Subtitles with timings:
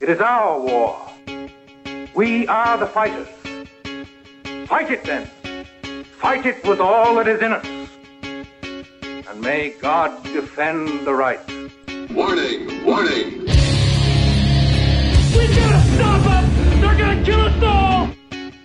[0.00, 0.98] It is our war.
[2.14, 3.28] We are the fighters.
[4.66, 5.26] Fight it then.
[6.04, 7.66] Fight it with all that is in us.
[9.28, 11.38] And may God defend the right.
[12.10, 12.82] Warning!
[12.82, 13.40] Warning!
[13.40, 13.46] We
[15.52, 16.80] gotta stop them!
[16.80, 18.08] They're gonna kill us all!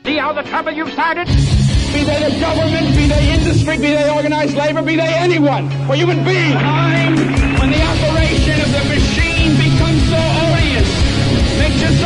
[0.06, 1.28] See how the trouble you've started?
[1.28, 5.95] Be they the government, be they industry, be they organized labor, be they anyone, or
[5.95, 6.53] human beings.
[6.53, 7.17] Time
[7.59, 8.94] when the operation of the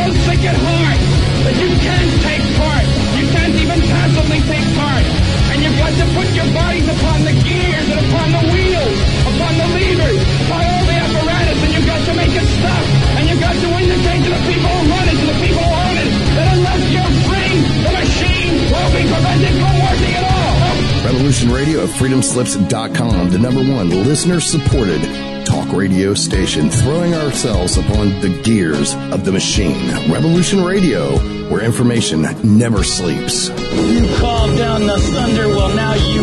[0.00, 1.00] so sick at heart
[1.44, 2.86] that you can't take part.
[3.20, 5.04] You can't even passively take part.
[5.52, 8.98] And you've got to put your bodies upon the gears and upon the wheels,
[9.28, 12.84] upon the levers, upon all the apparatus, and you've got to make it stop.
[13.20, 15.74] And you've got to indicate to the people who run it, to the people who
[15.84, 17.54] own it, that unless you're free,
[17.84, 20.54] the machine will be prevented from working at all.
[21.12, 25.02] Revolution Radio at freedomslips.com, the number one listener supported
[25.72, 29.88] radio station, throwing ourselves upon the gears of the machine.
[30.10, 31.18] Revolution Radio,
[31.48, 33.48] where information never sleeps.
[33.48, 36.22] You called down the thunder, well, now you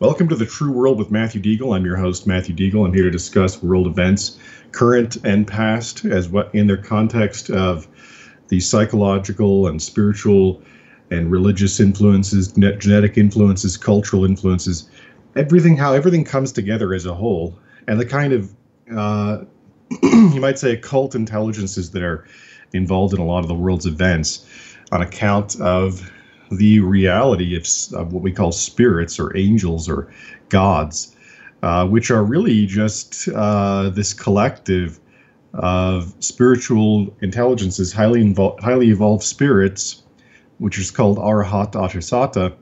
[0.00, 1.76] Welcome to the True World with Matthew Deagle.
[1.76, 2.86] I'm your host, Matthew Deagle.
[2.86, 4.38] I'm here to discuss world events,
[4.72, 7.86] current and past, as what in their context of
[8.48, 10.62] the psychological and spiritual
[11.10, 14.88] and religious influences, genetic influences, cultural influences,
[15.36, 18.54] everything, how everything comes together as a whole, and the kind of,
[18.96, 19.44] uh,
[20.02, 22.26] you might say, occult intelligences that are
[22.72, 24.46] involved in a lot of the world's events
[24.92, 26.10] on account of
[26.50, 30.12] the reality of, of what we call spirits or angels or
[30.48, 31.14] gods,
[31.62, 34.98] uh, which are really just uh, this collective
[35.54, 40.02] of spiritual intelligences, highly involved, highly evolved spirits,
[40.58, 42.54] which is called Arahat Atasata,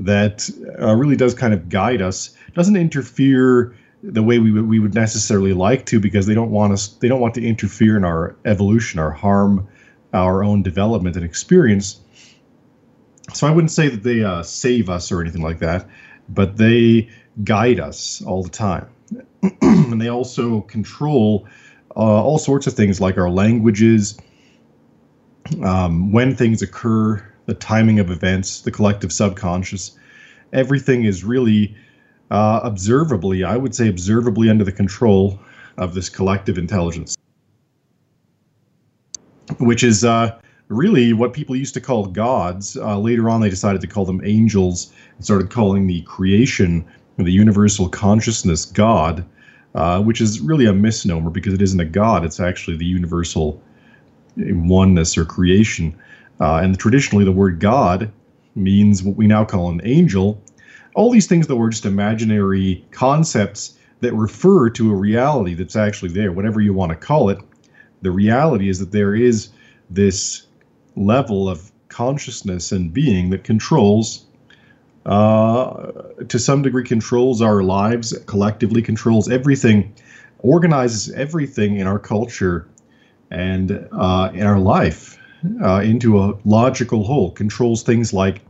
[0.00, 0.48] that
[0.80, 2.30] uh, really does kind of guide us.
[2.54, 6.72] Doesn't interfere the way we would, we would necessarily like to because they don't want
[6.72, 6.88] us.
[6.88, 9.66] They don't want to interfere in our evolution or harm
[10.12, 12.00] our own development and experience
[13.32, 15.86] so I wouldn't say that they uh, save us or anything like that,
[16.28, 17.08] but they
[17.44, 18.88] guide us all the time,
[19.62, 21.46] and they also control
[21.96, 24.18] uh, all sorts of things like our languages,
[25.62, 29.98] um, when things occur, the timing of events, the collective subconscious.
[30.52, 31.74] Everything is really
[32.30, 35.38] uh, observably, I would say, observably under the control
[35.76, 37.16] of this collective intelligence,
[39.58, 40.38] which is uh,
[40.68, 42.76] really what people used to call gods.
[42.76, 46.84] Uh, later on, they decided to call them angels and started calling the creation,
[47.16, 49.24] the universal consciousness, God,
[49.74, 53.60] uh, which is really a misnomer because it isn't a god, it's actually the universal
[54.36, 55.98] oneness or creation.
[56.40, 58.12] Uh, and traditionally, the word God
[58.54, 60.40] means what we now call an angel.
[60.94, 66.10] All these things that were just imaginary concepts that refer to a reality that's actually
[66.10, 67.38] there, whatever you want to call it.
[68.02, 69.50] The reality is that there is
[69.90, 70.47] this
[70.98, 74.26] level of consciousness and being that controls
[75.06, 75.90] uh,
[76.28, 79.94] to some degree controls our lives collectively controls everything
[80.40, 82.68] organizes everything in our culture
[83.30, 85.18] and uh, in our life
[85.62, 88.40] uh, into a logical whole, controls things like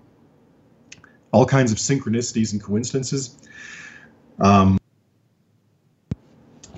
[1.33, 3.37] all kinds of synchronicities and coincidences,
[4.41, 4.79] um,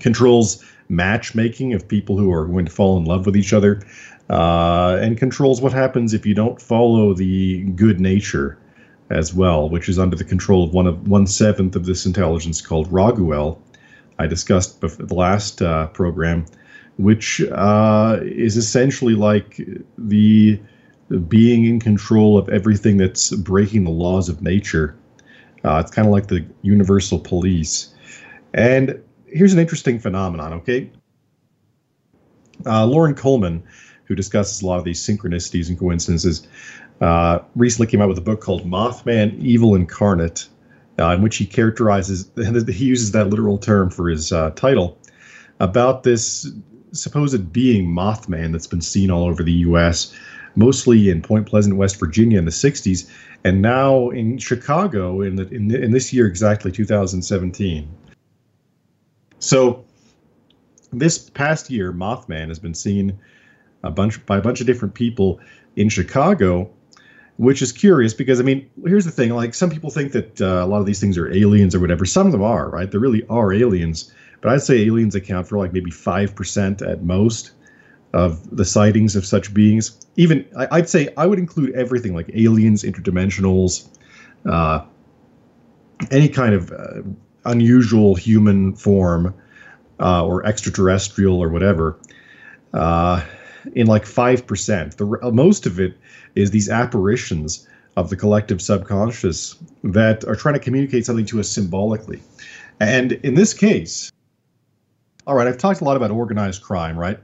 [0.01, 3.83] controls matchmaking of people who are going to fall in love with each other,
[4.31, 8.57] uh, and controls what happens if you don't follow the good nature
[9.11, 12.61] as well, which is under the control of one of one seventh of this intelligence
[12.61, 13.61] called Raguel.
[14.21, 16.47] I discussed before the last uh, program,
[16.97, 19.61] which uh, is essentially like
[19.99, 20.61] the
[21.27, 24.97] being in control of everything that's breaking the laws of nature.
[25.65, 27.93] Uh, it's kind of like the universal police.
[28.55, 30.91] And here's an interesting phenomenon, okay?
[32.65, 33.63] Uh, Loren Coleman,
[34.11, 36.49] who discusses a lot of these synchronicities and coincidences,
[37.01, 40.49] uh, recently came out with a book called Mothman Evil Incarnate,
[40.99, 42.29] uh, in which he characterizes,
[42.69, 44.99] he uses that literal term for his uh, title,
[45.61, 46.51] about this
[46.91, 50.13] supposed being Mothman that's been seen all over the U.S.,
[50.57, 53.09] mostly in Point Pleasant, West Virginia in the 60s,
[53.45, 57.89] and now in Chicago in, the, in, the, in this year exactly, 2017.
[59.39, 59.85] So,
[60.93, 63.17] this past year, Mothman has been seen
[63.83, 65.41] a bunch by a bunch of different people
[65.77, 66.71] in Chicago,
[67.37, 70.65] which is curious because I mean, here's the thing: like some people think that uh,
[70.65, 72.05] a lot of these things are aliens or whatever.
[72.05, 72.91] Some of them are, right?
[72.91, 77.03] There really are aliens, but I'd say aliens account for like maybe five percent at
[77.03, 77.53] most
[78.13, 80.07] of the sightings of such beings.
[80.17, 83.89] Even I'd say I would include everything like aliens, interdimensionals,
[84.47, 84.85] uh,
[86.11, 87.03] any kind of uh,
[87.45, 89.35] unusual human form
[90.01, 91.99] uh, or extraterrestrial or whatever.
[93.67, 95.97] Uh, in like five percent, the most of it
[96.35, 97.67] is these apparitions
[97.97, 102.23] of the collective subconscious that are trying to communicate something to us symbolically.
[102.79, 104.11] And in this case,
[105.27, 107.19] all right, I've talked a lot about organized crime, right?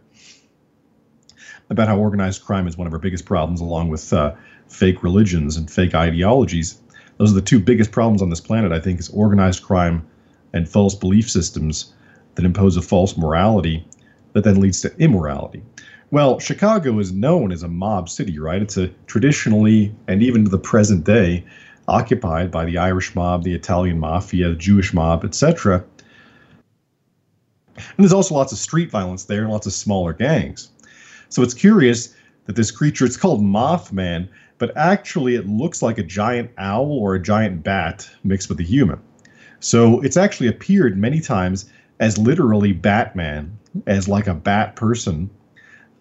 [1.70, 4.34] About how organized crime is one of our biggest problems, along with uh,
[4.68, 6.80] fake religions and fake ideologies.
[7.18, 10.06] Those are the two biggest problems on this planet, I think, is organized crime
[10.52, 11.94] and false belief systems
[12.34, 13.86] that impose a false morality
[14.34, 15.62] that then leads to immorality.
[16.12, 18.62] Well, Chicago is known as a mob city, right?
[18.62, 21.44] It's a traditionally and even to the present day
[21.88, 25.84] occupied by the Irish mob, the Italian mafia, the Jewish mob, etc.
[27.76, 30.70] And there's also lots of street violence there and lots of smaller gangs.
[31.28, 32.14] So it's curious
[32.46, 37.16] that this creature, it's called Mothman, but actually it looks like a giant owl or
[37.16, 39.00] a giant bat mixed with a human.
[39.58, 41.68] So it's actually appeared many times
[41.98, 45.30] as literally Batman, as like a bat person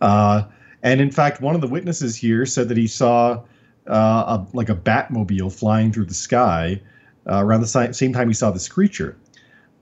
[0.02, 0.44] uh,
[0.84, 3.44] and in fact, one of the witnesses here said that he saw
[3.88, 3.94] uh,
[4.40, 6.82] a, like a Batmobile flying through the sky
[7.30, 9.18] uh, around the same time he saw this creature,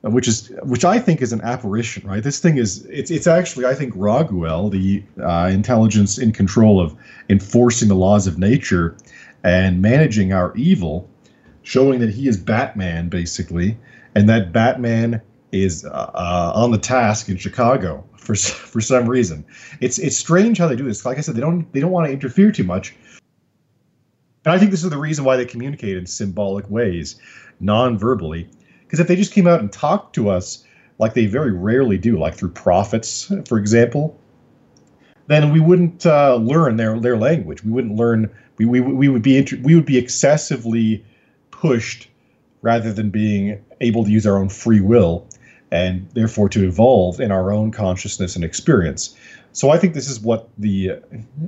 [0.05, 2.07] uh, which is which I think is an apparition.
[2.07, 2.23] Right?
[2.23, 6.95] This thing is it's it's actually I think Raguel, the uh, intelligence in control of
[7.29, 8.95] enforcing the laws of nature
[9.43, 11.09] and managing our evil,
[11.63, 13.77] showing that he is Batman basically,
[14.15, 15.21] and that Batman
[15.51, 19.45] is uh, on the task in Chicago for for some reason.
[19.81, 21.05] It's it's strange how they do this.
[21.05, 22.95] Like I said, they don't they don't want to interfere too much.
[24.45, 27.15] And I think this is the reason why they communicate in symbolic ways,
[27.59, 28.49] non-verbally.
[28.81, 30.65] Because if they just came out and talked to us
[30.99, 34.19] like they very rarely do, like through prophets, for example,
[35.27, 37.63] then we wouldn't uh, learn their their language.
[37.63, 38.29] We wouldn't learn.
[38.57, 41.05] We we, we would be inter- we would be excessively
[41.51, 42.09] pushed
[42.61, 45.27] rather than being able to use our own free will
[45.73, 49.17] and therefore to evolve in our own consciousness and experience.
[49.53, 51.01] So I think this is what the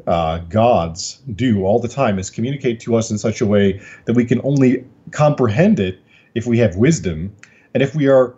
[0.08, 4.13] uh, gods do all the time: is communicate to us in such a way that
[4.13, 6.00] we can only comprehend it
[6.34, 7.36] if we have wisdom
[7.74, 8.36] and if we are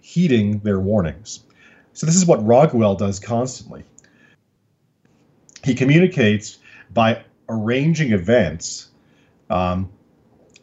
[0.00, 1.40] heeding their warnings.
[1.94, 3.84] So this is what Raguel does constantly.
[5.64, 6.58] He communicates
[6.92, 8.90] by arranging events,
[9.50, 9.90] um,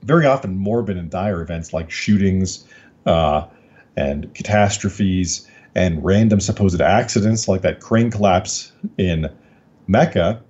[0.04, 2.66] very often morbid and dire events like shootings,
[3.06, 3.48] uh,
[3.96, 9.30] and catastrophes and random supposed accidents like that crane collapse in
[9.88, 10.42] Mecca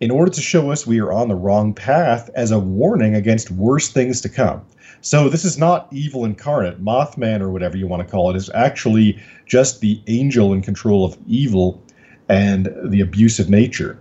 [0.00, 3.50] in order to show us we are on the wrong path as a warning against
[3.50, 4.64] worse things to come.
[5.02, 8.50] So this is not evil incarnate, Mothman or whatever you want to call it, is
[8.54, 11.82] actually just the angel in control of evil
[12.28, 13.98] and the abusive nature.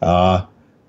[0.00, 0.46] Uh,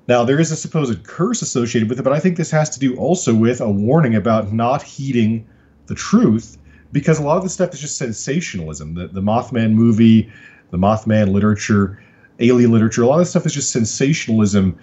[0.08, 2.80] now there is a supposed curse associated with it, but I think this has to
[2.80, 5.48] do also with a warning about not heeding
[5.86, 6.58] the truth
[6.94, 8.94] because a lot of the stuff is just sensationalism.
[8.94, 10.32] The the Mothman movie,
[10.72, 12.02] the Mothman literature,
[12.40, 14.80] alien literature, a lot of the stuff is just sensationalism,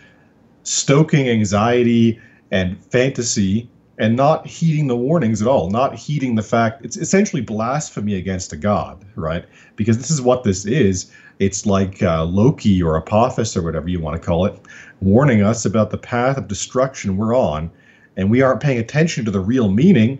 [0.65, 6.85] stoking anxiety and fantasy and not heeding the warnings at all, not heeding the fact
[6.85, 9.45] it's essentially blasphemy against a god, right?
[9.77, 11.11] Because this is what this is.
[11.39, 14.59] It's like uh, Loki or Apophis or whatever you want to call it,
[15.01, 17.71] warning us about the path of destruction we're on,
[18.17, 20.19] and we aren't paying attention to the real meaning.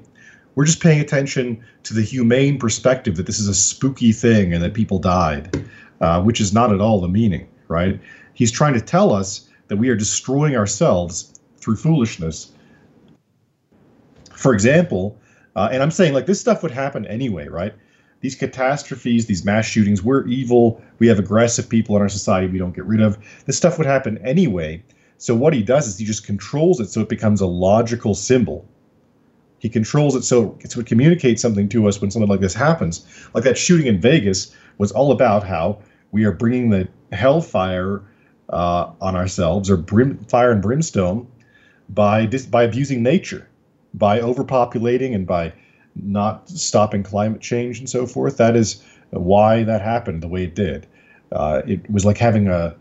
[0.61, 4.63] We're just paying attention to the humane perspective that this is a spooky thing and
[4.63, 5.65] that people died,
[6.03, 7.99] uh, which is not at all the meaning, right?
[8.35, 12.53] He's trying to tell us that we are destroying ourselves through foolishness
[14.37, 15.19] for example,
[15.57, 17.73] uh, and I'm saying like this stuff would happen anyway, right?
[18.21, 20.83] These catastrophes, these mass shootings, we're evil.
[20.99, 23.17] We have aggressive people in our society we don't get rid of.
[23.47, 24.83] This stuff would happen anyway.
[25.17, 28.69] So what he does is he just controls it so it becomes a logical symbol.
[29.61, 33.07] He controls it so, it communicates something to us when something like this happens.
[33.35, 35.79] Like that shooting in Vegas was all about how
[36.11, 38.03] we are bringing the hellfire
[38.49, 41.27] uh, on ourselves or brim, fire and brimstone
[41.91, 43.47] by dis- by abusing nature
[43.95, 45.53] by overpopulating and by
[45.97, 48.37] not stopping climate change and so forth.
[48.37, 50.87] That is why that happened the way it did.
[51.33, 52.77] Uh, it was like having a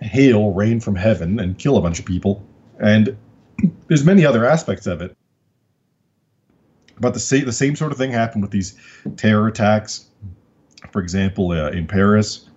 [0.00, 2.42] hail rain from heaven and kill a bunch of people.
[2.80, 3.16] And
[3.88, 5.16] there's many other aspects of it.
[7.00, 8.74] But the same, the same sort of thing happened with these
[9.16, 10.06] terror attacks,
[10.92, 12.48] for example, uh, in Paris.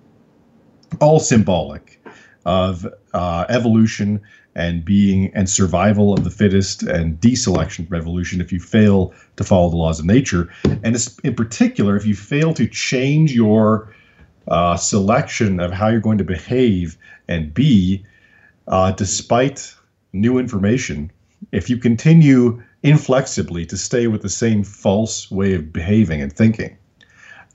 [1.01, 2.01] All symbolic
[2.45, 4.21] of uh, evolution
[4.55, 9.69] and being and survival of the fittest and deselection revolution if you fail to follow
[9.69, 10.49] the laws of nature.
[10.83, 13.93] And in particular, if you fail to change your
[14.47, 18.03] uh, selection of how you're going to behave and be,
[18.67, 19.75] uh, despite
[20.13, 21.11] new information,
[21.51, 26.77] if you continue inflexibly to stay with the same false way of behaving and thinking,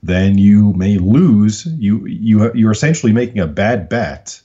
[0.01, 1.65] then you may lose.
[1.65, 4.41] You you you're essentially making a bad bet,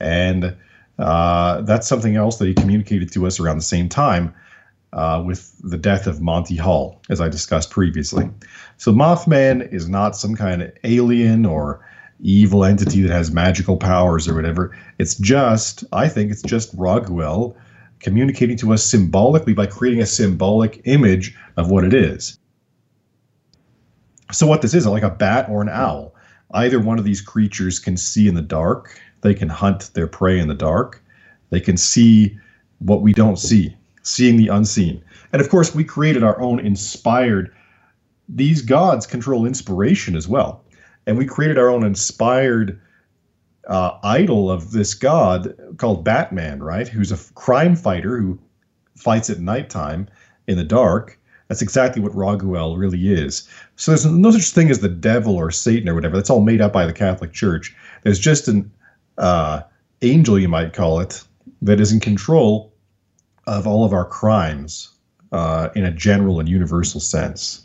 [0.00, 0.56] and
[0.98, 4.34] uh, that's something else that he communicated to us around the same time
[4.92, 8.28] uh, with the death of Monty Hall, as I discussed previously.
[8.78, 11.86] So Mothman is not some kind of alien or
[12.20, 14.76] evil entity that has magical powers or whatever.
[14.98, 17.54] It's just, I think, it's just Raguel
[18.00, 22.38] communicating to us symbolically by creating a symbolic image of what it is.
[24.32, 26.14] So what this is, like a bat or an owl.
[26.52, 30.38] Either one of these creatures can see in the dark they can hunt their prey
[30.38, 31.02] in the dark.
[31.50, 32.38] They can see
[32.78, 35.02] what we don't see, seeing the unseen.
[35.32, 37.52] And of course, we created our own inspired.
[38.28, 40.62] These gods control inspiration as well.
[41.06, 42.80] And we created our own inspired
[43.66, 46.86] uh, idol of this god called Batman, right?
[46.88, 48.38] Who's a crime fighter who
[48.96, 50.08] fights at nighttime
[50.46, 51.18] in the dark.
[51.48, 53.48] That's exactly what Raguel really is.
[53.76, 56.16] So there's no such thing as the devil or Satan or whatever.
[56.16, 57.74] That's all made up by the Catholic Church.
[58.02, 58.70] There's just an
[59.18, 59.62] uh,
[60.02, 61.22] angel, you might call it,
[61.62, 62.72] that is in control
[63.46, 64.90] of all of our crimes
[65.30, 67.64] uh, in a general and universal sense.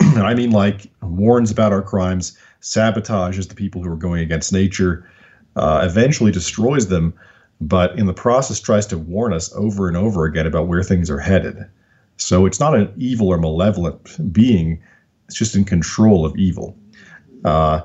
[0.00, 4.52] and I mean, like, warns about our crimes, sabotages the people who are going against
[4.52, 5.08] nature,
[5.56, 7.12] uh, eventually destroys them,
[7.60, 11.10] but in the process tries to warn us over and over again about where things
[11.10, 11.56] are headed.
[12.16, 14.80] So it's not an evil or malevolent being,
[15.26, 16.76] it's just in control of evil.
[17.44, 17.82] Uh,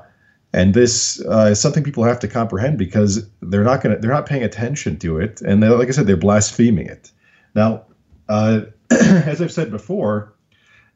[0.52, 4.12] and this uh, is something people have to comprehend because they're not going to they're
[4.12, 7.10] not paying attention to it and like i said they're blaspheming it
[7.54, 7.84] now
[8.28, 10.32] uh, as i've said before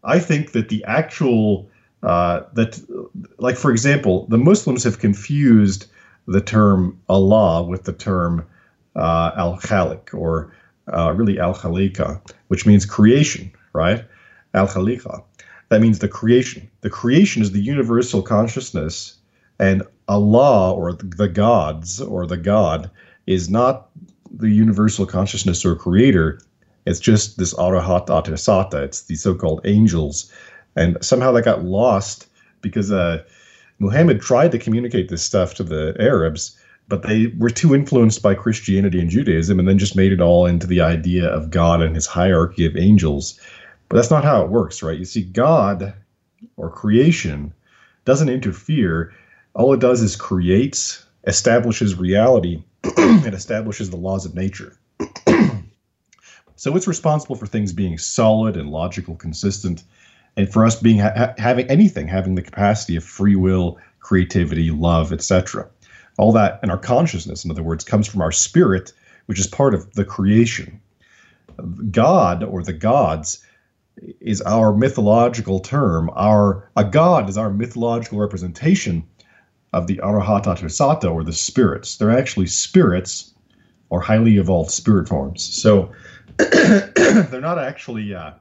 [0.05, 1.69] i think that the actual
[2.03, 2.81] uh, that
[3.39, 5.87] like for example the muslims have confused
[6.27, 8.45] the term allah with the term
[8.97, 10.53] uh, al-khaliq or
[10.93, 14.05] uh, really al-khaliqa which means creation right
[14.55, 15.23] al-khaliqa
[15.69, 19.17] that means the creation the creation is the universal consciousness
[19.59, 22.91] and Allah or the gods or the God
[23.27, 23.89] is not
[24.31, 26.41] the universal consciousness or creator.
[26.85, 28.83] It's just this arahat atasata.
[28.83, 30.33] It's the so-called angels,
[30.77, 32.27] and somehow that got lost
[32.61, 33.23] because uh,
[33.79, 38.35] Muhammad tried to communicate this stuff to the Arabs, but they were too influenced by
[38.35, 41.95] Christianity and Judaism, and then just made it all into the idea of God and
[41.95, 43.41] His hierarchy of angels.
[43.89, 44.99] But that's not how it works, right?
[44.99, 45.95] You see, God
[46.57, 47.53] or creation
[48.05, 49.13] doesn't interfere
[49.55, 52.63] all it does is creates, establishes reality,
[52.97, 54.79] and establishes the laws of nature.
[56.57, 59.83] so it's responsible for things being solid and logical, consistent,
[60.37, 65.13] and for us being ha- having anything having the capacity of free will, creativity, love,
[65.13, 65.69] etc.
[66.19, 68.93] All that and our consciousness, in other words, comes from our spirit,
[69.27, 70.81] which is part of the creation.
[71.91, 73.45] God or the gods
[74.21, 76.11] is our mythological term.
[76.15, 79.05] Our a god is our mythological representation
[79.73, 81.97] of the Arahata or the spirits.
[81.97, 83.33] They're actually spirits
[83.91, 85.43] or highly evolved spirit forms.
[85.43, 85.93] So
[86.39, 88.33] they're not actually uh,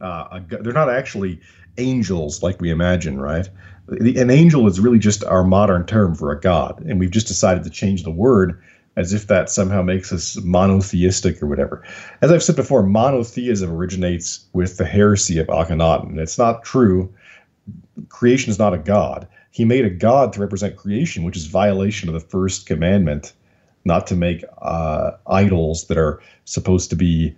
[0.00, 1.40] uh, they're not actually
[1.78, 3.48] angels like we imagine, right?
[3.88, 7.64] An angel is really just our modern term for a god, and we've just decided
[7.64, 8.60] to change the word
[8.96, 11.84] as if that somehow makes us monotheistic or whatever.
[12.22, 16.18] As I've said before, monotheism originates with the heresy of Akhenaten.
[16.18, 17.12] It's not true.
[18.08, 19.28] Creation is not a god.
[19.50, 23.34] He made a god to represent creation, which is violation of the first commandment,
[23.84, 27.36] not to make uh, idols that are supposed to be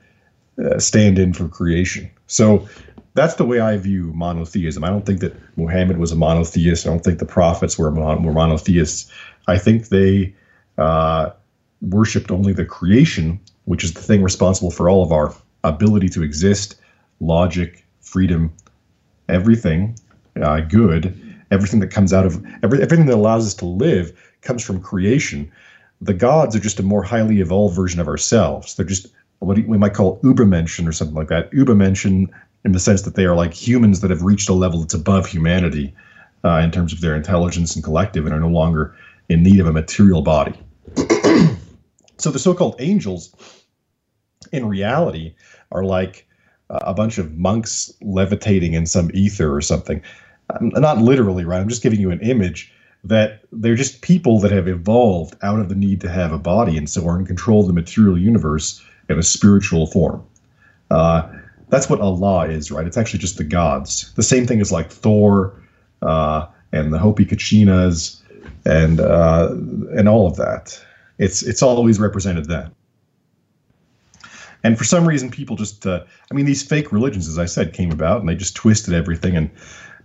[0.64, 2.10] uh, stand in for creation.
[2.28, 2.68] So
[3.14, 4.85] that's the way I view monotheism.
[4.85, 6.87] I don't think that Muhammad was a monotheist.
[6.87, 9.11] I don't think the prophets were, mon- were monotheists.
[9.49, 10.35] I think they
[10.76, 11.30] uh,
[11.80, 16.23] worshipped only the creation, which is the thing responsible for all of our ability to
[16.23, 16.76] exist,
[17.18, 18.52] logic, freedom,
[19.28, 19.97] everything
[20.40, 21.14] uh, good,
[21.50, 25.50] everything that comes out of every, everything that allows us to live comes from creation.
[26.00, 28.76] The gods are just a more highly evolved version of ourselves.
[28.76, 29.08] They're just
[29.40, 31.50] what we might call Übermenschen or something like that.
[31.52, 32.28] Übermenschen
[32.64, 35.26] in the sense that they are like humans that have reached a level that's above
[35.26, 35.95] humanity
[36.45, 38.97] uh, in terms of their intelligence and collective and are no longer
[39.28, 40.59] in need of a material body.
[42.18, 43.33] So the so-called angels,
[44.52, 45.35] in reality,
[45.71, 46.26] are like
[46.68, 50.02] uh, a bunch of monks levitating in some ether or something.
[50.61, 51.61] Not literally, right?
[51.61, 52.73] I'm just giving you an image
[53.04, 56.76] that they're just people that have evolved out of the need to have a body
[56.76, 60.24] and so are in control of the material universe in a spiritual form.
[60.90, 61.28] Uh,
[61.68, 62.86] that's what Allah is, right?
[62.86, 64.12] It's actually just the gods.
[64.14, 65.60] The same thing is like Thor
[66.02, 68.22] uh, and the Hopi Kachinas
[68.64, 69.50] and uh,
[69.96, 70.80] and all of that.
[71.18, 72.72] It's it's always represented that.
[74.64, 77.72] And for some reason, people just, uh, I mean, these fake religions, as I said,
[77.72, 79.50] came about and they just twisted everything and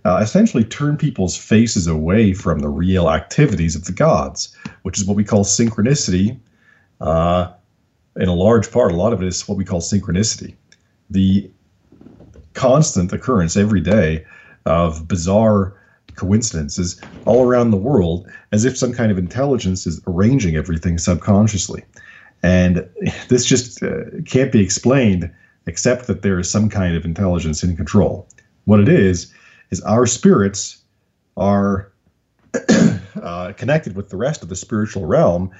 [0.05, 5.05] uh, essentially turned people's faces away from the real activities of the gods, which is
[5.05, 6.37] what we call synchronicity.
[8.15, 10.55] In a large part, a lot of it is what we call synchronicity.
[11.09, 11.49] The
[12.53, 14.25] constant occurrence every day
[14.65, 15.73] of bizarre
[16.15, 21.83] coincidences all around the world as if some kind of intelligence is arranging everything subconsciously.
[22.43, 22.87] And
[23.29, 25.31] this just uh, can't be explained
[25.65, 28.27] except that there is some kind of intelligence in control.
[28.65, 29.33] What it is,
[29.71, 30.77] is our spirits
[31.37, 31.91] are
[33.21, 35.51] uh, connected with the rest of the spiritual realm,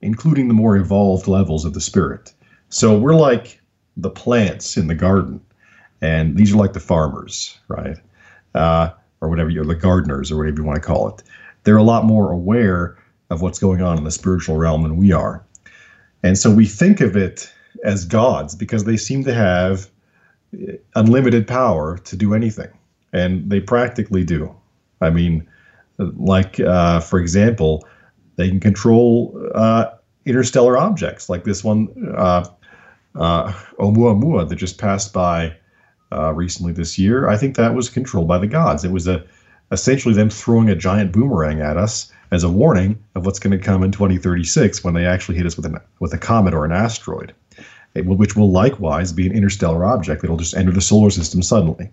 [0.00, 2.32] including the more evolved levels of the spirit.
[2.68, 3.60] So we're like
[3.96, 5.40] the plants in the garden,
[6.00, 7.96] and these are like the farmers, right?
[8.54, 11.22] Uh, or whatever you're the gardeners or whatever you want to call it.
[11.64, 12.96] They're a lot more aware
[13.30, 15.44] of what's going on in the spiritual realm than we are.
[16.22, 17.52] And so we think of it
[17.84, 19.88] as gods because they seem to have
[20.94, 22.70] unlimited power to do anything.
[23.12, 24.54] And they practically do.
[25.00, 25.46] I mean,
[25.98, 27.86] like, uh, for example,
[28.36, 29.90] they can control uh,
[30.24, 32.46] interstellar objects like this one, uh,
[33.14, 35.56] uh, Oumuamua, that just passed by
[36.12, 37.28] uh, recently this year.
[37.28, 38.84] I think that was controlled by the gods.
[38.84, 39.24] It was a
[39.72, 43.64] essentially them throwing a giant boomerang at us as a warning of what's going to
[43.64, 46.72] come in 2036 when they actually hit us with an with a comet or an
[46.72, 47.34] asteroid,
[47.94, 51.90] which will likewise be an interstellar object that'll just enter the solar system suddenly.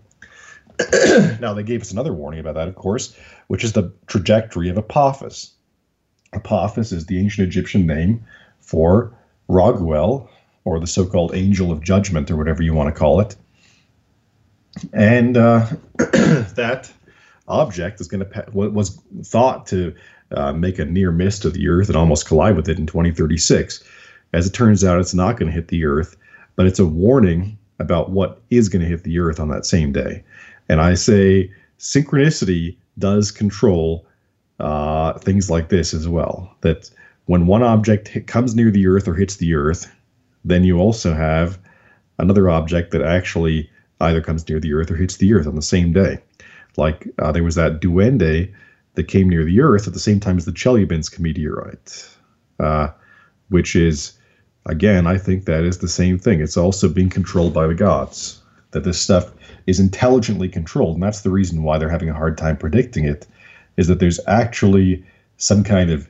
[1.39, 3.15] now they gave us another warning about that, of course,
[3.47, 5.53] which is the trajectory of Apophis.
[6.35, 8.23] Apophis is the ancient Egyptian name
[8.61, 9.13] for
[9.49, 10.27] Raguel,
[10.65, 13.35] or the so-called angel of judgment, or whatever you want to call it
[14.91, 15.67] and uh,
[15.97, 16.91] that
[17.47, 19.93] object is going to was thought to
[20.31, 23.83] uh, make a near miss to the Earth and almost collide with it in 2036.
[24.33, 26.15] As it turns out, it's not going to hit the Earth,
[26.55, 29.91] but it's a warning about what is going to hit the Earth on that same
[29.91, 30.23] day.
[30.69, 34.05] And I say synchronicity does control
[34.63, 36.55] uh, things like this as well.
[36.61, 36.89] That
[37.25, 39.91] when one object hit, comes near the Earth or hits the Earth,
[40.45, 41.59] then you also have
[42.17, 45.61] another object that actually either comes near the Earth or hits the Earth on the
[45.61, 46.17] same day.
[46.77, 48.53] Like uh, there was that Duende
[48.95, 52.09] that came near the Earth at the same time as the Chelyabinsk meteorite,
[52.59, 52.87] uh,
[53.49, 54.13] which is,
[54.65, 56.39] again, I think that is the same thing.
[56.39, 58.39] It's also being controlled by the gods.
[58.71, 59.31] That this stuff
[59.67, 63.27] is intelligently controlled, and that's the reason why they're having a hard time predicting it.
[63.77, 65.03] Is that there's actually
[65.37, 66.09] some kind of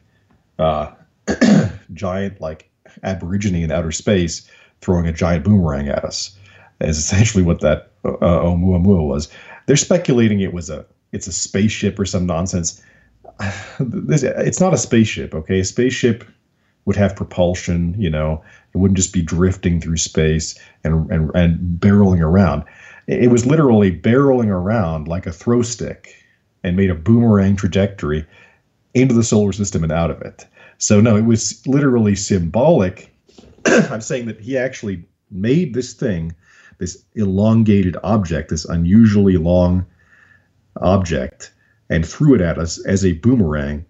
[0.60, 0.92] uh,
[1.94, 2.70] giant, like
[3.04, 4.50] aborigine in outer space,
[4.82, 6.38] throwing a giant boomerang at us
[6.84, 9.30] is essentially what that uh, Oumuamua was.
[9.66, 12.82] They're speculating it was a it's a spaceship or some nonsense.
[13.80, 15.60] This, it's not a spaceship, okay?
[15.60, 16.24] A spaceship
[16.86, 21.80] would have propulsion, you know, it wouldn't just be drifting through space and and, and
[21.80, 22.64] barreling around.
[23.08, 26.23] It was literally barreling around like a throw stick
[26.64, 28.26] and made a boomerang trajectory
[28.94, 30.46] into the solar system and out of it.
[30.78, 33.14] So no, it was literally symbolic
[33.66, 36.36] I'm saying that he actually made this thing,
[36.80, 39.86] this elongated object, this unusually long
[40.82, 41.54] object,
[41.90, 43.86] and threw it at us as a boomerang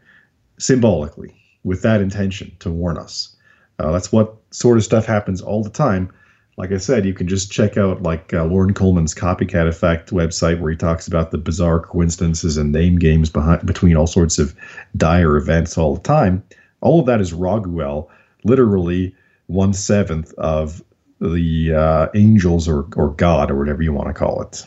[0.60, 3.36] symbolically with that intention to warn us.
[3.80, 6.12] Uh, that's what sort of stuff happens all the time.
[6.56, 10.60] Like I said, you can just check out like uh, Loren Coleman's Copycat Effect website
[10.60, 14.56] where he talks about the bizarre coincidences and name games behind between all sorts of
[14.96, 16.44] dire events all the time.
[16.82, 18.08] All of that is Raguel,
[18.44, 19.16] literally
[19.48, 20.84] one seventh of
[21.20, 24.64] the uh, angels or or God or whatever you want to call it.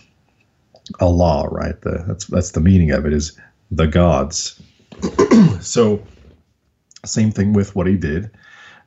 [1.01, 1.81] Allah, right?
[1.83, 3.39] The, that's that's the meaning of it is
[3.71, 4.61] the gods.
[5.61, 6.03] so,
[7.05, 8.31] same thing with what he did.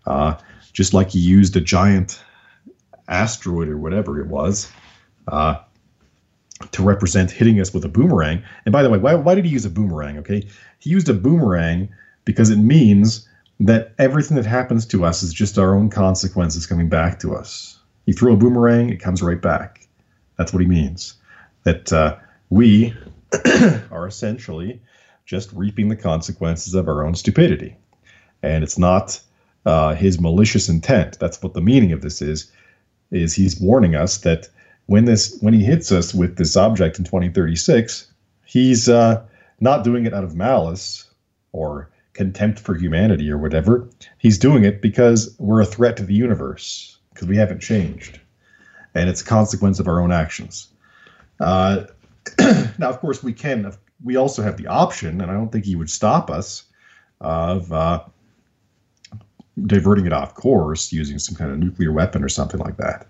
[0.06, 0.36] Uh,
[0.74, 2.22] just like he used a giant
[3.10, 4.72] asteroid or whatever it was
[5.28, 5.56] uh,
[6.72, 8.44] to represent hitting us with a boomerang.
[8.66, 10.18] And by the way, why, why did he use a boomerang?
[10.20, 10.48] Okay,
[10.80, 11.90] he used a boomerang
[12.26, 13.28] because it means
[13.60, 17.80] that everything that happens to us is just our own consequences coming back to us.
[18.06, 19.88] You throw a boomerang, it comes right back.
[20.38, 21.16] That's what he means.
[21.64, 22.18] That uh,
[22.50, 22.94] we
[23.92, 24.82] are essentially
[25.26, 27.76] just reaping the consequences of our own stupidity.
[28.42, 29.20] And it's not
[29.66, 31.20] uh, his malicious intent.
[31.20, 32.52] That's what the meaning of this is.
[33.12, 34.50] Is he's warning us that
[34.86, 38.12] when this when he hits us with this object in 2036,
[38.46, 39.24] he's uh,
[39.60, 41.06] not doing it out of malice
[41.52, 43.88] or contempt for humanity or whatever.
[44.18, 48.20] He's doing it because we're a threat to the universe because we haven't changed,
[48.94, 50.68] and it's a consequence of our own actions.
[51.40, 51.86] Uh,
[52.40, 53.74] now, of course, we can.
[54.04, 56.64] We also have the option, and I don't think he would stop us
[57.22, 58.04] of uh,
[59.66, 63.08] diverting it off course using some kind of nuclear weapon or something like that.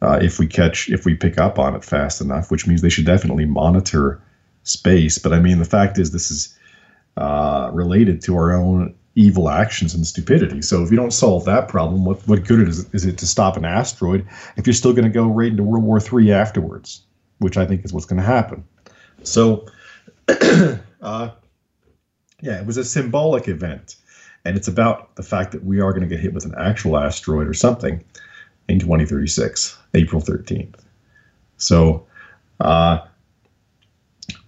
[0.00, 2.88] Uh, if we catch, if we pick up on it fast enough, which means they
[2.88, 4.20] should definitely monitor
[4.62, 5.18] space.
[5.18, 6.56] But I mean, the fact is, this is
[7.16, 10.62] uh, related to our own evil actions and stupidity.
[10.62, 13.56] So if you don't solve that problem, what what good is, is it to stop
[13.56, 14.24] an asteroid
[14.56, 17.02] if you're still going to go right into World War III afterwards,
[17.38, 18.62] which I think is what's going to happen.
[19.24, 19.66] So,
[21.02, 21.30] uh,
[22.40, 23.96] yeah, it was a symbolic event
[24.44, 26.96] and it's about the fact that we are going to get hit with an actual
[26.96, 28.02] asteroid or something
[28.68, 30.76] in 2036, April 13th.
[31.56, 32.06] So,
[32.60, 33.00] uh,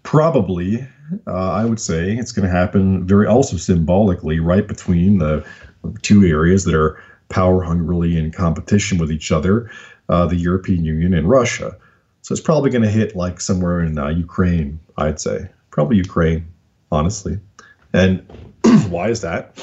[0.03, 0.87] probably,
[1.27, 5.45] uh, I would say it's going to happen very also symbolically right between the
[6.03, 9.71] two areas that are power hungrily in competition with each other,
[10.09, 11.77] uh, the European Union and Russia.
[12.23, 15.49] So it's probably going to hit like somewhere in uh, Ukraine, I'd say.
[15.71, 16.47] Probably Ukraine,
[16.93, 17.39] honestly.
[17.93, 18.27] And
[18.89, 19.59] why is that?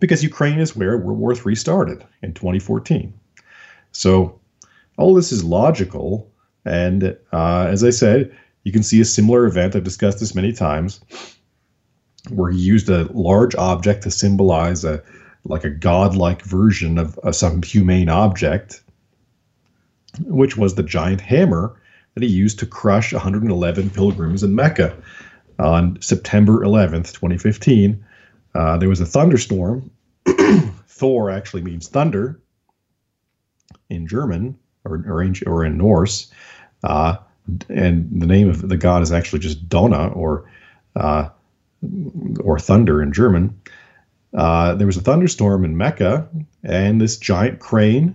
[0.00, 3.12] because Ukraine is where World War III started in 2014.
[3.92, 4.38] So
[4.96, 6.30] all this is logical.
[6.64, 9.74] And uh, as I said, you can see a similar event.
[9.74, 11.00] I've discussed this many times,
[12.28, 15.02] where he used a large object to symbolize a
[15.44, 18.82] like a godlike version of, of some humane object,
[20.26, 21.80] which was the giant hammer
[22.14, 24.94] that he used to crush 111 pilgrims in Mecca
[25.58, 28.04] on September 11th, 2015
[28.54, 29.90] uh, there was a thunderstorm.
[30.88, 32.40] Thor actually means thunder
[33.88, 36.30] in German or, or, in, or in Norse.
[36.82, 37.16] Uh,
[37.68, 40.50] and the name of the god is actually just Dona or
[40.96, 41.28] uh,
[42.40, 43.58] or thunder in German.
[44.34, 46.28] Uh, there was a thunderstorm in Mecca,
[46.62, 48.14] and this giant crane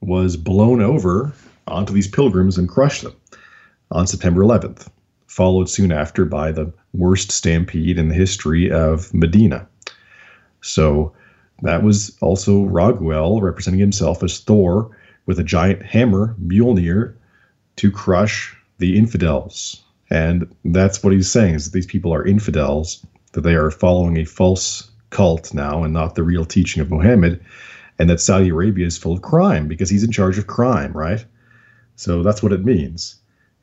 [0.00, 1.32] was blown over
[1.68, 3.14] onto these pilgrims and crushed them
[3.92, 4.88] on September 11th,
[5.26, 9.66] followed soon after by the worst stampede in the history of Medina.
[10.60, 11.12] So
[11.62, 17.14] that was also Raguel representing himself as Thor with a giant hammer, Mjolnir,
[17.76, 19.82] to crush the infidels.
[20.10, 24.18] And that's what he's saying is that these people are infidels, that they are following
[24.18, 27.42] a false cult now and not the real teaching of Muhammad,
[27.98, 31.24] and that Saudi Arabia is full of crime because he's in charge of crime, right?
[31.96, 33.16] So that's what it means,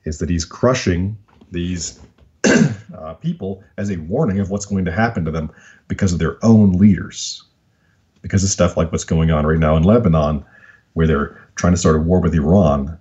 [0.05, 1.17] is that he's crushing
[1.51, 1.99] these
[2.97, 5.51] uh, people as a warning of what's going to happen to them
[5.87, 7.43] because of their own leaders.
[8.21, 10.43] Because of stuff like what's going on right now in Lebanon,
[10.93, 12.97] where they're trying to start a war with Iran,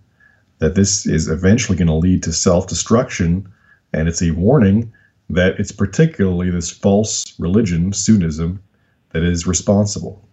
[0.59, 3.51] that this is eventually going to lead to self destruction.
[3.93, 4.93] And it's a warning
[5.31, 8.61] that it's particularly this false religion, Sunnism,
[9.11, 10.29] that is responsible.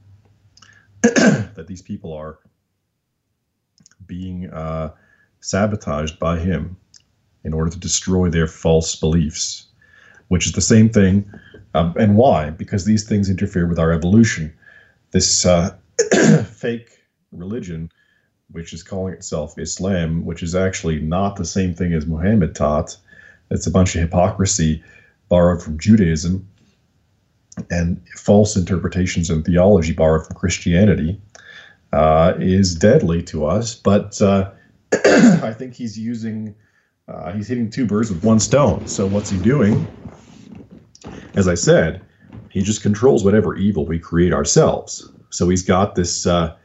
[1.02, 2.40] that these people are
[4.06, 4.92] being uh,
[5.40, 6.78] sabotaged by him
[7.46, 9.68] in order to destroy their false beliefs,
[10.28, 11.32] which is the same thing.
[11.74, 12.50] Um, and why?
[12.50, 14.54] Because these things interfere with our evolution.
[15.12, 15.76] This uh,
[16.52, 16.90] fake
[17.32, 17.92] religion,
[18.52, 22.98] which is calling itself Islam, which is actually not the same thing as Muhammad taught,
[23.52, 24.84] it's a bunch of hypocrisy
[25.30, 26.48] borrowed from Judaism
[27.70, 31.22] and false interpretations and theology borrowed from Christianity.
[31.96, 33.76] uh, is deadly to us.
[33.76, 34.52] But uh,
[34.94, 36.56] I think he's using,
[37.08, 38.88] uh, he's hitting two birds with one stone.
[38.88, 39.88] So what's he doing?
[41.36, 42.02] As I said,
[42.50, 45.12] he just controls whatever evil we create ourselves.
[45.30, 46.56] So he's got this, uh,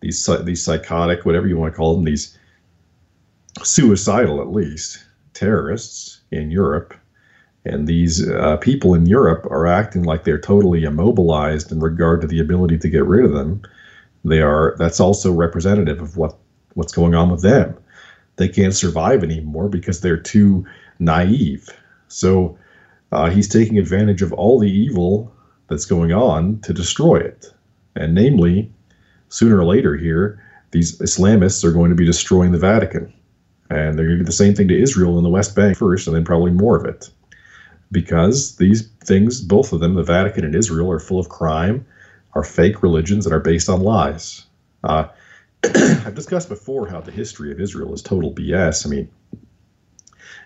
[0.00, 2.36] these these psychotic, whatever you want to call them, these
[3.62, 6.94] suicidal at least terrorists in Europe.
[7.64, 12.26] And these uh, people in Europe are acting like they're totally immobilized in regard to
[12.26, 13.62] the ability to get rid of them.
[14.24, 14.74] They are.
[14.78, 16.36] That's also representative of what
[16.74, 17.76] what's going on with them.
[18.38, 20.64] They can't survive anymore because they're too
[20.98, 21.68] naive.
[22.08, 22.56] So
[23.12, 25.32] uh, he's taking advantage of all the evil
[25.68, 27.52] that's going on to destroy it.
[27.96, 28.72] And namely,
[29.28, 33.12] sooner or later here, these Islamists are going to be destroying the Vatican.
[33.70, 36.06] And they're going to do the same thing to Israel in the West Bank first,
[36.06, 37.10] and then probably more of it.
[37.90, 41.84] Because these things, both of them, the Vatican and Israel, are full of crime,
[42.34, 44.44] are fake religions, and are based on lies.
[44.84, 45.08] Uh,
[45.64, 48.86] I've discussed before how the history of Israel is total BS.
[48.86, 49.10] I mean,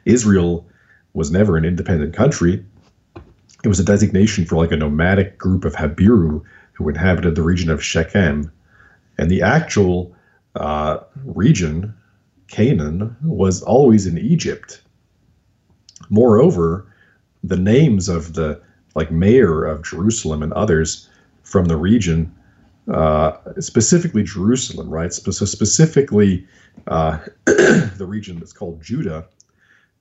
[0.05, 0.67] Israel
[1.13, 2.65] was never an independent country.
[3.65, 7.71] It was a designation for like a nomadic group of Habiru who inhabited the region
[7.71, 8.51] of Shechem.
[9.19, 10.15] And the actual
[10.57, 11.95] uh, region,
[12.49, 14.83] Canaan, was always in Egypt.
[16.09, 16.87] Moreover,
[17.45, 18.61] the names of the
[18.95, 21.09] like mayor of Jerusalem and others
[21.43, 22.35] from the region,
[22.89, 25.13] uh, specifically Jerusalem, right?
[25.13, 26.47] So specifically
[26.87, 29.27] uh, the region that's called Judah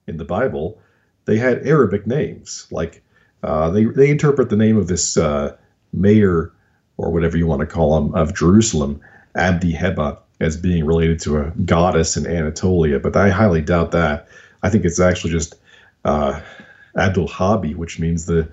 [0.08, 0.80] in the Bible,
[1.26, 2.68] they had Arabic names.
[2.72, 3.04] Like
[3.44, 5.56] uh, they they interpret the name of this uh,
[5.94, 6.52] mayor
[6.98, 9.02] or whatever you want to call him of Jerusalem,
[9.36, 13.00] Abdi Heba, as being related to a goddess in Anatolia.
[13.00, 14.28] But I highly doubt that.
[14.64, 15.56] I think it's actually just
[16.06, 16.40] uh,
[16.96, 18.48] Abdul Habi, which means the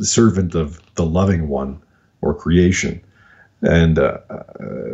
[0.00, 1.80] servant of the loving one
[2.20, 3.00] or creation.
[3.62, 4.18] And uh,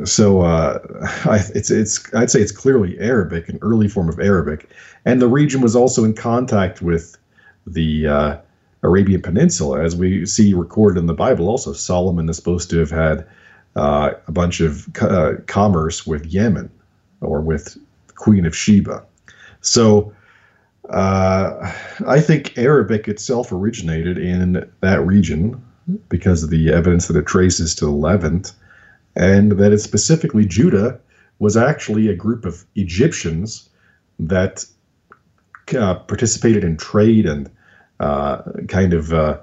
[0.05, 0.79] so uh,
[1.25, 4.70] I, it's it's I'd say it's clearly Arabic, an early form of Arabic,
[5.05, 7.16] and the region was also in contact with
[7.66, 8.37] the uh,
[8.83, 11.48] Arabian Peninsula, as we see recorded in the Bible.
[11.48, 13.27] Also, Solomon is supposed to have had
[13.77, 16.70] uh, a bunch of co- uh, commerce with Yemen
[17.20, 17.77] or with
[18.14, 19.05] Queen of Sheba.
[19.61, 20.12] So
[20.90, 21.72] uh,
[22.07, 25.62] I think Arabic itself originated in that region
[26.09, 28.53] because of the evidence that it traces to the Levant,
[29.16, 30.99] and that it specifically Judah
[31.38, 33.68] was actually a group of Egyptians
[34.18, 34.64] that
[35.77, 37.51] uh, participated in trade and
[38.01, 39.38] uh, kind of uh,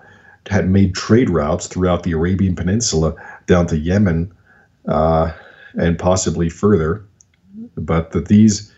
[0.48, 4.32] had made trade routes throughout the Arabian Peninsula down to Yemen
[4.88, 5.32] uh,
[5.76, 7.06] and possibly further,
[7.76, 8.74] but that these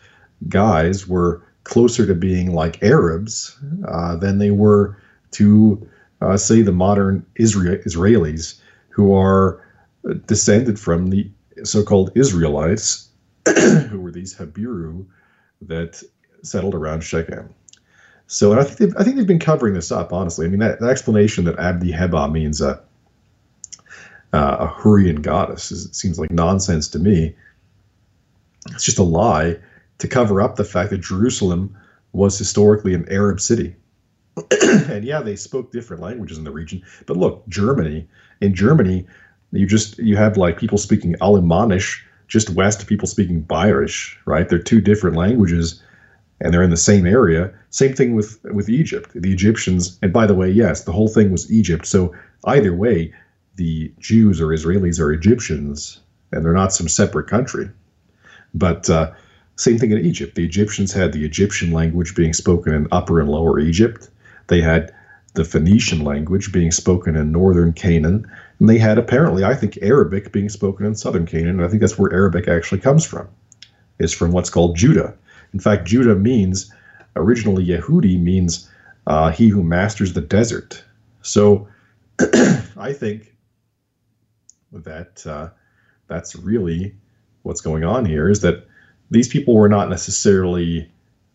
[0.50, 4.98] guys were closer to being like Arabs uh, than they were
[5.32, 5.88] to
[6.22, 9.66] uh, say the modern Israel Israelis who are
[10.26, 11.30] descended from the
[11.64, 13.10] so-called Israelites,
[13.90, 15.06] who were these Habiru
[15.62, 16.02] that
[16.44, 17.54] settled around Shechem.
[18.28, 20.14] So, and I think they've, I think they've been covering this up.
[20.14, 22.82] Honestly, I mean that, that explanation that Abdi Heba means a
[24.34, 27.36] uh, a Hurrian goddess is, seems like nonsense to me.
[28.70, 29.58] It's just a lie
[29.98, 31.76] to cover up the fact that Jerusalem
[32.14, 33.76] was historically an Arab city.
[34.62, 36.82] And yeah, they spoke different languages in the region.
[37.06, 38.08] But look, Germany.
[38.40, 39.06] In Germany,
[39.52, 44.48] you just you have like people speaking Alemannish just west of people speaking Bayerisch, right?
[44.48, 45.84] They're two different languages,
[46.40, 47.54] and they're in the same area.
[47.72, 49.12] Same thing with with Egypt.
[49.14, 51.86] The Egyptians, and by the way, yes, the whole thing was Egypt.
[51.86, 52.16] So
[52.46, 53.14] either way,
[53.58, 56.00] the Jews or Israelis are Egyptians,
[56.32, 57.70] and they're not some separate country.
[58.54, 59.12] But uh,
[59.58, 60.36] same thing in Egypt.
[60.36, 64.10] The Egyptians had the Egyptian language being spoken in Upper and Lower Egypt.
[64.48, 64.94] They had
[65.34, 70.32] the Phoenician language being spoken in northern Canaan, and they had apparently, I think, Arabic
[70.32, 71.60] being spoken in southern Canaan.
[71.60, 73.28] And I think that's where Arabic actually comes from,
[74.00, 75.16] is from what's called Judah.
[75.54, 76.72] In fact, Judah means
[77.16, 78.70] originally Yehudi means
[79.08, 80.84] uh, he who masters the desert.
[81.22, 81.68] So
[82.20, 83.34] I think
[84.72, 85.50] that uh,
[86.08, 86.96] that's really
[87.44, 88.68] what's going on here is that
[89.10, 90.90] these people were not necessarily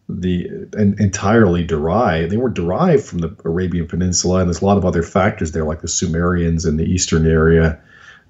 [0.09, 2.31] the and entirely derived.
[2.31, 5.64] They weren't derived from the Arabian Peninsula, and there's a lot of other factors there,
[5.64, 7.81] like the Sumerians in the eastern area,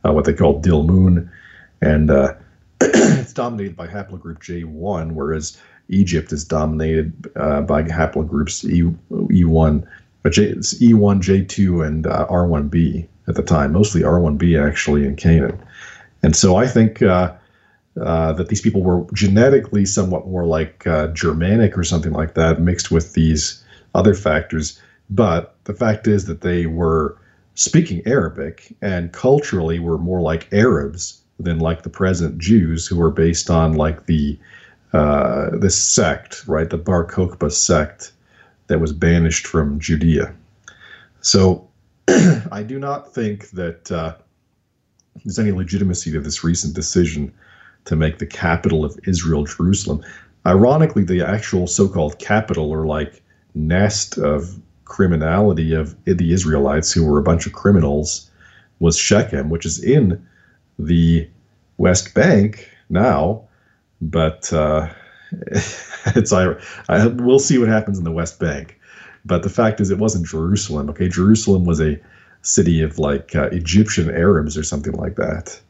[0.04, 1.28] uh, what they call Dilmun,
[1.82, 2.34] and uh,
[2.80, 5.58] it's dominated by haplogroup J1, whereas
[5.88, 9.86] Egypt is dominated uh, by haplogroups E, E1,
[10.30, 15.60] J, E1, J2, and uh, R1b at the time, mostly R1b actually in Canaan.
[16.22, 17.02] And so I think
[18.00, 22.60] uh, that these people were genetically somewhat more like uh, Germanic or something like that,
[22.60, 23.62] mixed with these
[23.94, 24.80] other factors.
[25.08, 27.16] But the fact is that they were
[27.54, 33.10] speaking Arabic and culturally were more like Arabs than like the present Jews who are
[33.10, 34.38] based on like the
[34.92, 38.12] uh, this sect, right, the Bar Kokhba sect
[38.68, 40.34] that was banished from Judea.
[41.20, 41.68] So
[42.08, 44.14] I do not think that uh,
[45.24, 47.32] there's any legitimacy to this recent decision
[47.86, 50.02] to make the capital of Israel Jerusalem.
[50.44, 53.22] Ironically, the actual so-called capital or like
[53.54, 58.30] nest of criminality of the Israelites, who were a bunch of criminals,
[58.78, 60.24] was Shechem, which is in
[60.78, 61.28] the
[61.78, 63.42] West Bank now,
[64.00, 64.88] but uh,
[65.32, 66.54] it's I,
[66.88, 68.78] I we'll see what happens in the West Bank.
[69.24, 70.88] But the fact is, it wasn't Jerusalem.
[70.90, 72.00] Okay, Jerusalem was a
[72.42, 75.60] city of like uh, Egyptian Arabs or something like that,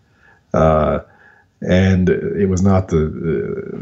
[0.53, 1.01] uh,
[1.63, 3.11] and it was not the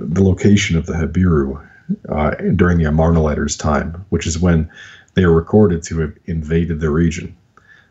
[0.09, 1.61] the location of the Habiru
[2.09, 4.71] uh, during the Amarna letters' time, which is when
[5.15, 7.37] they are recorded to have invaded the region.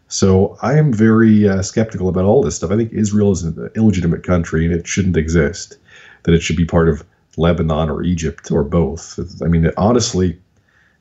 [0.08, 2.72] So I am very uh, skeptical about all this stuff.
[2.72, 5.78] I think Israel is an illegitimate country and it shouldn't exist.
[6.24, 7.04] That it should be part of
[7.36, 9.20] Lebanon or Egypt or both.
[9.44, 10.40] I mean, honestly,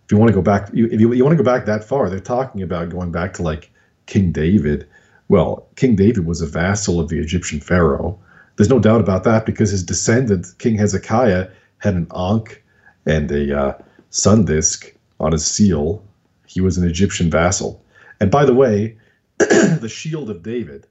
[0.05, 2.09] if you want to go back, if you, you want to go back that far,
[2.09, 3.71] they're talking about going back to like
[4.07, 4.87] King David.
[5.29, 8.19] Well, King David was a vassal of the Egyptian pharaoh.
[8.57, 12.63] There's no doubt about that because his descendant, King Hezekiah, had an ankh
[13.07, 13.79] and a uh,
[14.11, 16.05] sun disk on his seal.
[16.47, 17.85] He was an Egyptian vassal.
[18.21, 18.99] And by the way,
[19.39, 20.87] the shield of David,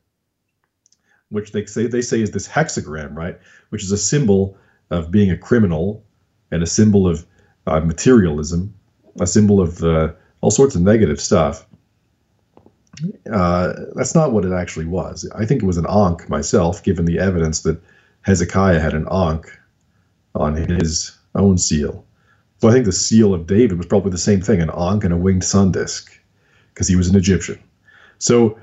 [1.29, 3.39] which they say they say is this hexagram, right?
[3.69, 4.57] Which is a symbol
[4.89, 6.03] of being a criminal
[6.51, 7.25] and a symbol of
[7.67, 8.73] uh, materialism,
[9.19, 11.65] a symbol of uh, all sorts of negative stuff.
[13.31, 15.29] Uh, that's not what it actually was.
[15.35, 17.81] I think it was an ankh myself, given the evidence that
[18.21, 19.47] Hezekiah had an ankh
[20.35, 22.05] on his own seal.
[22.59, 25.13] So I think the seal of David was probably the same thing, an ankh and
[25.13, 26.11] a winged sun disk,
[26.73, 27.59] because he was an Egyptian.
[28.19, 28.57] So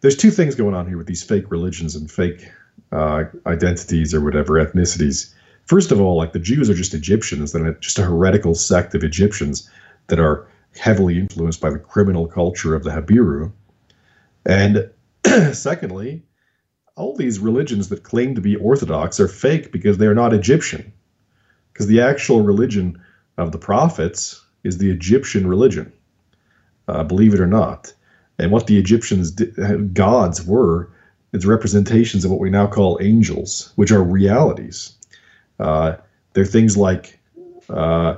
[0.00, 2.48] there's two things going on here with these fake religions and fake
[2.92, 5.32] uh, identities or whatever ethnicities.
[5.64, 9.02] First of all, like the Jews are just Egyptians, they're just a heretical sect of
[9.02, 9.70] Egyptians
[10.08, 10.46] that are
[10.78, 13.52] heavily influenced by the criminal culture of the Habiru.
[14.48, 14.90] And
[15.52, 16.22] secondly,
[16.96, 20.92] all these religions that claim to be Orthodox are fake because they're not Egyptian.
[21.72, 23.00] Because the actual religion
[23.36, 25.92] of the prophets is the Egyptian religion,
[26.88, 27.94] uh, believe it or not.
[28.38, 30.90] And what the Egyptians' did, gods were
[31.32, 34.94] is representations of what we now call angels, which are realities.
[35.60, 35.96] Uh,
[36.32, 37.18] they're things like
[37.68, 38.16] uh,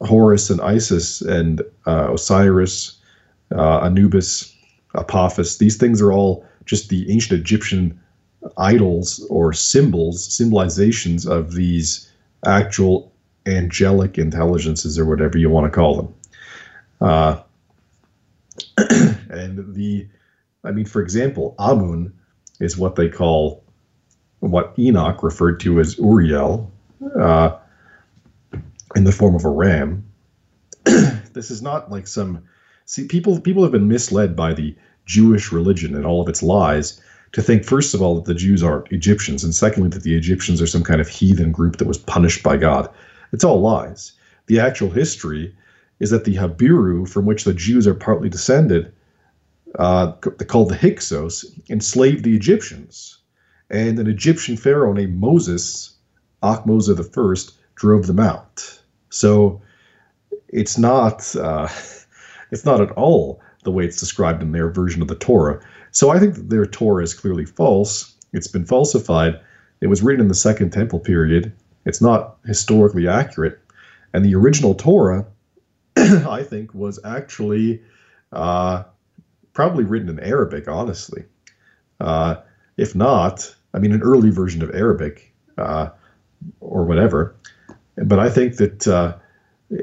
[0.00, 2.98] Horus and Isis and uh, Osiris,
[3.54, 4.53] uh, Anubis,
[4.94, 5.58] Apophis.
[5.58, 8.00] These things are all just the ancient Egyptian
[8.56, 12.10] idols or symbols, symbolizations of these
[12.46, 13.12] actual
[13.46, 16.14] angelic intelligences or whatever you want to call them.
[17.00, 17.42] Uh,
[19.30, 20.06] and the,
[20.62, 22.12] I mean, for example, Amun
[22.60, 23.64] is what they call
[24.40, 26.70] what Enoch referred to as Uriel
[27.18, 27.56] uh,
[28.94, 30.04] in the form of a ram.
[30.84, 32.44] this is not like some
[32.84, 34.74] see people people have been misled by the
[35.06, 37.00] Jewish religion and all of its lies
[37.32, 40.62] to think first of all that the Jews are Egyptians and secondly that the Egyptians
[40.62, 42.88] are some kind of heathen group that was punished by God.
[43.32, 44.12] It's all lies.
[44.46, 45.54] The actual history
[46.00, 48.92] is that the Habiru, from which the Jews are partly descended,
[49.78, 53.18] uh, called the Hyksos, enslaved the Egyptians.
[53.70, 55.94] And an Egyptian pharaoh named Moses,
[56.42, 58.80] Ahmose I, drove them out.
[59.10, 59.60] So
[60.48, 61.68] it's not uh,
[62.54, 65.60] it's not at all the way it's described in their version of the Torah.
[65.90, 68.14] So I think their Torah is clearly false.
[68.32, 69.40] It's been falsified.
[69.80, 71.52] It was written in the Second Temple period.
[71.84, 73.58] It's not historically accurate.
[74.12, 75.26] And the original Torah,
[75.96, 77.82] I think, was actually
[78.32, 78.84] uh,
[79.52, 81.24] probably written in Arabic, honestly.
[81.98, 82.36] Uh,
[82.76, 85.88] if not, I mean, an early version of Arabic uh,
[86.60, 87.34] or whatever.
[87.96, 89.16] But I think that uh,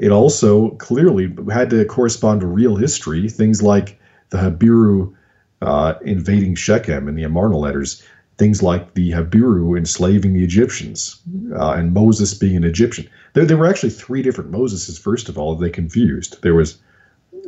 [0.00, 3.28] it also clearly had to correspond to real history.
[3.28, 4.00] Things like
[4.30, 5.14] the Habiru
[5.60, 8.02] uh, invading Shechem in the Amarna letters,
[8.38, 11.20] things like the Habiru enslaving the Egyptians,
[11.54, 13.08] uh, and Moses being an Egyptian.
[13.34, 16.42] There, there were actually three different Moseses, first of all, they confused.
[16.42, 16.78] There was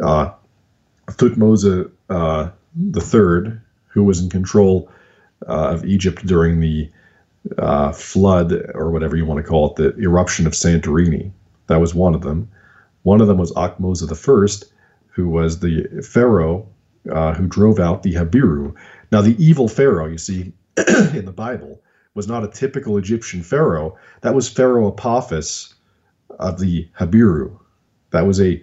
[0.02, 0.30] uh,
[1.08, 4.90] Thutmose uh, the third, who was in control
[5.48, 6.90] uh, of Egypt during the
[7.58, 11.30] uh, flood, or whatever you want to call it, the eruption of Santorini.
[11.66, 12.50] That was one of them.
[13.02, 14.72] One of them was the first,
[15.08, 16.66] who was the pharaoh
[17.10, 18.74] uh, who drove out the Habiru.
[19.12, 21.80] Now, the evil pharaoh, you see, in the Bible,
[22.14, 23.96] was not a typical Egyptian pharaoh.
[24.22, 25.74] That was Pharaoh Apophis
[26.38, 27.58] of the Habiru.
[28.10, 28.62] That was a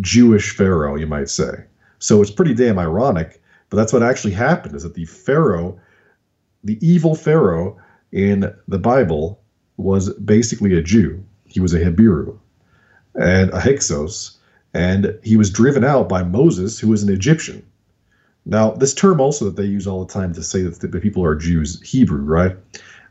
[0.00, 1.64] Jewish pharaoh, you might say.
[1.98, 5.78] So it's pretty damn ironic, but that's what actually happened is that the pharaoh
[6.64, 7.78] the evil Pharaoh
[8.12, 9.40] in the Bible
[9.76, 11.24] was basically a Jew.
[11.50, 12.38] He was a Hebrew
[13.14, 14.38] and a Hyksos,
[14.72, 17.64] and he was driven out by Moses, who was an Egyptian.
[18.46, 21.24] Now, this term also that they use all the time to say that the people
[21.24, 22.56] are Jews, Hebrew, right?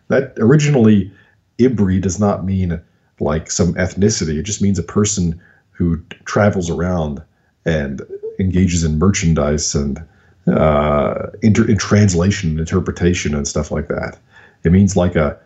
[0.08, 1.12] That originally,
[1.60, 2.82] Ibri does not mean
[3.20, 4.40] like some ethnicity.
[4.40, 5.40] It just means a person
[5.72, 7.22] who travels around
[7.66, 8.02] and
[8.40, 10.04] engages in merchandise and
[10.48, 14.18] uh, inter- in translation and interpretation and stuff like that.
[14.64, 15.38] It means like a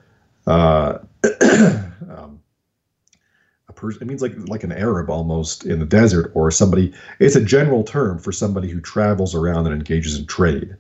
[0.48, 1.00] uh,
[3.90, 6.94] It means like like an Arab almost in the desert or somebody.
[7.20, 10.76] It's a general term for somebody who travels around and engages in trade.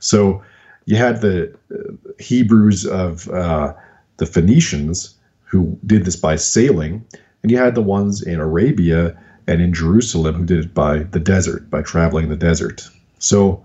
[0.00, 0.42] So
[0.86, 3.74] you had the uh, Hebrews of uh,
[4.16, 7.04] the Phoenicians who did this by sailing,
[7.42, 11.20] and you had the ones in Arabia and in Jerusalem who did it by the
[11.20, 12.88] desert, by traveling the desert.
[13.18, 13.64] So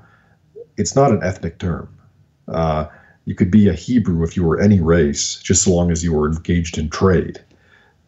[0.77, 1.89] it's not an ethnic term.
[2.47, 2.85] Uh,
[3.25, 6.13] you could be a Hebrew if you were any race, just so long as you
[6.13, 7.41] were engaged in trade.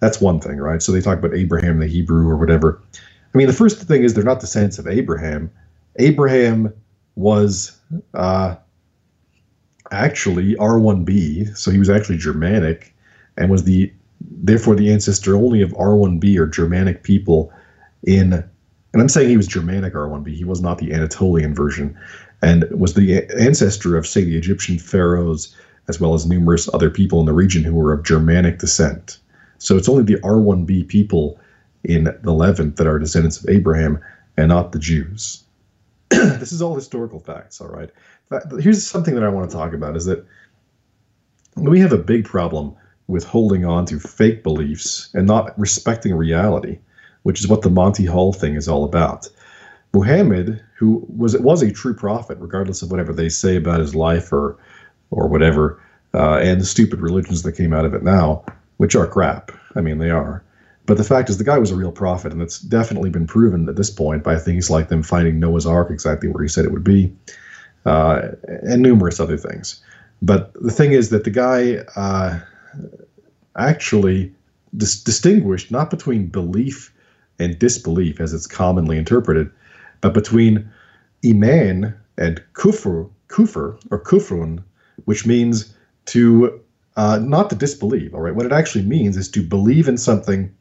[0.06, 0.84] That's one thing, right?
[0.84, 2.80] So they talk about Abraham the Hebrew or whatever.
[2.94, 5.50] I mean, the first thing is they're not the descendants of Abraham.
[5.96, 6.72] Abraham
[7.16, 7.76] was
[8.14, 8.56] uh,
[9.90, 12.94] actually R1b, so he was actually Germanic,
[13.36, 13.92] and was the
[14.22, 17.52] therefore the ancestor only of R1b or Germanic people
[18.04, 18.34] in.
[18.34, 20.36] And I'm saying he was Germanic R1b.
[20.36, 21.98] He was not the Anatolian version
[22.44, 25.56] and was the ancestor of, say, the Egyptian pharaohs,
[25.88, 29.18] as well as numerous other people in the region who were of Germanic descent.
[29.66, 31.40] So it's only the R1b people
[31.84, 34.00] in the Levant that are descendants of Abraham
[34.38, 35.44] and not the Jews.
[36.10, 37.90] this is all historical facts, all right?
[38.60, 40.24] Here's something that I want to talk about is that
[41.56, 42.76] we have a big problem
[43.08, 46.78] with holding on to fake beliefs and not respecting reality,
[47.24, 49.28] which is what the Monty Hall thing is all about.
[49.94, 54.32] Muhammad, who was was a true prophet, regardless of whatever they say about his life
[54.32, 54.58] or
[55.10, 55.82] or whatever,
[56.14, 58.44] uh, and the stupid religions that came out of it now,
[58.78, 59.52] which are crap.
[59.76, 60.44] I mean, they are.
[60.86, 63.68] But the fact is, the guy was a real prophet, and it's definitely been proven
[63.68, 66.72] at this point by things like them finding Noah's Ark exactly where he said it
[66.72, 67.12] would be,
[67.86, 68.30] uh,
[68.64, 69.82] and numerous other things.
[70.22, 72.40] But the thing is that the guy uh,
[73.56, 74.34] actually
[74.78, 76.94] dis- distinguished not between belief
[77.40, 79.50] and disbelief, as it's commonly interpreted,
[80.02, 80.70] but between
[81.26, 84.64] iman and kufr, kufr or kufrun,
[85.06, 86.62] which means to
[86.96, 88.14] uh, not to disbelieve.
[88.14, 90.54] All right, what it actually means is to believe in something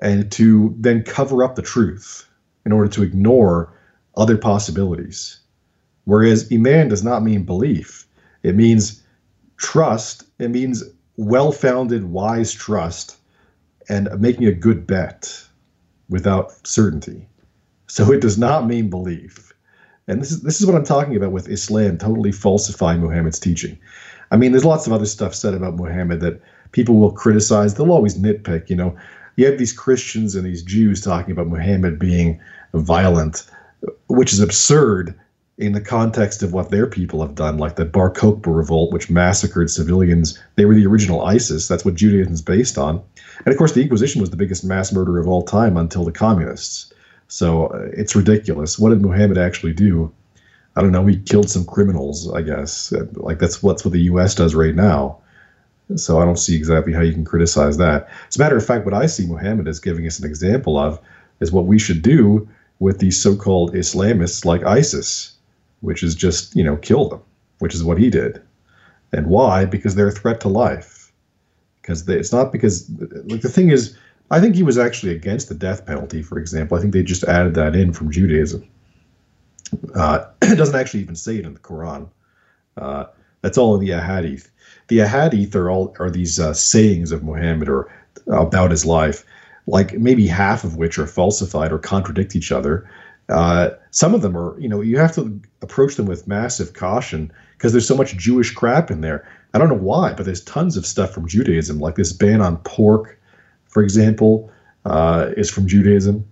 [0.00, 2.26] and to then cover up the truth
[2.64, 3.72] in order to ignore
[4.16, 5.40] other possibilities.
[6.04, 8.06] Whereas iman does not mean belief;
[8.42, 9.02] it means
[9.56, 10.24] trust.
[10.38, 10.84] It means
[11.16, 13.16] well-founded, wise trust,
[13.88, 15.44] and making a good bet
[16.08, 17.26] without certainty.
[17.88, 19.52] So it does not mean belief.
[20.06, 23.78] And this is this is what I'm talking about with Islam totally falsifying Muhammad's teaching.
[24.30, 26.40] I mean, there's lots of other stuff said about Muhammad that
[26.72, 27.74] people will criticize.
[27.74, 28.68] They'll always nitpick.
[28.68, 28.96] You know,
[29.36, 32.40] you have these Christians and these Jews talking about Muhammad being
[32.74, 33.48] violent,
[34.08, 35.14] which is absurd
[35.56, 39.10] in the context of what their people have done, like the Bar Kokhba revolt, which
[39.10, 40.38] massacred civilians.
[40.54, 41.66] They were the original ISIS.
[41.66, 43.02] That's what Judaism is based on.
[43.44, 46.12] And of course, the Inquisition was the biggest mass murder of all time until the
[46.12, 46.92] communists.
[47.26, 48.78] So uh, it's ridiculous.
[48.78, 50.12] What did Muhammad actually do?
[50.78, 51.04] I don't know.
[51.06, 52.92] He killed some criminals, I guess.
[53.14, 54.36] Like that's what's what the U.S.
[54.36, 55.18] does right now.
[55.96, 58.08] So I don't see exactly how you can criticize that.
[58.28, 61.00] As a matter of fact, what I see Muhammad as giving us an example of
[61.40, 62.48] is what we should do
[62.78, 65.32] with these so-called Islamists like ISIS,
[65.80, 67.22] which is just you know kill them,
[67.58, 68.40] which is what he did.
[69.12, 69.64] And why?
[69.64, 71.10] Because they're a threat to life.
[71.82, 72.88] Because it's not because
[73.24, 73.96] like the thing is
[74.30, 76.78] I think he was actually against the death penalty, for example.
[76.78, 78.68] I think they just added that in from Judaism.
[79.94, 82.08] Uh, it doesn't actually even say it in the Quran.
[82.76, 83.06] Uh,
[83.42, 84.48] that's all in the Ahadith.
[84.88, 87.92] The Ahadith are all are these uh, sayings of Muhammad or
[88.26, 89.24] about his life,
[89.66, 92.88] like maybe half of which are falsified or contradict each other.
[93.28, 97.30] Uh, some of them are, you know, you have to approach them with massive caution
[97.52, 99.28] because there's so much Jewish crap in there.
[99.52, 102.56] I don't know why, but there's tons of stuff from Judaism, like this ban on
[102.58, 103.18] pork
[103.68, 104.50] for example,
[104.84, 106.26] uh, is from Judaism,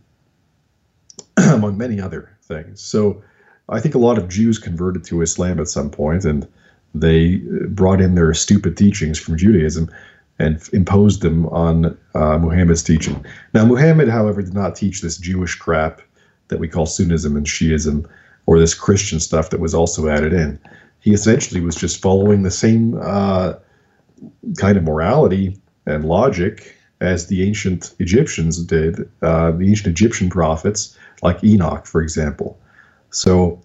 [1.36, 2.80] among many other things.
[2.80, 3.22] So
[3.68, 6.46] I think a lot of Jews converted to Islam at some point, and
[6.94, 7.36] they
[7.68, 9.90] brought in their stupid teachings from Judaism
[10.38, 13.24] and imposed them on uh, Muhammad's teaching.
[13.54, 16.02] Now, Muhammad, however, did not teach this Jewish crap
[16.48, 18.08] that we call Sunnism and Shiism,
[18.46, 20.58] or this Christian stuff that was also added in.
[21.00, 23.54] He essentially was just following the same uh,
[24.56, 30.96] kind of morality and logic as the ancient Egyptians did, uh, the ancient Egyptian prophets,
[31.22, 32.58] like Enoch, for example.
[33.10, 33.60] So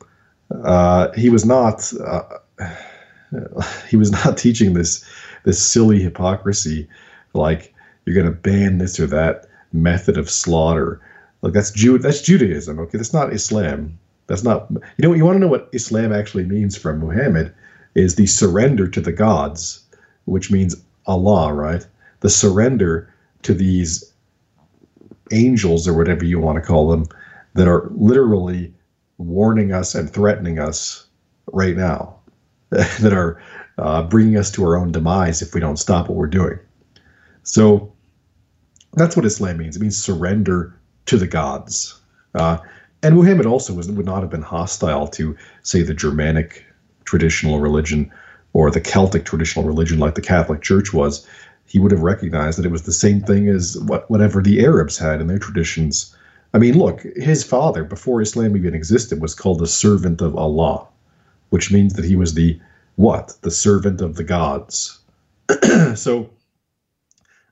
[0.64, 2.24] uh, he was not, uh,
[3.90, 5.06] he was not teaching this
[5.44, 6.88] this silly hypocrisy
[7.34, 7.74] like
[8.06, 11.02] you're going to ban this or that method of slaughter.
[11.42, 12.80] Like that's Jew that's Judaism.
[12.80, 13.98] Okay, that's not Islam.
[14.28, 17.54] That's not you know you want to know what Islam actually means from Muhammad
[17.96, 19.84] is the surrender to the gods,
[20.26, 20.76] which means
[21.08, 21.86] Allah, right?
[22.22, 24.12] The surrender to these
[25.32, 27.06] angels or whatever you want to call them
[27.54, 28.74] that are literally
[29.18, 31.06] warning us and threatening us
[31.52, 32.16] right now,
[32.70, 33.42] that are
[33.78, 36.60] uh, bringing us to our own demise if we don't stop what we're doing.
[37.44, 37.92] So
[38.94, 39.76] that's what Islam means.
[39.76, 42.00] It means surrender to the gods.
[42.36, 42.58] Uh,
[43.04, 46.66] and Muhammad also was, would not have been hostile to, say, the Germanic
[47.04, 48.12] traditional religion
[48.54, 51.26] or the Celtic traditional religion like the Catholic Church was.
[51.66, 54.98] He would have recognized that it was the same thing as what, whatever the Arabs
[54.98, 56.16] had in their traditions.
[56.54, 60.88] I mean, look, his father, before Islam even existed, was called the servant of Allah,
[61.50, 62.60] which means that he was the
[62.96, 63.38] what?
[63.42, 65.00] The servant of the gods.
[65.96, 66.30] so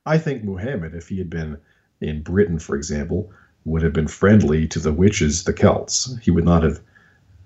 [0.06, 1.58] I think Muhammad, if he had been
[2.02, 3.32] in Britain, for example,
[3.66, 6.18] would have been friendly to the witches, the Celts.
[6.22, 6.82] He would not have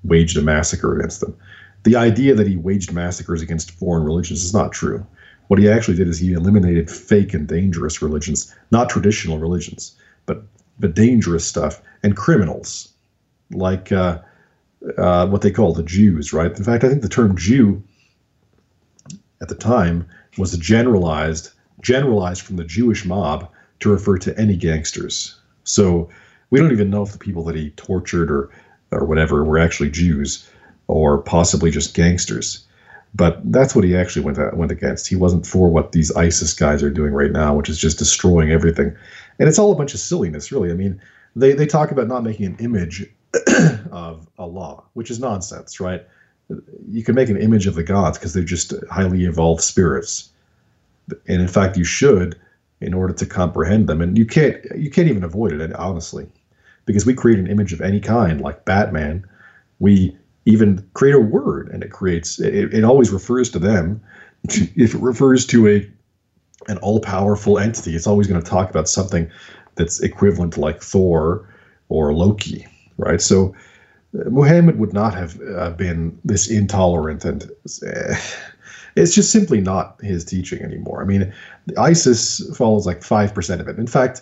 [0.04, 1.36] waged a massacre against them.
[1.84, 5.06] The idea that he waged massacres against foreign religions is not true.
[5.48, 9.96] What he actually did is he eliminated fake and dangerous religions, not traditional religions,
[10.26, 10.44] but
[10.84, 12.90] but dangerous stuff and criminals,
[13.52, 14.20] like uh,
[14.98, 16.34] uh, what they call the Jews.
[16.34, 16.52] Right.
[16.52, 17.82] In fact, I think the term Jew
[19.42, 20.06] at the time
[20.38, 25.40] was generalized generalized from the Jewish mob to refer to any gangsters.
[25.64, 26.10] So
[26.50, 28.50] we don't even know if the people that he tortured or
[28.92, 30.50] or whatever were actually Jews
[30.88, 32.68] or possibly just gangsters.
[33.16, 35.08] But that's what he actually went uh, went against.
[35.08, 38.52] He wasn't for what these ISIS guys are doing right now, which is just destroying
[38.52, 38.96] everything.
[39.40, 40.72] And it's all a bunch of silliness, really.
[40.72, 41.00] I mean,
[41.36, 43.06] they, they talk about not making an image
[43.92, 46.04] of Allah, which is nonsense, right?
[46.90, 50.34] You can make an image of the gods because they're just highly evolved spirits
[51.28, 52.40] and in fact you should
[52.82, 56.28] in order to comprehend them and you can't you can't even avoid it honestly
[56.86, 59.26] because we create an image of any kind like batman
[59.80, 64.02] we even create a word and it creates it, it always refers to them
[64.44, 65.90] if it refers to a
[66.68, 69.30] an all-powerful entity it's always going to talk about something
[69.76, 71.48] that's equivalent to like thor
[71.90, 72.66] or loki
[72.98, 73.54] right so
[74.20, 77.50] uh, muhammad would not have uh, been this intolerant and
[77.86, 78.16] uh,
[78.96, 81.02] it's just simply not his teaching anymore.
[81.02, 81.34] I mean,
[81.78, 83.78] ISIS follows like 5% of it.
[83.78, 84.22] In fact,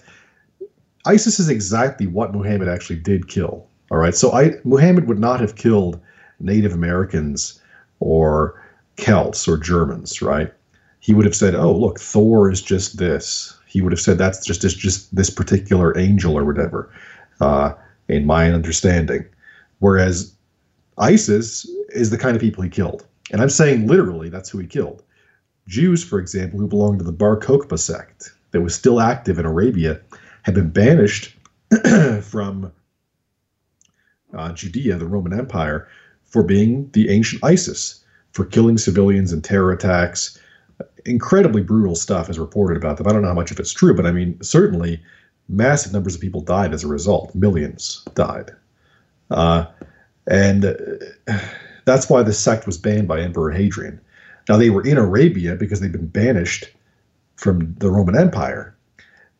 [1.06, 3.68] ISIS is exactly what Muhammad actually did kill.
[3.90, 4.16] All right.
[4.16, 6.00] So I, Muhammad would not have killed
[6.44, 7.60] Native Americans
[8.00, 8.62] or
[8.98, 10.54] Celts or Germans, right?
[11.00, 14.46] He would have said, "Oh, look, Thor is just this." He would have said, "That's
[14.46, 16.90] just just, just this particular angel or whatever."
[17.40, 17.74] Uh,
[18.08, 19.26] in my understanding,
[19.80, 20.34] whereas
[20.98, 23.06] ISIS is the kind of people he killed.
[23.32, 25.04] And I'm saying literally that's who he killed.
[25.68, 29.46] Jews, for example, who belonged to the Bar Kokhba sect that was still active in
[29.46, 30.02] Arabia,
[30.44, 31.36] had been banished
[32.22, 32.72] from
[34.34, 35.88] uh, Judea, the Roman Empire,
[36.32, 40.38] for being the ancient ISIS, for killing civilians and terror attacks.
[41.06, 43.08] Incredibly brutal stuff is reported about them.
[43.08, 45.02] I don't know how much of it's true, but I mean, certainly
[45.48, 47.34] massive numbers of people died as a result.
[47.36, 48.52] Millions died.
[49.30, 49.66] Uh,
[50.28, 50.66] and.
[50.66, 51.38] Uh,
[51.86, 54.00] that's why the sect was banned by Emperor Hadrian.
[54.50, 56.66] Now, they were in Arabia because they'd been banished
[57.36, 58.76] from the Roman Empire.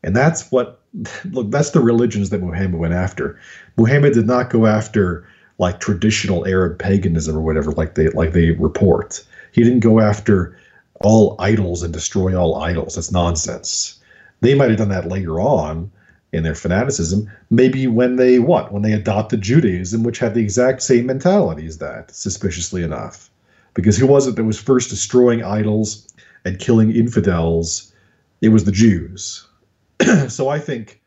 [0.02, 0.80] And that's what,
[1.30, 3.38] look, that's the religions that Muhammad went after.
[3.76, 5.26] Muhammad did not go after
[5.62, 9.24] like traditional Arab paganism or whatever, like they like they report.
[9.52, 10.58] He didn't go after
[11.00, 12.96] all idols and destroy all idols.
[12.96, 13.98] That's nonsense.
[14.40, 15.90] They might have done that later on,
[16.32, 18.72] in their fanaticism, maybe when they what?
[18.72, 23.30] When they adopted Judaism, which had the exact same mentality as that, suspiciously enough.
[23.74, 26.08] Because who was it that was first destroying idols
[26.44, 27.92] and killing infidels?
[28.40, 29.46] It was the Jews.
[30.28, 31.00] so I think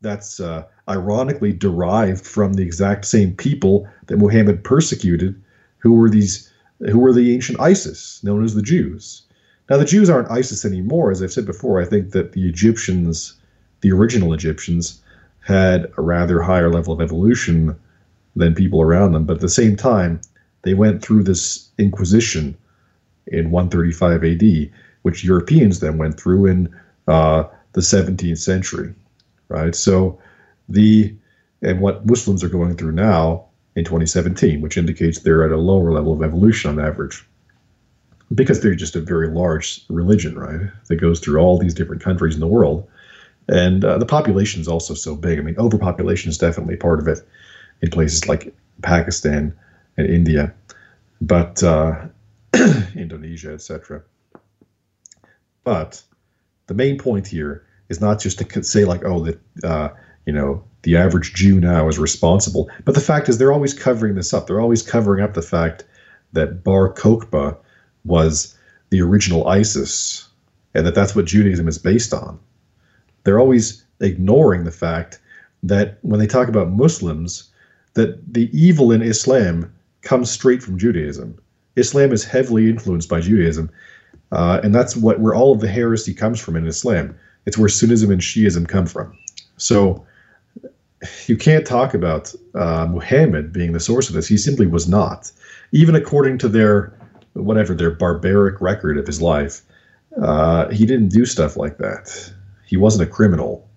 [0.00, 5.40] that's uh, ironically derived from the exact same people that Muhammad persecuted,
[5.78, 9.22] who were these, who were the ancient ISIS, known as the Jews.
[9.70, 11.80] Now the Jews aren't ISIS anymore, as I've said before.
[11.80, 13.34] I think that the Egyptians
[13.82, 15.00] the original Egyptians
[15.40, 17.76] had a rather higher level of evolution
[18.34, 19.24] than people around them.
[19.24, 20.20] But at the same time,
[20.62, 22.56] they went through this Inquisition
[23.26, 24.70] in 135 AD,
[25.02, 26.74] which Europeans then went through in
[27.08, 28.94] uh, the 17th century,
[29.48, 29.74] right?
[29.74, 30.18] So
[30.72, 31.14] the
[31.62, 33.46] and what Muslims are going through now
[33.76, 37.24] in 2017, which indicates they're at a lower level of evolution on average,
[38.34, 40.70] because they're just a very large religion, right?
[40.88, 42.88] That goes through all these different countries in the world
[43.48, 45.38] and uh, the population is also so big.
[45.38, 47.26] I mean, overpopulation is definitely part of it
[47.80, 49.54] in places like Pakistan
[49.96, 50.54] and India.
[51.20, 52.06] But uh,
[52.94, 54.02] Indonesia, etc.
[55.64, 56.02] But
[56.66, 59.88] the main point here is not just to say like, oh, that uh,
[60.26, 64.14] you know the average Jew now is responsible, but the fact is they're always covering
[64.14, 64.46] this up.
[64.46, 65.84] They're always covering up the fact
[66.32, 67.56] that Bar Kokhba
[68.04, 68.56] was
[68.90, 70.28] the original ISIS,
[70.74, 72.38] and that that's what Judaism is based on.
[73.24, 75.20] They're always ignoring the fact
[75.62, 77.50] that when they talk about Muslims,
[77.94, 81.38] that the evil in Islam comes straight from Judaism.
[81.76, 83.70] Islam is heavily influenced by Judaism,
[84.32, 87.14] uh, and that's what where all of the heresy comes from in Islam.
[87.46, 89.16] It's where Sunnism and Shiism come from.
[89.56, 90.04] So
[91.26, 94.28] you can't talk about uh, Muhammad being the source of this.
[94.28, 95.30] He simply was not,
[95.72, 96.92] even according to their
[97.34, 99.62] whatever their barbaric record of his life.
[100.20, 102.32] Uh, he didn't do stuff like that.
[102.66, 103.68] He wasn't a criminal.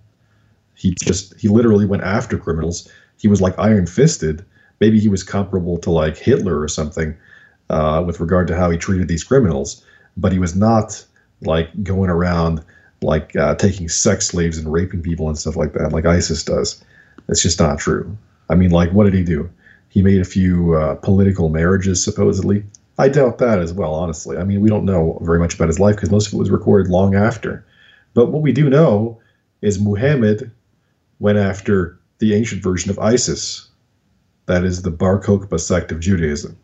[0.76, 2.92] He just he literally went after criminals.
[3.18, 4.46] He was like iron fisted.
[4.82, 7.16] Maybe he was comparable to like Hitler or something
[7.70, 9.86] uh, with regard to how he treated these criminals,
[10.18, 11.04] but he was not
[11.42, 12.64] like going around
[13.02, 16.84] like uh, taking sex slaves and raping people and stuff like that, like ISIS does.
[17.28, 18.18] It's just not true.
[18.50, 19.50] I mean, like, what did he do?
[19.90, 22.64] He made a few uh, political marriages, supposedly.
[22.98, 24.38] I doubt that as well, honestly.
[24.38, 26.50] I mean, we don't know very much about his life because most of it was
[26.50, 27.66] recorded long after.
[28.14, 29.20] But what we do know
[29.62, 30.52] is Muhammad
[31.20, 33.70] went after the ancient version of ISIS,
[34.46, 36.58] that is the Bar Kokhba sect of Judaism.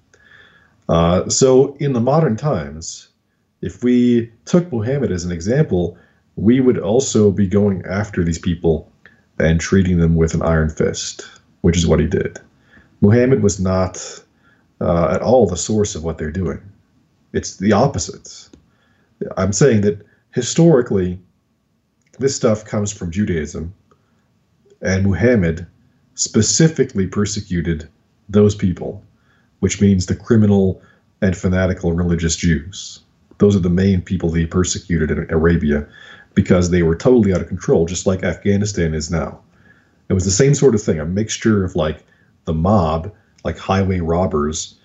[0.88, 3.08] Uh, so, in the modern times,
[3.62, 5.98] if we took Muhammad as an example,
[6.36, 8.91] we would also be going after these people
[9.42, 11.28] and treating them with an iron fist,
[11.62, 12.40] which is what he did.
[13.02, 13.98] Muhammad was not
[14.80, 16.62] uh, at all the source of what they're doing.
[17.34, 18.50] It's the opposite.
[19.38, 21.20] I'm saying that historically,
[22.20, 23.74] this stuff comes from Judaism,
[24.82, 25.66] and Muhammad
[26.16, 27.88] specifically persecuted
[28.30, 29.04] those people,
[29.60, 30.82] which means the criminal
[31.22, 33.00] and fanatical religious Jews.
[33.38, 35.88] Those are the main people he persecuted in Arabia
[36.34, 39.42] because they were totally out of control, just like Afghanistan is now.
[40.10, 42.04] It was the same sort of thing, a mixture of like
[42.46, 43.14] the mob,
[43.44, 44.78] like highway robbers,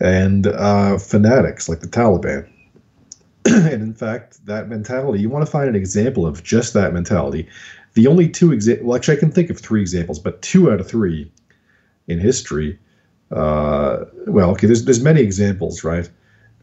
[0.00, 2.48] and uh, fanatics like the Taliban.
[3.44, 7.48] and in fact, that mentality, you want to find an example of just that mentality.
[7.94, 10.80] The only two examples, well, actually, I can think of three examples, but two out
[10.80, 11.30] of three
[12.08, 12.78] in history.
[13.30, 16.08] Uh, well, okay, there's there's many examples, right?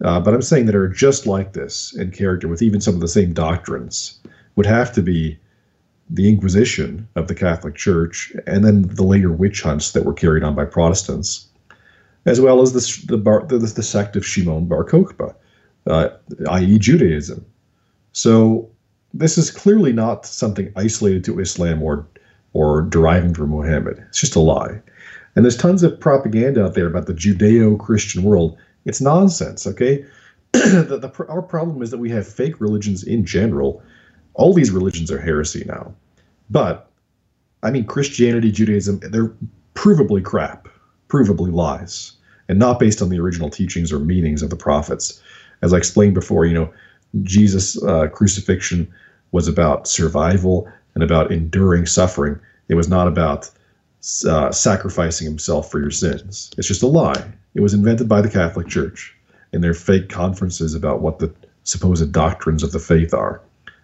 [0.04, 3.02] Uh, but I'm saying that are just like this in character, with even some of
[3.02, 4.20] the same doctrines,
[4.56, 5.38] would have to be
[6.10, 10.44] the Inquisition of the Catholic Church, and then the later witch hunts that were carried
[10.44, 11.48] on by Protestants,
[12.26, 15.34] as well as the the, bar, the, the sect of Shimon Bar Kokhba,
[15.88, 16.10] uh,
[16.50, 17.46] i.e., Judaism.
[18.12, 18.70] So
[19.14, 22.06] this is clearly not something isolated to Islam or
[22.54, 24.04] or deriving from Muhammad.
[24.10, 24.82] It's just a lie.
[25.36, 30.06] And there's tons of propaganda out there about the Judeo-Christian world it's nonsense, okay?
[30.54, 33.84] the, the, our problem is that we have fake religions in general.
[34.34, 35.94] All these religions are heresy now.
[36.50, 36.90] But,
[37.64, 39.34] I mean, Christianity, Judaism, they're
[39.76, 40.68] provably crap,
[41.10, 42.14] provably lies,
[42.48, 45.22] and not based on the original teachings or meanings of the prophets.
[45.62, 46.74] As I explained before, you know,
[47.24, 48.92] Jesus' uh, crucifixion
[49.32, 52.40] was about survival and about enduring suffering.
[52.68, 53.50] It was not about
[54.28, 56.52] uh, sacrificing himself for your sins.
[56.58, 57.32] It's just a lie.
[57.54, 59.16] It was invented by the Catholic Church
[59.54, 63.42] in their fake conferences about what the supposed doctrines of the faith are.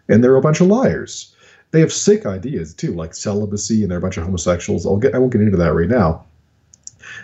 [0.10, 1.36] And they're a bunch of liars.
[1.72, 4.86] They have sick ideas too, like celibacy, and they're a bunch of homosexuals.
[4.86, 6.26] I'll get, I won't get into that right now.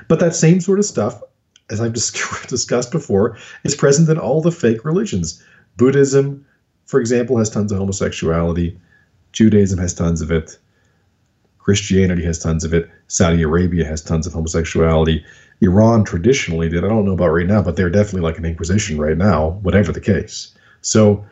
[0.07, 1.21] But that same sort of stuff,
[1.69, 1.93] as I've
[2.47, 5.41] discussed before, is present in all the fake religions.
[5.77, 6.45] Buddhism,
[6.85, 8.77] for example, has tons of homosexuality.
[9.31, 10.57] Judaism has tons of it.
[11.57, 12.89] Christianity has tons of it.
[13.07, 15.23] Saudi Arabia has tons of homosexuality.
[15.61, 16.83] Iran traditionally did.
[16.83, 19.93] I don't know about right now, but they're definitely like an inquisition right now, whatever
[19.93, 20.53] the case.
[20.81, 21.25] So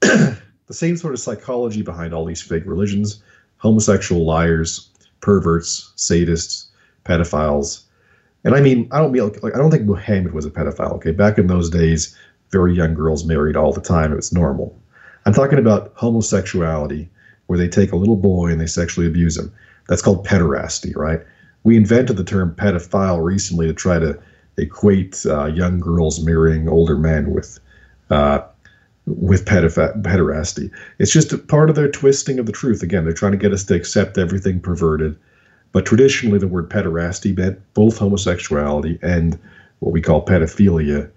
[0.66, 3.22] the same sort of psychology behind all these fake religions,
[3.58, 4.88] homosexual liars,
[5.20, 6.66] perverts, sadists,
[7.04, 7.82] pedophiles.
[8.44, 10.92] And I mean, I don't mean like I don't think Muhammad was a pedophile.
[10.94, 12.16] Okay, back in those days,
[12.50, 14.12] very young girls married all the time.
[14.12, 14.78] It was normal.
[15.26, 17.08] I'm talking about homosexuality,
[17.46, 19.52] where they take a little boy and they sexually abuse him.
[19.88, 21.20] That's called pederasty, right?
[21.64, 24.18] we invented the term pedophile recently to try to
[24.56, 27.58] equate uh, young girls marrying older men with
[28.10, 28.40] uh,
[29.06, 30.70] with pederasty.
[30.98, 32.82] It's just a part of their twisting of the truth.
[32.82, 35.16] Again, they're trying to get us to accept everything perverted.
[35.72, 39.38] But traditionally, the word pederasty meant both homosexuality and
[39.80, 41.10] what we call pedophilia,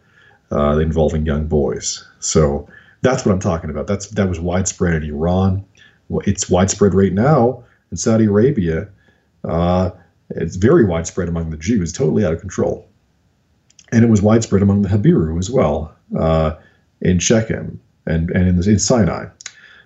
[0.52, 2.06] uh, involving young boys.
[2.20, 2.68] So
[3.02, 3.88] that's what I'm talking about.
[3.88, 5.64] That's that was widespread in Iran.
[6.26, 8.90] It's widespread right now in Saudi Arabia.
[9.44, 9.92] Uh,
[10.32, 12.90] it's very widespread among the Jews, totally out of control.
[13.92, 16.56] and it was widespread among the Habiru as well uh,
[17.02, 19.28] in Shechem and and in, in Sinai.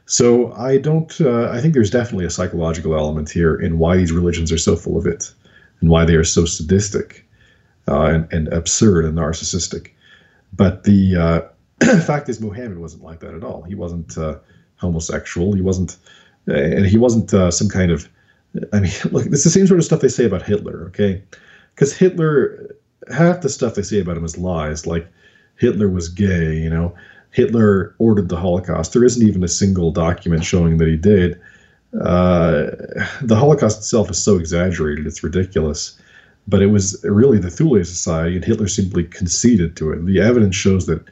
[0.05, 1.19] So I don't.
[1.21, 4.75] Uh, I think there's definitely a psychological element here in why these religions are so
[4.75, 5.33] full of it,
[5.79, 7.25] and why they are so sadistic,
[7.87, 9.91] uh, and, and, absurd and narcissistic.
[10.53, 13.61] But the uh, fact is, Muhammad wasn't like that at all.
[13.63, 14.39] He wasn't uh,
[14.75, 15.53] homosexual.
[15.53, 15.95] He wasn't,
[16.47, 18.09] and he wasn't uh, some kind of.
[18.73, 20.87] I mean, look, it's the same sort of stuff they say about Hitler.
[20.87, 21.23] Okay,
[21.73, 22.75] because Hitler,
[23.13, 24.85] half the stuff they say about him is lies.
[24.85, 25.07] Like
[25.61, 26.55] Hitler was gay.
[26.57, 26.95] You know
[27.31, 28.93] Hitler ordered the Holocaust.
[28.93, 31.39] There isn't even a single document showing that he did.
[31.93, 32.71] Uh,
[33.21, 35.97] the Holocaust itself is so exaggerated, it's ridiculous.
[36.47, 40.05] But it was really the Thule Society, and Hitler simply conceded to it.
[40.05, 41.03] The evidence shows that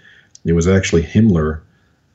[0.43, 1.61] it was actually Himmler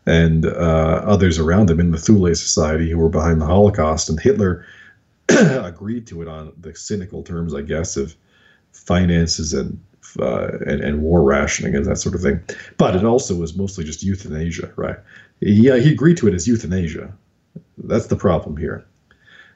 [0.06, 4.20] and uh, others around him in the Thule Society who were behind the Holocaust, and
[4.20, 4.66] Hitler
[5.28, 8.14] agreed to it on the cynical terms, I guess, of
[8.72, 9.80] finances and
[10.20, 12.40] uh, and, and, war rationing and that sort of thing.
[12.78, 14.96] But it also was mostly just euthanasia, right?
[15.40, 17.12] Yeah, he agreed to it as euthanasia.
[17.78, 18.84] That's the problem here.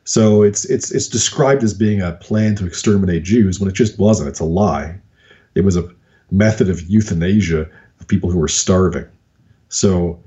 [0.05, 3.99] So it's it's it's described as being a plan to exterminate Jews when it just
[3.99, 4.31] wasn't.
[4.31, 4.99] It's a lie.
[5.55, 5.89] It was a
[6.31, 7.69] method of euthanasia
[8.01, 9.07] of people who were starving.
[9.69, 10.19] So,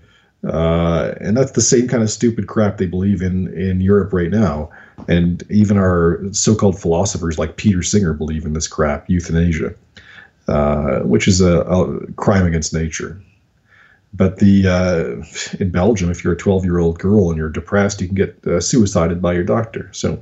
[0.47, 4.29] uh, and that's the same kind of stupid crap they believe in in Europe right
[4.29, 4.69] now.
[5.07, 9.73] And even our so-called philosophers like Peter Singer believe in this crap, euthanasia.
[10.47, 13.21] Uh, which is a, a, crime against nature.
[14.13, 18.01] But the uh, in Belgium, if you're a 12 year old girl and you're depressed,
[18.01, 19.87] you can get uh, suicided by your doctor.
[19.93, 20.21] So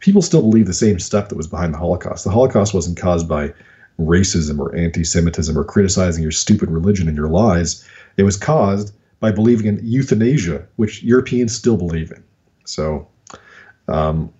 [0.00, 2.24] people still believe the same stuff that was behind the Holocaust.
[2.24, 3.54] The Holocaust wasn't caused by
[3.98, 7.88] racism or anti-Semitism or criticizing your stupid religion and your lies.
[8.18, 12.22] It was caused by believing in euthanasia, which Europeans still believe in.
[12.66, 13.08] So
[13.88, 14.30] um,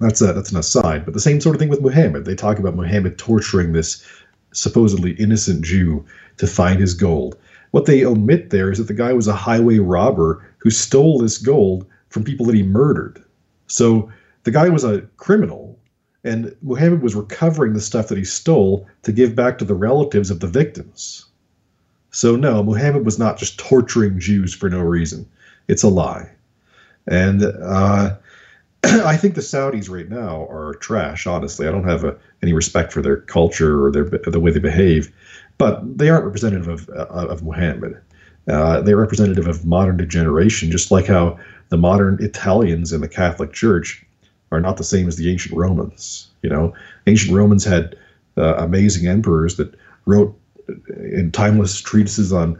[0.00, 1.04] that's a, that's an aside.
[1.04, 2.24] But the same sort of thing with Muhammad.
[2.24, 4.04] They talk about Muhammad torturing this
[4.52, 6.04] supposedly innocent Jew
[6.38, 7.36] to find his gold.
[7.70, 11.38] What they omit there is that the guy was a highway robber who stole this
[11.38, 13.22] gold from people that he murdered.
[13.68, 14.10] So
[14.42, 15.78] the guy was a criminal,
[16.24, 20.30] and Muhammad was recovering the stuff that he stole to give back to the relatives
[20.30, 21.26] of the victims.
[22.10, 25.26] So, no, Muhammad was not just torturing Jews for no reason.
[25.68, 26.28] It's a lie.
[27.06, 28.16] And uh,
[28.84, 31.26] I think the Saudis right now are trash.
[31.26, 34.60] Honestly, I don't have a, any respect for their culture or their the way they
[34.60, 35.12] behave,
[35.58, 38.00] but they aren't representative of uh, of Muhammad.
[38.48, 43.52] Uh, they're representative of modern degeneration, just like how the modern Italians in the Catholic
[43.52, 44.04] Church
[44.50, 46.28] are not the same as the ancient Romans.
[46.42, 46.74] You know,
[47.06, 47.96] ancient Romans had
[48.38, 49.74] uh, amazing emperors that
[50.06, 50.36] wrote
[50.88, 52.58] in timeless treatises on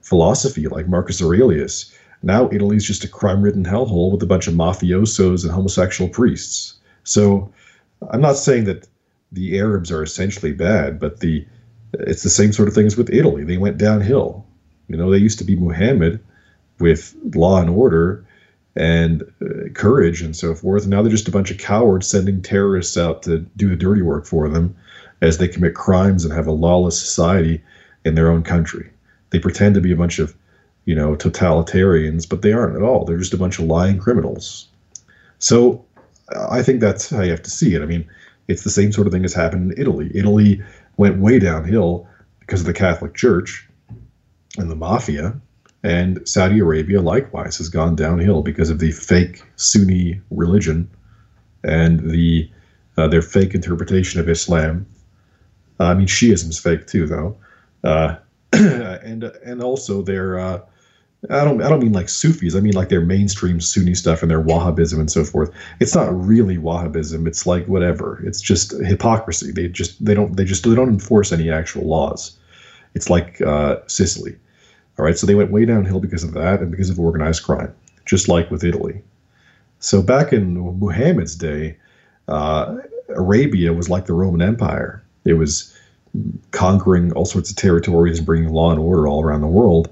[0.00, 5.42] philosophy, like Marcus Aurelius now Italy's just a crime-ridden hellhole with a bunch of mafiosos
[5.42, 6.74] and homosexual priests.
[7.04, 7.52] So
[8.10, 8.88] I'm not saying that
[9.32, 11.46] the Arabs are essentially bad, but the
[11.94, 13.44] it's the same sort of thing as with Italy.
[13.44, 14.46] They went downhill.
[14.88, 16.20] You know, they used to be Muhammad
[16.78, 18.24] with law and order
[18.74, 20.86] and uh, courage and so forth.
[20.86, 24.26] Now they're just a bunch of cowards sending terrorists out to do the dirty work
[24.26, 24.74] for them
[25.20, 27.62] as they commit crimes and have a lawless society
[28.04, 28.90] in their own country.
[29.30, 30.34] They pretend to be a bunch of
[30.84, 33.04] you know, totalitarians, but they aren't at all.
[33.04, 34.68] They're just a bunch of lying criminals.
[35.38, 35.84] So
[36.50, 37.82] I think that's how you have to see it.
[37.82, 38.08] I mean,
[38.48, 40.10] it's the same sort of thing as happened in Italy.
[40.14, 40.62] Italy
[40.96, 42.06] went way downhill
[42.40, 43.68] because of the Catholic Church
[44.58, 45.34] and the mafia,
[45.82, 50.88] and Saudi Arabia likewise has gone downhill because of the fake Sunni religion
[51.64, 52.50] and the
[52.96, 54.86] uh, their fake interpretation of Islam.
[55.80, 57.36] I mean, Shiism's fake too, though,
[57.82, 58.16] uh,
[58.52, 60.60] and and also their uh,
[61.30, 62.56] I don't I don't mean like Sufis.
[62.56, 65.52] I mean like their mainstream Sunni stuff and their Wahhabism and so forth.
[65.78, 67.28] It's not really Wahhabism.
[67.28, 68.20] It's like whatever.
[68.24, 69.52] It's just hypocrisy.
[69.52, 72.36] They just they don't they just they don't enforce any actual laws.
[72.94, 74.36] It's like uh, Sicily.
[74.98, 77.74] All right, so they went way downhill because of that and because of organized crime,
[78.04, 79.00] just like with Italy.
[79.78, 81.76] So back in Muhammad's day,
[82.28, 82.76] uh,
[83.08, 85.02] Arabia was like the Roman Empire.
[85.24, 85.74] It was
[86.50, 89.88] conquering all sorts of territories and bringing law and order all around the world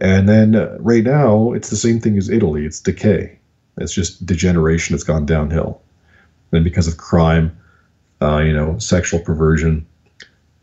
[0.00, 2.64] and then uh, right now, it's the same thing as Italy.
[2.64, 3.38] It's decay.
[3.78, 4.94] It's just degeneration.
[4.94, 5.80] It's gone downhill.
[6.52, 7.56] And because of crime,
[8.20, 9.86] uh, you know, sexual perversion,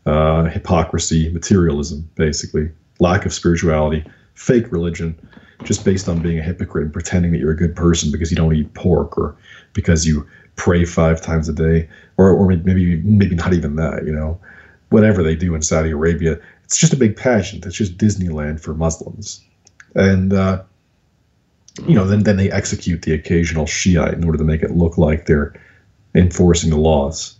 [0.06, 4.04] uh, hypocrisy, materialism, basically, lack of spirituality,
[4.34, 5.18] fake religion,
[5.64, 8.36] just based on being a hypocrite and pretending that you're a good person because you
[8.36, 9.36] don't eat pork or
[9.74, 10.26] because you
[10.56, 14.38] pray five times a day, or, or maybe maybe not even that, you know,
[14.90, 16.38] whatever they do in Saudi Arabia,
[16.70, 17.66] it's just a big pageant.
[17.66, 19.44] It's just Disneyland for Muslims,
[19.96, 20.62] and uh,
[21.84, 24.96] you know, then then they execute the occasional Shiite in order to make it look
[24.96, 25.52] like they're
[26.14, 27.34] enforcing the laws.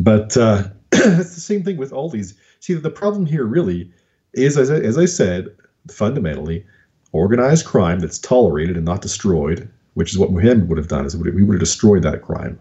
[0.00, 2.34] But uh, it's the same thing with all these.
[2.58, 3.88] See, the problem here really
[4.32, 5.46] is, as I, as I said,
[5.88, 6.66] fundamentally,
[7.12, 11.06] organized crime that's tolerated and not destroyed, which is what Muhammad would have done.
[11.06, 12.58] Is we would have destroyed that crime.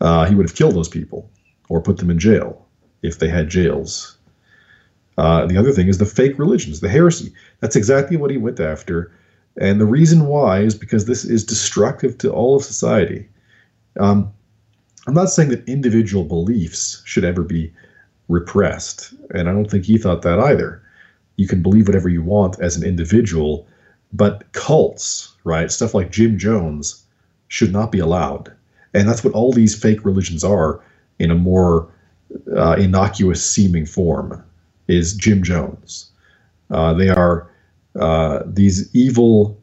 [0.00, 1.30] Uh, he would have killed those people
[1.68, 2.66] or put them in jail
[3.02, 4.16] if they had jails.
[5.18, 7.32] Uh, the other thing is the fake religions, the heresy.
[7.60, 9.12] That's exactly what he went after.
[9.60, 13.28] And the reason why is because this is destructive to all of society.
[13.98, 14.32] Um,
[15.06, 17.72] I'm not saying that individual beliefs should ever be
[18.28, 20.82] repressed, and I don't think he thought that either.
[21.36, 23.66] You can believe whatever you want as an individual,
[24.12, 27.04] but cults, right, stuff like Jim Jones,
[27.48, 28.52] should not be allowed.
[28.94, 30.80] And that's what all these fake religions are
[31.18, 31.88] in a more
[32.56, 34.44] uh, innocuous seeming form
[34.90, 36.10] is Jim Jones.
[36.70, 37.50] Uh, they are
[37.98, 39.60] uh, these evil,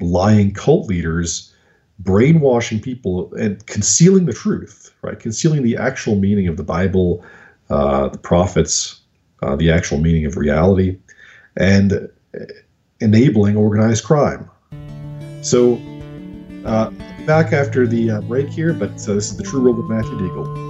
[0.00, 1.54] lying cult leaders
[1.98, 5.18] brainwashing people and concealing the truth, right?
[5.20, 7.22] Concealing the actual meaning of the Bible,
[7.68, 9.00] uh, the prophets,
[9.42, 10.98] uh, the actual meaning of reality,
[11.56, 12.08] and
[13.00, 14.50] enabling organized crime.
[15.42, 15.80] So,
[16.64, 16.90] uh,
[17.26, 20.69] back after the uh, break here, but this is the True World with Matthew Deagle.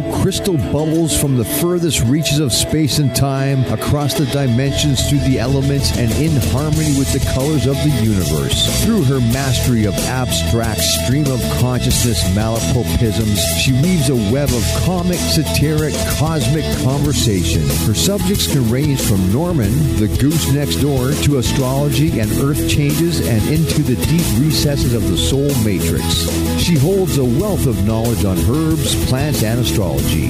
[0.31, 5.37] crystal bubbles from the furthest reaches of space and time, across the dimensions through the
[5.37, 8.81] elements, and in harmony with the colors of the universe.
[8.85, 15.19] Through her mastery of abstract stream of consciousness malapropisms, she weaves a web of comic,
[15.19, 17.67] satiric, cosmic conversation.
[17.85, 23.19] Her subjects can range from Norman, the goose next door, to astrology and earth changes
[23.27, 26.23] and into the deep recesses of the soul matrix.
[26.57, 30.20] She holds a wealth of knowledge on herbs, plants, and astrology.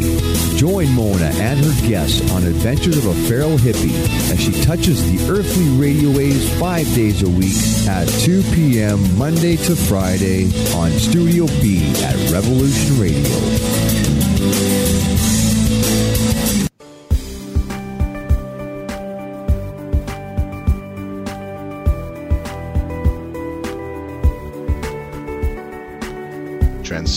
[0.58, 3.96] Join Mona and her guests on adventures of a feral hippie
[4.32, 9.18] as she touches the earthly radio waves five days a week at 2 p.m.
[9.18, 14.81] Monday to Friday on Studio B at Revolution Radio.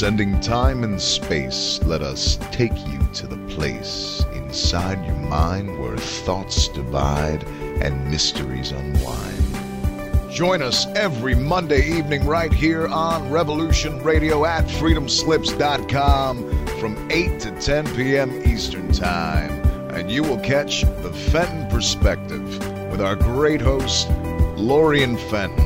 [0.05, 5.96] Transcending time and space, let us take you to the place inside your mind where
[5.96, 7.42] thoughts divide
[7.80, 10.30] and mysteries unwind.
[10.30, 17.59] Join us every Monday evening right here on Revolution Radio at freedomslips.com from 8 to
[17.59, 18.42] 10 p.m.
[18.46, 19.52] Eastern Time.
[19.94, 22.59] And you will catch the Fenton Perspective
[22.90, 24.11] with our great host,
[24.59, 25.63] Lorian Fenton.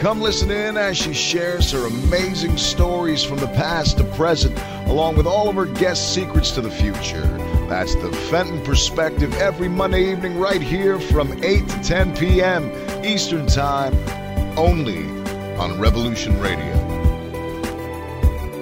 [0.00, 5.16] Come listen in as she shares her amazing stories from the past to present, along
[5.16, 7.22] with all of her guest secrets to the future.
[7.68, 13.04] That's the Fenton Perspective every Monday evening, right here from 8 to 10 p.m.
[13.04, 13.92] Eastern Time,
[14.56, 15.02] only
[15.58, 16.74] on Revolution Radio.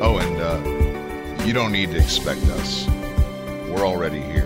[0.01, 2.89] Oh, and uh, you don't need to expect us,
[3.69, 4.46] we're already here.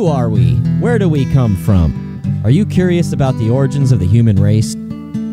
[0.00, 0.54] Who are we?
[0.80, 2.22] Where do we come from?
[2.42, 4.74] Are you curious about the origins of the human race?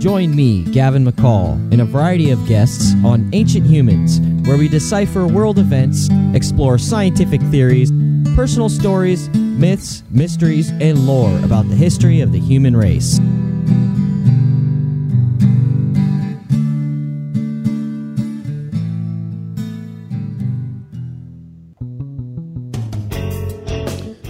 [0.03, 5.25] Join me, Gavin McCall, and a variety of guests on Ancient Humans, where we decipher
[5.25, 7.93] world events, explore scientific theories,
[8.35, 13.19] personal stories, myths, mysteries, and lore about the history of the human race.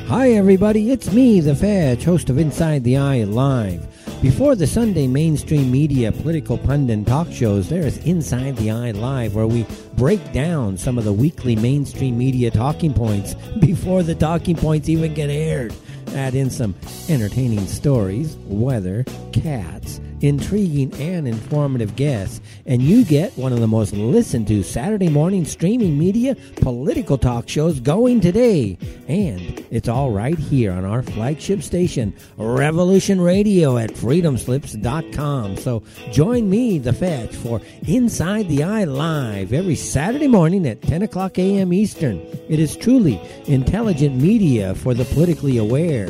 [0.08, 0.92] Hi, everybody.
[0.92, 3.86] It's me, the Fetch, host of Inside the Eye Live.
[4.22, 9.36] Before the Sunday mainstream media political pundit talk shows, there is Inside the Eye Live,
[9.36, 9.66] where we
[9.98, 15.14] break down some of the weekly mainstream media talking points before the talking points even
[15.14, 15.76] get aired.
[16.14, 16.74] Add in some
[17.10, 19.04] entertaining stories, weather,
[19.34, 25.10] cats, intriguing and informative guests, and you get one of the most listened to Saturday
[25.10, 28.78] morning streaming media political talk shows going today.
[29.08, 35.58] And it's all right here on our flagship station, Revolution Radio at freedomslips.com.
[35.58, 41.02] So join me, The Fetch, for Inside the Eye Live every Saturday morning at 10
[41.04, 41.74] o'clock a.m.
[41.74, 42.20] Eastern.
[42.50, 46.10] It is truly intelligent media for the politically aware.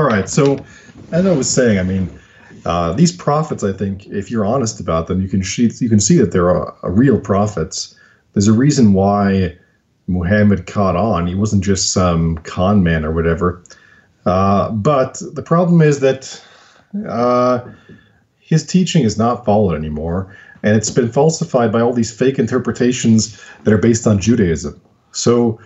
[0.00, 0.30] All right.
[0.30, 0.64] So,
[1.12, 2.08] as I was saying, I mean,
[2.64, 6.00] uh, these prophets, I think, if you're honest about them, you can see you can
[6.00, 7.94] see that they're a real prophets.
[8.32, 9.58] There's a reason why
[10.06, 11.26] Muhammad caught on.
[11.26, 13.62] He wasn't just some con man or whatever.
[14.24, 16.42] Uh, but the problem is that
[17.06, 17.60] uh,
[18.38, 23.38] his teaching is not followed anymore, and it's been falsified by all these fake interpretations
[23.64, 24.80] that are based on Judaism.
[25.12, 25.60] So,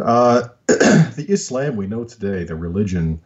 [0.00, 3.20] uh, the Islam we know today, the religion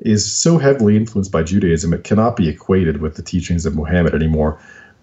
[0.00, 4.14] is so heavily influenced by Judaism, it cannot be equated with the teachings of Muhammad
[4.14, 4.60] anymore.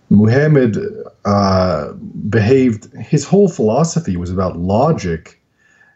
[0.09, 0.77] Muhammad
[1.23, 1.93] uh,
[2.29, 5.41] behaved, his whole philosophy was about logic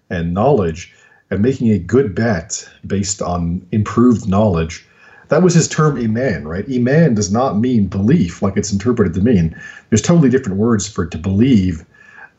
[0.10, 0.94] and knowledge
[1.30, 4.86] and making a good bet based on improved knowledge.
[5.30, 6.66] That was his term iman, right?
[6.72, 9.60] Iman does not mean belief like it's interpreted to mean.
[9.90, 11.84] There's totally different words for to believe.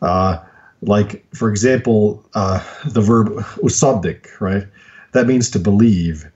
[0.00, 0.38] Uh,
[0.82, 3.28] like, for example, uh, the verb
[3.62, 4.66] usaddik, right?
[5.12, 6.30] That means to believe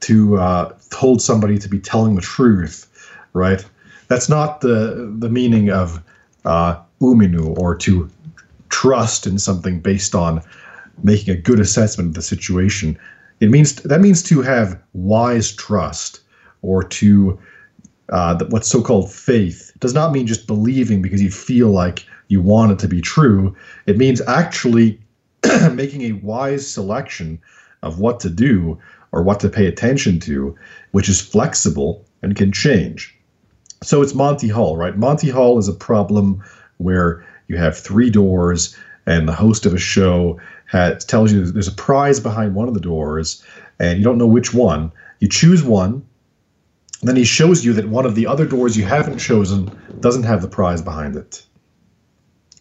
[0.00, 3.64] to uh, hold somebody to be telling the truth, right?
[4.08, 6.02] That's not the the meaning of
[6.44, 8.10] uh, uminu or to
[8.68, 10.42] trust in something based on
[11.02, 12.98] making a good assessment of the situation.
[13.40, 16.20] It means that means to have wise trust
[16.62, 17.38] or to
[18.08, 19.72] uh, what's so-called faith.
[19.74, 23.00] It does not mean just believing because you feel like you want it to be
[23.00, 23.54] true.
[23.86, 25.00] It means actually
[25.72, 27.40] making a wise selection
[27.82, 28.78] of what to do
[29.16, 30.54] or what to pay attention to,
[30.92, 33.18] which is flexible and can change.
[33.82, 34.94] So it's Monty Hall, right?
[34.94, 36.44] Monty Hall is a problem
[36.76, 41.66] where you have three doors and the host of a show has, tells you there's
[41.66, 43.42] a prize behind one of the doors
[43.78, 44.92] and you don't know which one.
[45.20, 46.04] You choose one,
[47.02, 50.42] then he shows you that one of the other doors you haven't chosen doesn't have
[50.42, 51.42] the prize behind it.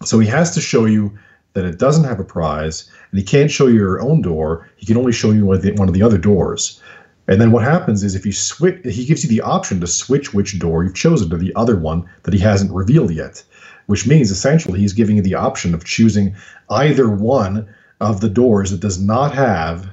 [0.06, 1.18] So he has to show you
[1.54, 4.70] that it doesn't have a prize, and he can't show you your own door.
[4.76, 6.82] He can only show you one of the, one of the other doors.
[7.30, 10.34] And then what happens is if you switch, he gives you the option to switch
[10.34, 13.42] which door you've chosen to the other one that he hasn't revealed yet,
[13.86, 16.36] which means essentially he's giving you the option of choosing
[16.70, 17.66] either one
[18.02, 19.88] of the doors that does not have,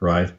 [0.00, 0.30] right?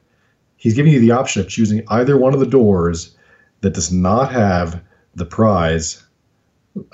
[0.57, 3.17] He's giving you the option of choosing either one of the doors
[3.61, 4.79] that does not have
[5.15, 6.03] the prize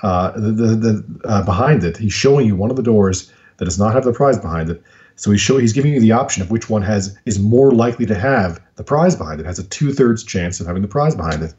[0.02, 1.98] uh, the, the, the uh, behind it.
[1.98, 4.82] He's showing you one of the doors that does not have the prize behind it.
[5.16, 8.06] So he's show, he's giving you the option of which one has is more likely
[8.06, 9.46] to have the prize behind it.
[9.46, 11.54] Has a two thirds chance of having the prize behind it,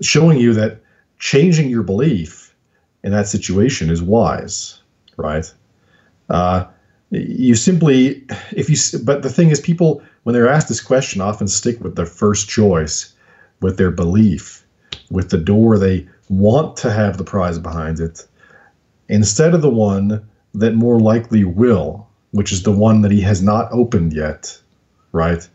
[0.00, 0.80] showing you that
[1.18, 2.54] changing your belief
[3.02, 4.80] in that situation is wise,
[5.16, 5.52] right?
[6.28, 6.64] Uh,
[7.10, 11.48] you simply, if you, but the thing is, people when they're asked this question often
[11.48, 13.14] stick with their first choice,
[13.60, 14.64] with their belief,
[15.10, 18.26] with the door they want to have the prize behind it,
[19.08, 23.42] instead of the one that more likely will, which is the one that he has
[23.42, 24.58] not opened yet,
[25.12, 25.46] right?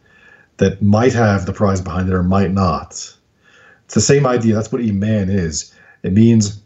[0.57, 2.91] That might have the prize behind it or might not.
[3.85, 4.55] It's the same idea.
[4.55, 5.73] That's what Iman is.
[6.03, 6.61] It means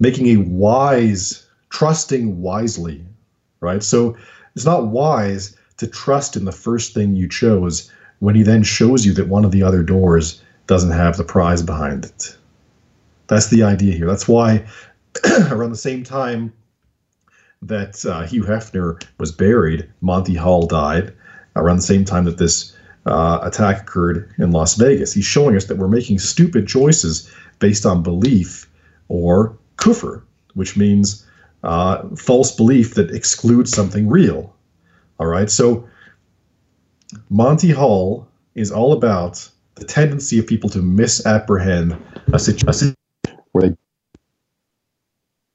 [0.00, 3.04] making a wise, trusting wisely,
[3.60, 3.82] right?
[3.82, 4.16] So
[4.54, 7.90] it's not wise to trust in the first thing you chose
[8.20, 11.62] when he then shows you that one of the other doors doesn't have the prize
[11.62, 12.36] behind it.
[13.26, 14.06] That's the idea here.
[14.06, 14.66] That's why
[15.50, 16.52] around the same time
[17.66, 21.14] that uh, Hugh Hefner was buried, Monty Hall died
[21.56, 25.12] around the same time that this uh, attack occurred in Las Vegas.
[25.12, 28.70] He's showing us that we're making stupid choices based on belief
[29.08, 30.22] or kufr,
[30.54, 31.26] which means
[31.62, 34.54] uh, false belief that excludes something real.
[35.18, 35.88] All right, so
[37.30, 41.96] Monty Hall is all about the tendency of people to misapprehend
[42.32, 42.94] a situation
[43.52, 43.76] where they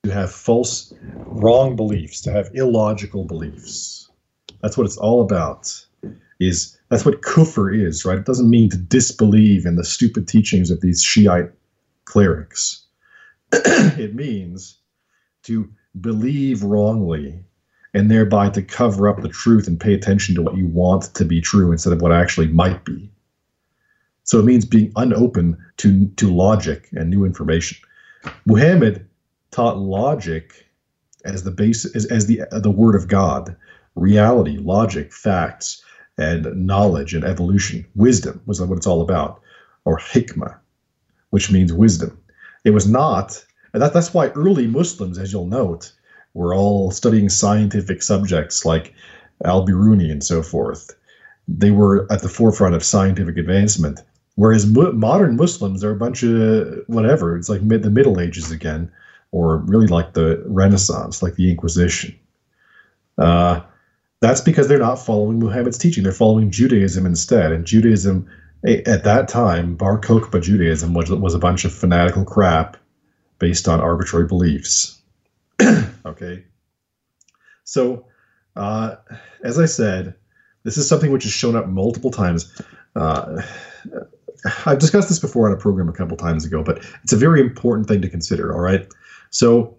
[0.09, 0.93] to have false,
[1.25, 4.09] wrong beliefs, to have illogical beliefs.
[4.61, 5.73] That's what it's all about.
[6.39, 8.17] Is that's what kufr is, right?
[8.17, 11.51] It doesn't mean to disbelieve in the stupid teachings of these Shiite
[12.05, 12.85] clerics.
[13.51, 14.77] it means
[15.43, 17.43] to believe wrongly
[17.93, 21.25] and thereby to cover up the truth and pay attention to what you want to
[21.25, 23.11] be true instead of what actually might be.
[24.23, 27.77] So it means being unopen to, to logic and new information.
[28.45, 29.08] Muhammad
[29.51, 30.67] taught logic
[31.25, 33.55] as the base as, as the the word of God,
[33.95, 35.83] reality, logic, facts,
[36.17, 37.85] and knowledge and evolution.
[37.95, 39.41] Wisdom was what it's all about,
[39.85, 40.57] or hikmah,
[41.31, 42.17] which means wisdom.
[42.65, 43.43] It was not,
[43.73, 45.91] and that, that's why early Muslims, as you'll note,
[46.33, 48.93] were all studying scientific subjects like
[49.45, 50.95] Al Biruni and so forth.
[51.47, 54.01] They were at the forefront of scientific advancement.
[54.35, 57.35] Whereas mo- modern Muslims are a bunch of whatever.
[57.35, 58.91] It's like mid, the Middle Ages again
[59.31, 62.17] or really like the Renaissance, like the Inquisition.
[63.17, 63.61] Uh,
[64.21, 66.03] that's because they're not following Muhammad's teaching.
[66.03, 67.51] They're following Judaism instead.
[67.51, 68.27] And Judaism,
[68.65, 72.77] at that time, Bar Kokhba Judaism was, was a bunch of fanatical crap
[73.39, 75.01] based on arbitrary beliefs.
[76.05, 76.43] okay.
[77.63, 78.05] So,
[78.55, 78.95] uh,
[79.43, 80.15] as I said,
[80.63, 82.53] this is something which has shown up multiple times.
[82.95, 83.41] Uh,
[84.65, 87.39] I've discussed this before on a program a couple times ago, but it's a very
[87.39, 88.53] important thing to consider.
[88.53, 88.85] All right.
[89.29, 89.77] So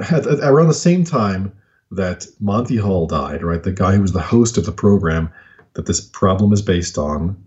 [0.00, 1.52] at, at, around the same time
[1.90, 5.32] that Monty Hall died, right, the guy who was the host of the program
[5.74, 7.42] that this problem is based on,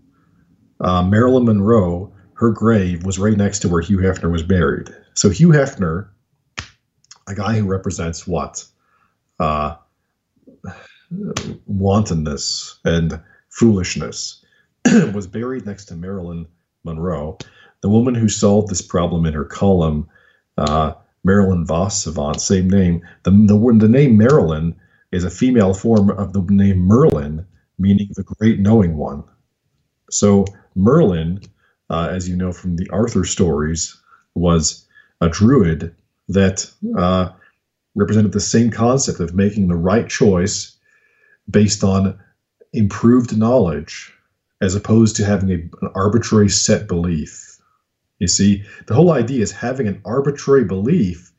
[0.80, 4.94] uh, Marilyn Monroe, her grave was right next to where Hugh Hefner was buried.
[5.14, 6.08] So Hugh Hefner,
[7.26, 8.64] a guy who represents what?
[9.40, 9.76] Uh,
[11.66, 14.44] wantonness and foolishness,
[15.12, 16.46] was buried next to Marilyn
[16.84, 17.38] Monroe
[17.80, 20.08] the woman who solved this problem in her column,
[20.56, 23.02] uh, Marilyn Vos Savant, same name.
[23.24, 24.74] The, the, the name Marilyn
[25.12, 27.46] is a female form of the name Merlin,
[27.78, 29.24] meaning the great knowing one.
[30.10, 31.40] So Merlin,
[31.90, 33.96] uh, as you know from the Arthur stories,
[34.34, 34.86] was
[35.20, 35.94] a druid
[36.28, 37.30] that uh,
[37.94, 40.76] represented the same concept of making the right choice
[41.50, 42.18] based on
[42.72, 44.12] improved knowledge
[44.60, 47.47] as opposed to having a, an arbitrary set belief.
[48.18, 51.32] You see, the whole idea is having an arbitrary belief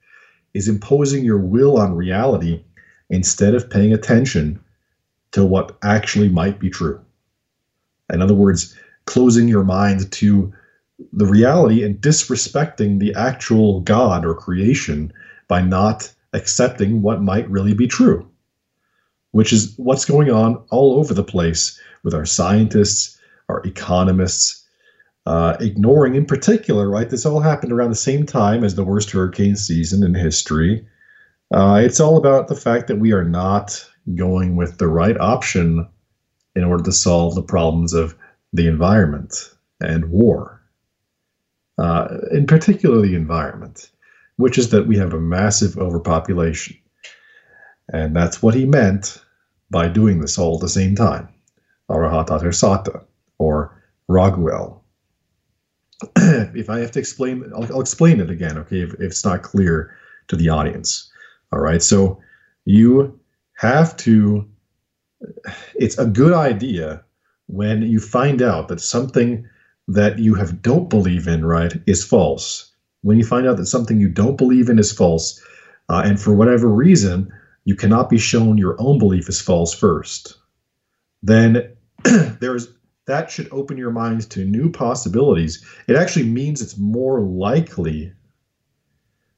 [0.54, 2.64] is imposing your will on reality
[3.10, 4.60] instead of paying attention
[5.32, 7.00] to what actually might be true.
[8.12, 8.76] In other words,
[9.06, 10.54] closing your mind to
[11.14, 15.14] the reality and disrespecting the actual God or creation
[15.48, 18.30] by not accepting what might really be true,
[19.32, 24.66] which is what's going on all over the place with our scientists, our economists,
[25.26, 27.10] uh, ignoring in particular, right?
[27.10, 30.86] This all happened around the same time as the worst hurricane season in history.
[31.52, 33.86] Uh, it's all about the fact that we are not
[34.16, 35.88] going with the right option
[36.56, 38.16] in order to solve the problems of
[38.54, 40.62] the environment and war.
[41.78, 43.90] Uh, in particular, the environment,
[44.38, 46.76] which is that we have a massive overpopulation.
[47.92, 49.24] And that's what he meant
[49.72, 51.30] by doing this all at the same time.
[51.90, 53.04] Arahata Sata,
[53.38, 54.79] or Raguel,
[56.16, 59.44] if I have to explain, I'll, I'll explain it again, okay, if, if, it's not
[59.44, 59.96] clear
[60.28, 61.12] to the audience.
[61.52, 62.20] All right, so
[62.66, 63.20] you
[63.58, 64.48] have to,
[65.76, 67.04] it's a good idea
[67.48, 69.48] when you find out that something
[69.88, 72.72] that you have don't believe in, right, is false.
[73.02, 75.44] When you find out that something you don't believe in is false,
[75.90, 77.32] uh, and for whatever reason,
[77.66, 80.36] you cannot be shown your own belief is false first,
[81.24, 81.76] then
[82.40, 82.68] there's
[83.10, 85.66] that should open your minds to new possibilities.
[85.88, 88.14] It actually means it's more likely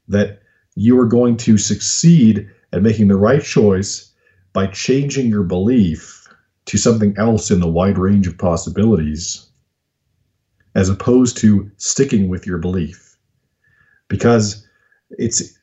[0.10, 0.42] that
[0.76, 4.12] you are going to succeed at making the right choice
[4.52, 6.28] by changing your belief
[6.66, 9.50] to something else in the wide range of possibilities
[10.76, 13.18] as opposed to sticking with your belief
[14.10, 14.68] because
[15.12, 15.58] it's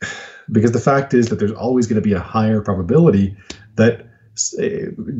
[0.50, 3.36] because the fact is that there's always going to be a higher probability
[3.76, 4.07] that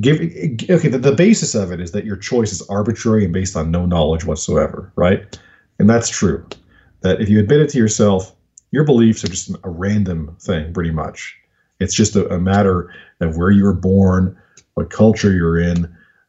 [0.01, 0.21] give
[0.71, 3.71] okay the, the basis of it is that your choice is arbitrary and based on
[3.71, 5.39] no knowledge whatsoever right
[5.79, 6.47] and that's true
[7.01, 8.35] that if you admit it to yourself
[8.71, 11.37] your beliefs are just a random thing, pretty much.
[11.81, 14.37] It's just a, a matter of where you were born,
[14.75, 15.85] what culture you're in,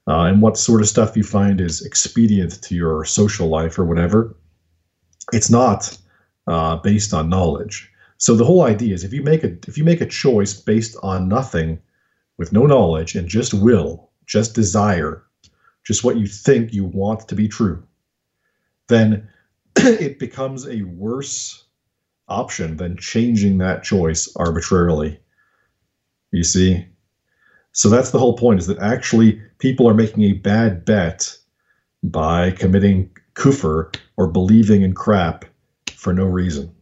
[0.07, 3.85] uh, and what sort of stuff you find is expedient to your social life or
[3.85, 4.35] whatever.
[5.33, 5.97] It's not
[6.47, 7.91] uh, based on knowledge.
[8.17, 10.97] So the whole idea is if you make a if you make a choice based
[11.03, 11.79] on nothing,
[12.39, 15.23] with no knowledge and just will, just desire,
[15.83, 17.83] just what you think you want to be true,
[18.87, 19.27] then
[19.75, 21.65] it becomes a worse
[22.29, 25.19] option than changing that choice arbitrarily.
[26.31, 26.87] You see?
[27.73, 31.37] So that's the whole point is that actually people are making a bad bet
[32.01, 35.43] by committing kufr or believing in crap
[35.91, 36.73] for no reason.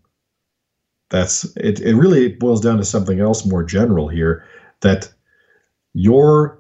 [1.10, 4.46] That's it, it really boils down to something else more general here
[4.82, 5.12] that
[5.98, 6.60] your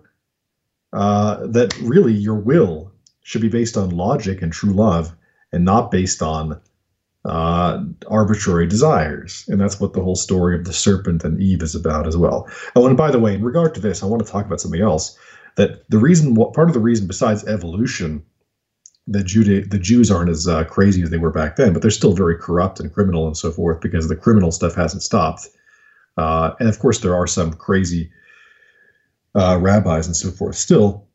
[0.93, 2.91] uh, that really your will
[3.21, 5.13] should be based on logic and true love
[5.51, 6.59] and not based on
[7.25, 9.45] uh, arbitrary desires.
[9.47, 12.47] And that's what the whole story of the serpent and Eve is about as well.
[12.75, 14.81] Oh, and by the way, in regard to this, I want to talk about something
[14.81, 15.17] else.
[15.55, 18.23] That the reason, what part of the reason besides evolution,
[19.07, 21.91] that Jude, the Jews aren't as uh, crazy as they were back then, but they're
[21.91, 25.47] still very corrupt and criminal and so forth because the criminal stuff hasn't stopped.
[26.17, 28.09] Uh, and of course, there are some crazy
[29.37, 31.05] uh, rabbis and so forth still.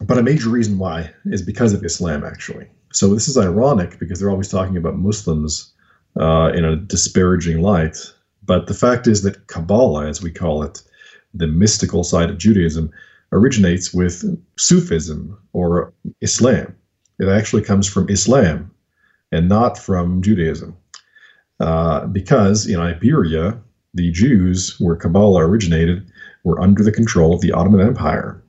[0.00, 2.68] But a major reason why is because of Islam, actually.
[2.92, 5.72] So this is ironic because they're always talking about Muslims
[6.20, 7.96] uh, in a disparaging light.
[8.44, 10.82] But the fact is that Kabbalah, as we call it,
[11.34, 12.90] the mystical side of Judaism,
[13.32, 14.24] originates with
[14.58, 16.74] Sufism or Islam.
[17.18, 18.70] It actually comes from Islam
[19.30, 20.76] and not from Judaism.
[21.60, 23.58] Uh, because in Iberia,
[23.94, 26.10] the Jews, where Kabbalah originated,
[26.44, 28.42] were under the control of the Ottoman Empire.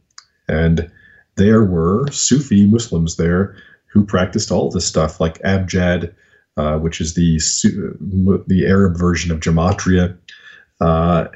[0.48, 0.92] And
[1.36, 3.56] there were Sufi Muslims there
[3.88, 6.14] who practiced all this stuff, like Abjad,
[6.58, 7.40] uh, which is the
[8.48, 10.18] the Arab version of gematria,
[10.82, 11.28] uh,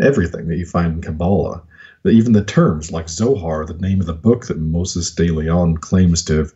[0.00, 1.62] everything that you find in Kabbalah.
[2.04, 6.22] Even the terms like Zohar, the name of the book that Moses de Leon claims
[6.24, 6.52] to have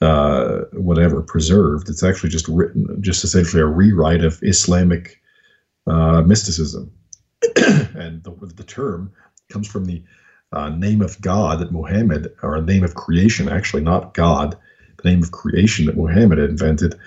[0.00, 1.88] uh, whatever preserved.
[1.88, 5.20] It's actually just written, just essentially a rewrite of Islamic
[5.86, 6.90] uh, mysticism.
[8.08, 9.12] the, the term
[9.48, 10.02] comes from the
[10.52, 14.56] uh, name of God that Muhammad, or name of creation, actually not God,
[15.02, 16.98] the name of creation that Muhammad invented,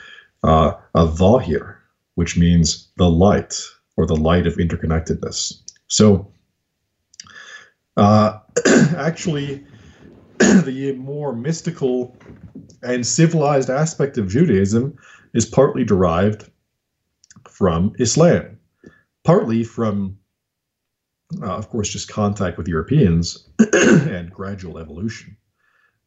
[0.43, 1.79] uh, a Zahir,
[2.15, 3.59] which means the light
[3.97, 5.61] or the light of interconnectedness.
[5.87, 6.31] So,
[7.97, 8.39] uh,
[8.95, 9.65] actually,
[10.39, 12.15] the more mystical
[12.81, 14.97] and civilized aspect of Judaism
[15.33, 16.49] is partly derived
[17.47, 18.57] from Islam,
[19.23, 20.17] partly from,
[21.41, 25.37] uh, of course, just contact with Europeans and gradual evolution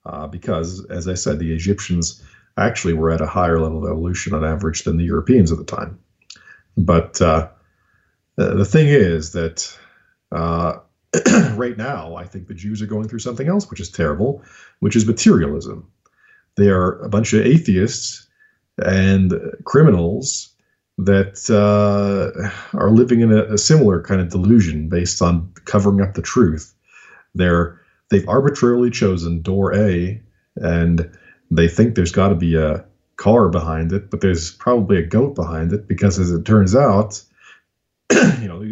[0.06, 2.22] uh, because, as I said, the Egyptians
[2.56, 5.64] actually were at a higher level of evolution on average than the Europeans at the
[5.64, 5.98] time.
[6.76, 7.48] But uh,
[8.36, 9.76] the thing is that
[10.32, 10.78] uh,
[11.55, 14.42] right now, I think the Jews are going through something else, which is terrible,
[14.80, 15.90] which is materialism.
[16.56, 18.26] They are a bunch of atheists
[18.78, 19.32] and
[19.64, 20.53] criminals
[20.98, 26.14] that uh, are living in a, a, similar kind of delusion based on covering up
[26.14, 26.72] the truth.
[27.34, 27.80] They're
[28.10, 30.22] they've arbitrarily chosen door A,
[30.56, 31.10] and
[31.50, 32.84] they think there's got to be a
[33.16, 37.20] car behind it, but there's probably a goat behind it because, as it turns out,
[38.40, 38.62] you know,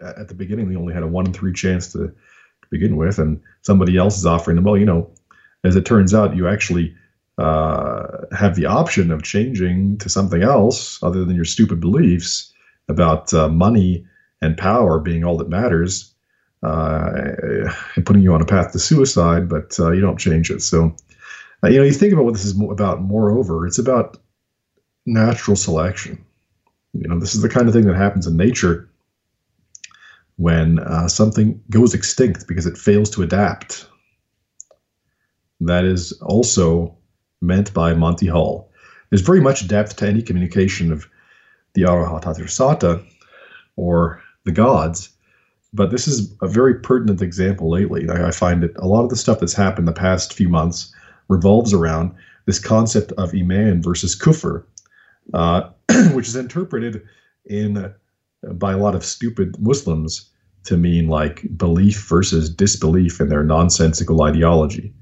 [0.00, 3.18] at the beginning they only had a one in three chance to, to begin with,
[3.18, 4.64] and somebody else is offering them.
[4.64, 5.10] Well, you know,
[5.62, 6.94] as it turns out, you actually
[7.40, 12.52] uh, have the option of changing to something else other than your stupid beliefs
[12.88, 14.04] about uh, money
[14.42, 16.14] and power being all that matters
[16.62, 17.12] uh,
[17.96, 20.60] and putting you on a path to suicide, but uh, you don't change it.
[20.60, 20.94] So,
[21.64, 23.00] uh, you know, you think about what this is about.
[23.00, 24.18] Moreover, it's about
[25.06, 26.22] natural selection.
[26.92, 28.90] You know, this is the kind of thing that happens in nature
[30.36, 33.86] when something goes extinct because it fails to adapt.
[35.60, 36.96] That is also
[37.40, 38.70] meant by Monty Hall.
[39.08, 41.08] There's very much depth to any communication of
[41.74, 43.04] the Arahatasata
[43.76, 45.10] or the gods
[45.72, 48.08] but this is a very pertinent example lately.
[48.08, 50.92] I, I find that a lot of the stuff that's happened the past few months
[51.28, 52.12] revolves around
[52.46, 54.64] this concept of iman versus kufr,
[55.34, 55.70] uh,
[56.12, 57.02] which is interpreted
[57.46, 57.92] in uh,
[58.54, 60.28] by a lot of stupid Muslims
[60.64, 64.92] to mean like belief versus disbelief in their nonsensical ideology.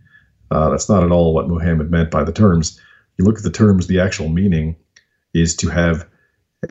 [0.51, 2.81] Uh, that's not at all what Muhammad meant by the terms.
[3.17, 4.77] You look at the terms, the actual meaning
[5.35, 6.09] is to have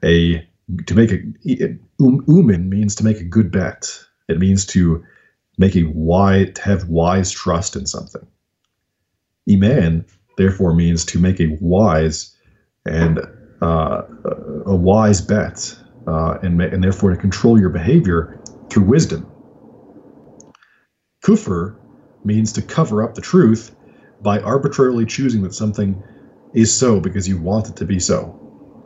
[0.04, 0.48] a
[0.86, 1.18] to make a
[2.02, 3.90] um, umin means to make a good bet.
[4.28, 5.04] It means to
[5.58, 8.26] make a wise, to have wise trust in something.
[9.50, 10.06] Iman
[10.38, 12.36] therefore means to make a wise
[12.86, 13.20] and
[13.62, 14.02] uh,
[14.66, 15.74] a wise bet,
[16.06, 18.40] uh, and and therefore to control your behavior
[18.70, 19.32] through wisdom.
[21.24, 21.78] Kufr
[22.28, 23.76] means to cover up the truth
[24.22, 26.04] by arbitrarily choosing that something
[26.54, 28.38] is so because you want it to be so.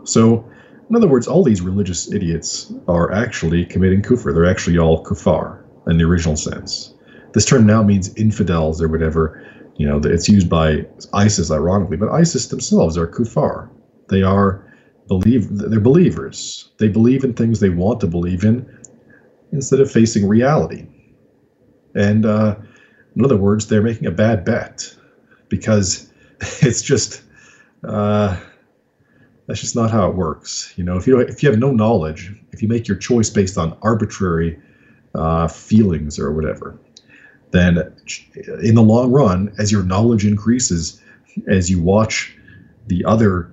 [0.03, 0.49] So,
[0.89, 4.33] in other words, all these religious idiots are actually committing kufr.
[4.33, 6.93] They're actually all kufar in the original sense.
[7.33, 9.45] This term now means infidels or whatever.
[9.77, 13.69] You know, it's used by ISIS, ironically, but ISIS themselves are kufar.
[14.09, 14.67] They are
[15.07, 16.71] believe they're believers.
[16.77, 18.65] They believe in things they want to believe in
[19.51, 20.87] instead of facing reality.
[21.95, 22.55] And uh,
[23.15, 24.95] in other words, they're making a bad bet
[25.49, 26.11] because
[26.61, 27.21] it's just
[27.83, 28.39] uh,
[29.47, 30.73] that's just not how it works.
[30.77, 33.57] You know, if you if you have no knowledge, if you make your choice based
[33.57, 34.59] on arbitrary
[35.13, 36.79] uh, feelings or whatever,
[37.51, 37.77] then
[38.63, 41.01] in the long run, as your knowledge increases,
[41.47, 42.35] as you watch
[42.87, 43.51] the other,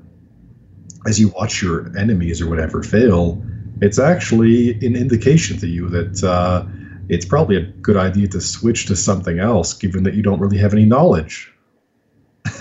[1.07, 3.43] as you watch your enemies or whatever fail,
[3.81, 6.65] it's actually an indication to you that uh,
[7.09, 10.59] it's probably a good idea to switch to something else, given that you don't really
[10.59, 11.53] have any knowledge.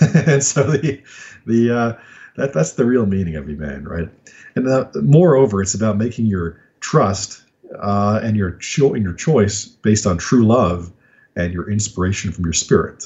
[0.26, 1.02] and so the
[1.46, 1.92] the uh,
[2.36, 4.08] that that's the real meaning of Iman, right?
[4.54, 7.42] And uh, moreover, it's about making your trust
[7.78, 10.92] uh, and your cho- and your choice based on true love
[11.36, 13.04] and your inspiration from your spirit.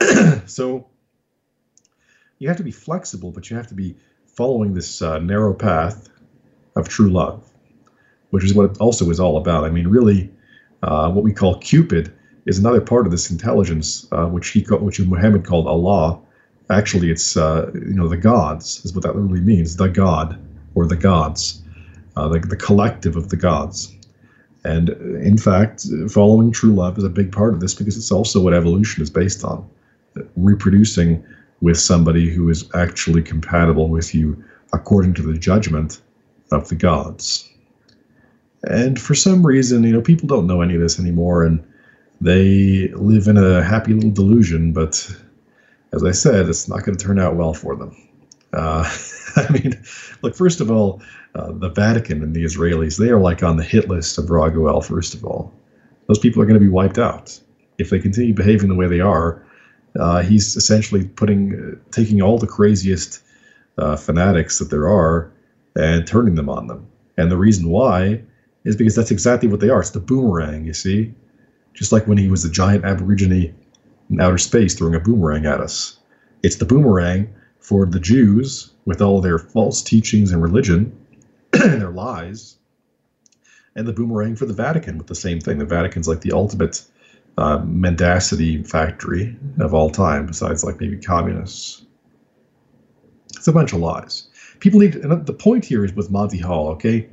[0.46, 0.86] so
[2.38, 3.96] you have to be flexible, but you have to be
[4.26, 6.08] following this uh, narrow path
[6.76, 7.48] of true love,
[8.30, 9.64] which is what it also is all about.
[9.64, 10.30] I mean, really,
[10.82, 12.12] uh, what we call Cupid
[12.46, 16.18] is another part of this intelligence, uh, which he which Muhammad called Allah.
[16.70, 20.38] Actually, it's uh, you know the gods is what that literally means, the God
[20.74, 21.62] or the gods,
[22.16, 23.94] uh, the the collective of the gods.
[24.64, 28.42] And in fact, following true love is a big part of this because it's also
[28.42, 29.66] what evolution is based on,
[30.36, 31.24] reproducing
[31.62, 34.42] with somebody who is actually compatible with you
[34.72, 36.00] according to the judgment
[36.52, 37.49] of the gods.
[38.64, 41.64] And for some reason, you know, people don't know any of this anymore and
[42.20, 45.10] they live in a happy little delusion, but
[45.92, 47.96] as I said, it's not going to turn out well for them.
[48.52, 48.84] Uh,
[49.36, 49.82] I mean,
[50.22, 51.00] look, first of all,
[51.34, 54.84] uh, the Vatican and the Israelis, they are like on the hit list of Raguel,
[54.84, 55.52] first of all.
[56.08, 57.38] Those people are going to be wiped out.
[57.78, 59.46] If they continue behaving the way they are,
[59.98, 63.22] uh, he's essentially putting, uh, taking all the craziest
[63.78, 65.32] uh, fanatics that there are
[65.76, 66.86] and turning them on them.
[67.16, 68.22] And the reason why
[68.64, 69.80] is because that's exactly what they are.
[69.80, 71.14] It's the boomerang, you see?
[71.74, 73.54] Just like when he was a giant aborigine
[74.10, 75.98] in outer space throwing a boomerang at us.
[76.42, 80.92] It's the boomerang for the Jews with all their false teachings and religion
[81.52, 82.56] and their lies,
[83.76, 85.58] and the boomerang for the Vatican with the same thing.
[85.58, 86.82] The Vatican's like the ultimate
[87.38, 91.82] uh, mendacity factory of all time, besides like maybe communists.
[93.36, 94.28] It's a bunch of lies.
[94.58, 97.08] People need, and the point here is with Monty Hall, okay,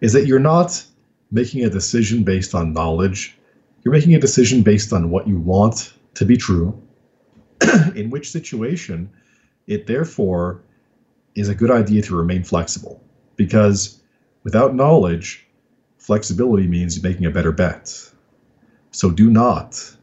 [0.00, 0.84] is that you're not
[1.32, 3.36] making a decision based on knowledge.
[3.82, 6.80] You're making a decision based on what you want to be true,
[7.96, 9.10] in which situation
[9.66, 10.60] it therefore
[11.34, 13.02] is a good idea to remain flexible
[13.36, 14.00] because
[14.44, 15.46] without knowledge,
[15.98, 18.12] flexibility means making a better bet.
[18.90, 19.96] So do not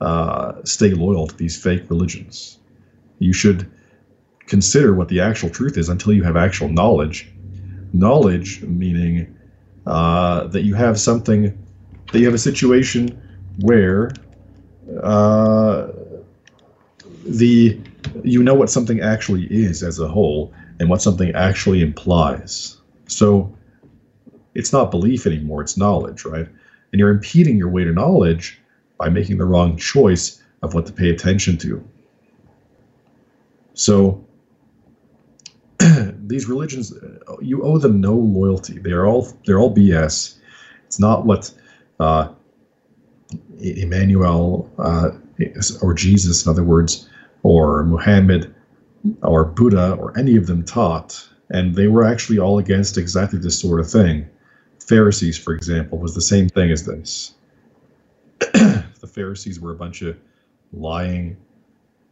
[0.00, 2.58] uh, stay loyal to these fake religions.
[3.18, 3.68] You should
[4.46, 7.28] consider what the actual truth is until you have actual knowledge.
[7.92, 9.37] Knowledge meaning
[9.88, 11.56] uh, that you have something,
[12.12, 13.20] that you have a situation
[13.60, 14.10] where
[15.02, 15.88] uh,
[17.24, 17.80] the
[18.22, 22.76] you know what something actually is as a whole and what something actually implies.
[23.06, 23.56] So
[24.54, 26.46] it's not belief anymore, it's knowledge, right?
[26.92, 28.60] And you're impeding your way to knowledge
[28.98, 31.82] by making the wrong choice of what to pay attention to.
[33.74, 34.26] So
[36.28, 36.92] these religions,
[37.40, 38.78] you owe them no loyalty.
[38.78, 40.36] They are all they're all BS.
[40.86, 41.52] It's not what
[42.00, 42.28] uh,
[43.60, 45.10] Emmanuel uh,
[45.82, 47.08] or Jesus, in other words,
[47.42, 48.54] or Muhammad
[49.22, 51.28] or Buddha or any of them taught.
[51.50, 54.28] And they were actually all against exactly this sort of thing.
[54.86, 57.34] Pharisees, for example, was the same thing as this.
[58.40, 60.16] the Pharisees were a bunch of
[60.72, 61.36] lying,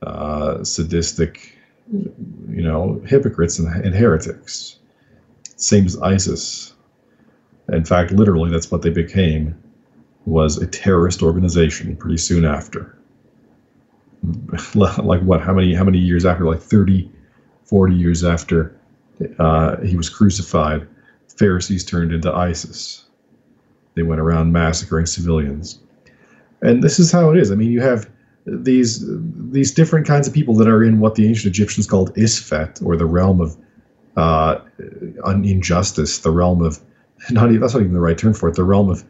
[0.03, 1.56] uh, sadistic,
[1.93, 4.77] you know, hypocrites and, and heretics.
[5.57, 6.75] Same as ISIS.
[7.73, 9.57] In fact, literally, that's what they became
[10.25, 12.97] was a terrorist organization pretty soon after.
[14.75, 15.41] like what?
[15.41, 15.75] How many?
[15.75, 16.45] How many years after?
[16.45, 17.11] Like 30,
[17.65, 18.77] 40 years after
[19.39, 20.87] uh, he was crucified,
[21.39, 23.05] Pharisees turned into ISIS.
[23.95, 25.79] They went around massacring civilians,
[26.63, 27.51] and this is how it is.
[27.51, 28.11] I mean, you have
[28.47, 29.05] these
[29.51, 32.97] these different kinds of people that are in what the ancient Egyptians called Isfet, or
[32.97, 33.57] the realm of
[34.17, 34.61] uh,
[35.27, 36.81] injustice, the realm of
[37.31, 39.05] not even, that's not even the right term for it, the realm of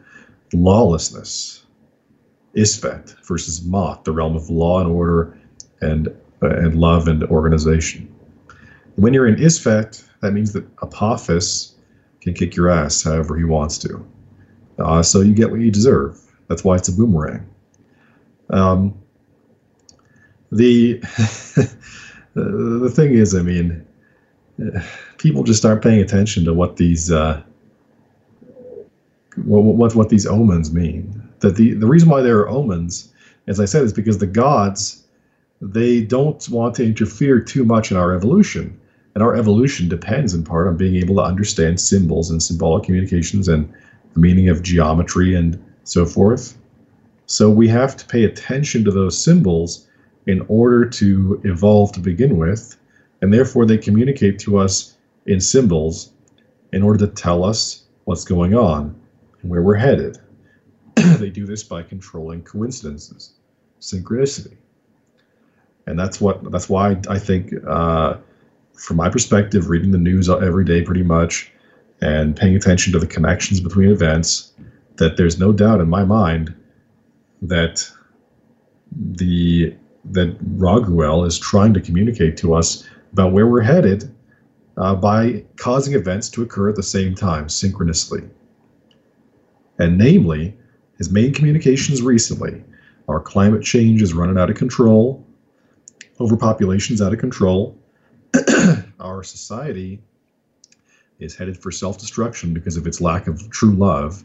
[0.53, 1.63] lawlessness.
[2.55, 5.37] Isfet versus Maat, the realm of law and order
[5.81, 6.07] and
[6.41, 8.13] uh, and love and organization.
[8.95, 11.75] When you're in Isfet, that means that Apophis
[12.21, 14.03] can kick your ass however he wants to.
[14.79, 16.19] Uh, so you get what you deserve.
[16.47, 17.47] That's why it's a boomerang.
[18.49, 18.97] Um,
[20.51, 20.93] the
[22.33, 23.85] the thing is, I mean,
[25.17, 27.41] people just aren't paying attention to what these uh,
[29.35, 31.21] what, what what these omens mean.
[31.39, 33.09] That the the reason why there are omens,
[33.47, 35.03] as I said, is because the gods
[35.61, 38.77] they don't want to interfere too much in our evolution,
[39.15, 43.47] and our evolution depends in part on being able to understand symbols and symbolic communications
[43.47, 43.71] and
[44.13, 46.57] the meaning of geometry and so forth.
[47.25, 49.86] So we have to pay attention to those symbols
[50.27, 52.77] in order to evolve to begin with,
[53.21, 56.11] and therefore they communicate to us in symbols
[56.73, 58.99] in order to tell us what's going on
[59.41, 60.17] and where we're headed.
[60.95, 63.33] they do this by controlling coincidences,
[63.79, 64.57] synchronicity,
[65.85, 68.15] and that's what that's why I think, uh,
[68.73, 71.51] from my perspective, reading the news every day pretty much,
[72.01, 74.51] and paying attention to the connections between events,
[74.97, 76.53] that there's no doubt in my mind
[77.41, 77.89] that
[78.91, 79.73] the
[80.11, 84.13] that Raguel is trying to communicate to us about where we're headed
[84.77, 88.23] uh, by causing events to occur at the same time, synchronously.
[89.79, 90.55] And namely,
[90.97, 92.63] his main communications recently
[93.07, 95.25] are climate change is running out of control,
[96.19, 97.77] overpopulation's out of control,
[98.99, 100.01] our society
[101.19, 104.23] is headed for self destruction because of its lack of true love,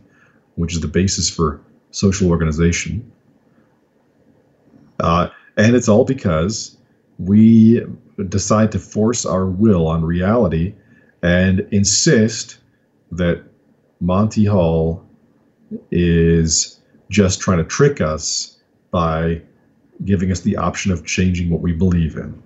[0.56, 1.60] which is the basis for
[1.90, 3.10] social organization.
[5.00, 6.76] Uh, and it's all because
[7.18, 7.84] we
[8.28, 10.74] decide to force our will on reality
[11.22, 12.58] and insist
[13.12, 13.42] that
[14.00, 15.06] Monty Hall
[15.90, 16.80] is
[17.10, 18.58] just trying to trick us
[18.90, 19.40] by
[20.04, 22.42] giving us the option of changing what we believe in.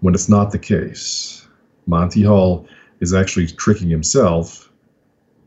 [0.00, 1.46] When it's not the case,
[1.86, 2.66] Monty Hall
[3.00, 4.72] is actually tricking himself,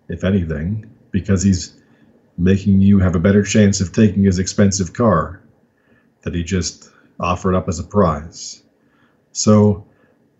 [0.09, 1.73] if anything, because he's
[2.37, 5.42] making you have a better chance of taking his expensive car
[6.23, 6.89] that he just
[7.19, 8.63] offered up as a prize.
[9.31, 9.85] So,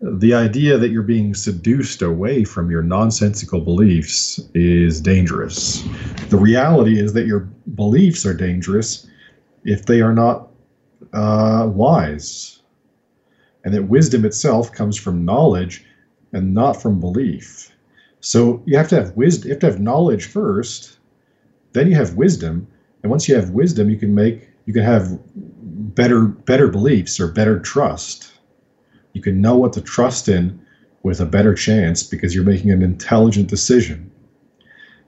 [0.01, 5.81] the idea that you're being seduced away from your nonsensical beliefs is dangerous.
[6.30, 9.07] The reality is that your beliefs are dangerous
[9.64, 10.49] if they are not
[11.14, 12.61] uh, wise,
[13.64, 15.85] and that wisdom itself comes from knowledge
[16.34, 17.72] and not from belief.
[18.19, 19.47] So you have to have wisdom.
[19.47, 20.97] You have to have knowledge first,
[21.72, 22.68] then you have wisdom,
[23.01, 25.19] and once you have wisdom, you can make you can have
[25.95, 28.31] better better beliefs or better trust.
[29.14, 30.60] You can know what to trust in
[31.03, 34.11] with a better chance because you're making an intelligent decision,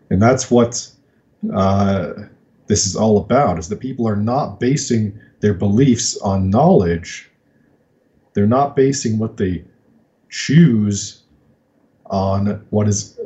[0.09, 0.89] and that's what
[1.53, 2.13] uh,
[2.67, 3.59] this is all about.
[3.59, 7.29] Is that people are not basing their beliefs on knowledge.
[8.33, 9.63] They're not basing what they
[10.29, 11.23] choose
[12.07, 13.17] on what is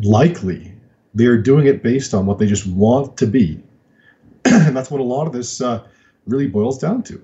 [0.00, 0.72] likely.
[1.14, 3.62] They're doing it based on what they just want to be.
[4.66, 5.84] and that's what a lot of this uh,
[6.26, 7.22] really boils down to.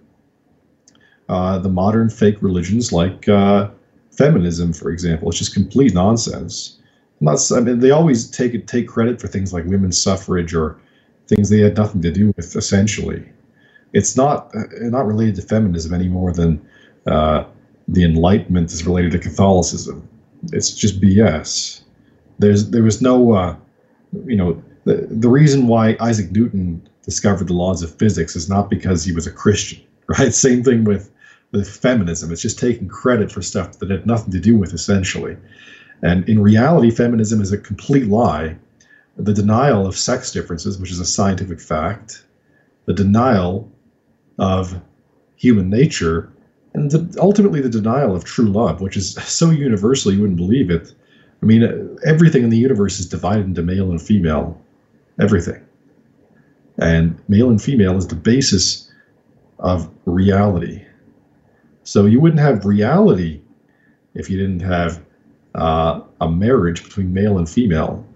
[1.28, 3.68] Uh, the modern fake religions like uh,
[4.10, 6.78] feminism, for example, it's just complete nonsense.
[7.20, 10.80] Not, I mean, they always take take credit for things like women's suffrage or
[11.26, 12.56] things they had nothing to do with.
[12.56, 13.28] Essentially,
[13.92, 16.64] it's not uh, not related to feminism any more than
[17.06, 17.44] uh,
[17.88, 20.08] the Enlightenment is related to Catholicism.
[20.52, 21.82] It's just BS.
[22.38, 23.56] There's there was no, uh,
[24.24, 28.68] you know, the the reason why Isaac Newton discovered the laws of physics is not
[28.68, 30.34] because he was a Christian, right?
[30.34, 31.10] Same thing with
[31.52, 32.30] with feminism.
[32.30, 35.34] It's just taking credit for stuff that had nothing to do with essentially.
[36.02, 38.56] And in reality, feminism is a complete lie.
[39.16, 42.26] The denial of sex differences, which is a scientific fact,
[42.84, 43.72] the denial
[44.38, 44.78] of
[45.36, 46.30] human nature,
[46.74, 50.70] and the, ultimately the denial of true love, which is so universal you wouldn't believe
[50.70, 50.92] it.
[51.42, 54.60] I mean, everything in the universe is divided into male and female.
[55.18, 55.64] Everything.
[56.78, 58.90] And male and female is the basis
[59.58, 60.84] of reality.
[61.82, 63.40] So you wouldn't have reality
[64.14, 65.04] if you didn't have
[65.54, 68.06] uh, a marriage between male and female.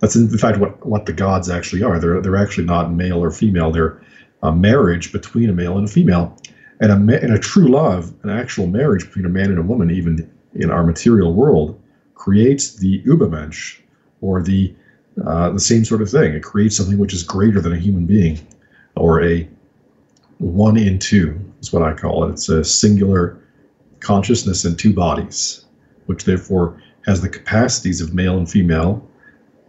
[0.00, 1.98] That's in fact what, what the gods actually are.
[1.98, 3.70] They're, they're actually not male or female.
[3.72, 4.00] They're
[4.42, 6.36] a marriage between a male and a female
[6.80, 9.90] and a, and a true love, an actual marriage between a man and a woman,
[9.90, 11.80] even in our material world,
[12.14, 13.80] creates the Übermensch,
[14.20, 14.74] or the
[15.24, 16.34] uh, the same sort of thing.
[16.34, 18.38] It creates something which is greater than a human being,
[18.96, 19.48] or a
[20.38, 22.32] one in two is what I call it.
[22.32, 23.38] It's a singular
[24.00, 25.64] consciousness in two bodies,
[26.06, 29.08] which therefore has the capacities of male and female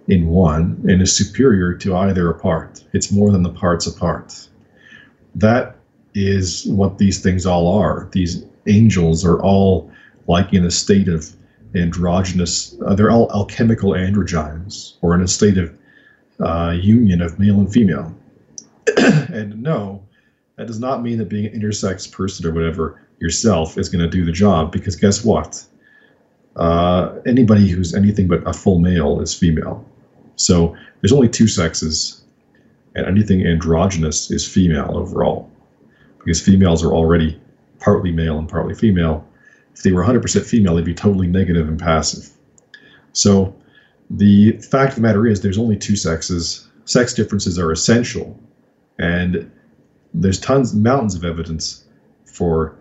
[0.07, 2.83] in one and is superior to either apart.
[2.93, 4.49] It's more than the parts apart.
[5.35, 5.75] That
[6.13, 8.09] is what these things all are.
[8.11, 9.91] These angels are all
[10.27, 11.33] like in a state of
[11.75, 15.77] androgynous, uh, they're all alchemical androgynes, or in a state of
[16.39, 18.15] uh, union of male and female.
[18.97, 20.03] and no,
[20.55, 24.09] that does not mean that being an intersex person or whatever yourself is going to
[24.09, 25.63] do the job, because guess what?
[26.55, 29.85] Uh, anybody who's anything but a full male is female.
[30.35, 32.23] So there's only two sexes,
[32.95, 35.51] and anything androgynous is female overall,
[36.19, 37.39] because females are already
[37.79, 39.27] partly male and partly female.
[39.77, 42.31] If they were 100% female, they'd be totally negative and passive.
[43.13, 43.55] So
[44.09, 46.67] the fact of the matter is, there's only two sexes.
[46.85, 48.39] Sex differences are essential,
[48.97, 49.51] and
[50.15, 51.85] there's tons, mountains of evidence
[52.25, 52.75] for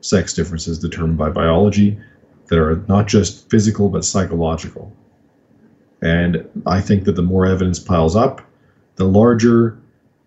[0.00, 1.98] sex differences determined by biology
[2.46, 4.90] that are not just physical but psychological.
[6.00, 8.40] And I think that the more evidence piles up,
[8.94, 9.78] the larger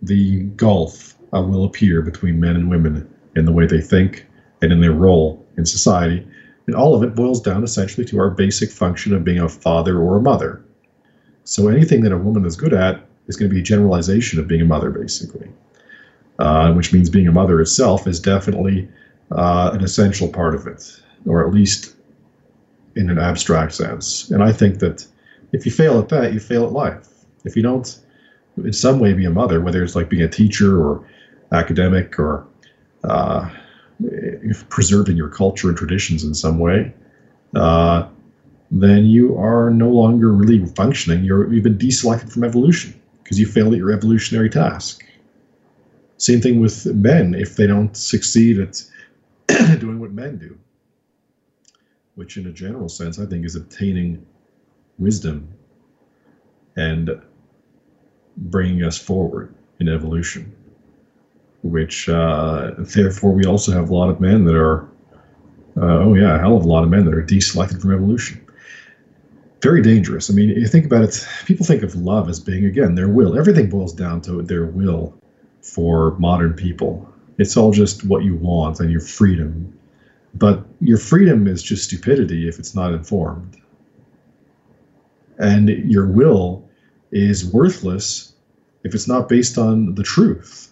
[0.01, 4.27] the gulf uh, will appear between men and women in the way they think
[4.61, 6.25] and in their role in society.
[6.65, 9.99] And all of it boils down essentially to our basic function of being a father
[9.99, 10.63] or a mother.
[11.43, 14.47] So anything that a woman is good at is going to be a generalization of
[14.47, 15.49] being a mother, basically,
[16.39, 18.87] uh, which means being a mother itself is definitely
[19.31, 21.95] uh, an essential part of it, or at least
[22.95, 24.29] in an abstract sense.
[24.31, 25.05] And I think that
[25.51, 27.07] if you fail at that, you fail at life.
[27.45, 27.99] If you don't,
[28.57, 31.03] in some way, be a mother, whether it's like being a teacher or
[31.51, 32.45] academic or
[33.03, 33.49] uh,
[34.69, 36.93] preserving your culture and traditions in some way,
[37.55, 38.07] uh,
[38.71, 41.23] then you are no longer really functioning.
[41.23, 45.03] You're, you've been deselected from evolution because you failed at your evolutionary task.
[46.17, 48.83] Same thing with men if they don't succeed at
[49.79, 50.57] doing what men do,
[52.15, 54.25] which, in a general sense, I think is obtaining
[54.97, 55.47] wisdom
[56.75, 57.21] and
[58.37, 60.55] bringing us forward in evolution
[61.61, 64.83] which uh, therefore we also have a lot of men that are,
[65.77, 68.45] uh, oh yeah, a hell of a lot of men that are deselected from evolution.
[69.61, 70.29] Very dangerous.
[70.29, 73.37] I mean, you think about it, people think of love as being, again, their will.
[73.37, 75.17] Everything boils down to their will
[75.61, 77.11] for modern people.
[77.37, 79.77] It's all just what you want and your freedom.
[80.33, 83.57] But your freedom is just stupidity if it's not informed.
[85.39, 86.69] And your will
[87.11, 88.33] is worthless
[88.83, 90.68] if it's not based on the truth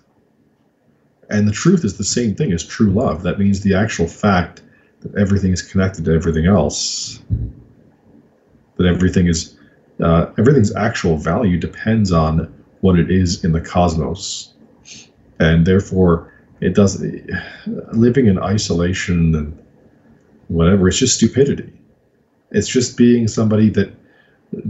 [1.29, 3.23] and the truth is the same thing as true love.
[3.23, 4.61] That means the actual fact
[5.01, 7.19] that everything is connected to everything else.
[8.77, 9.55] That everything is
[10.01, 14.53] uh, everything's actual value depends on what it is in the cosmos,
[15.39, 16.31] and therefore
[16.61, 17.03] it does
[17.91, 19.57] living in isolation and
[20.47, 20.87] whatever.
[20.87, 21.73] It's just stupidity.
[22.51, 23.93] It's just being somebody that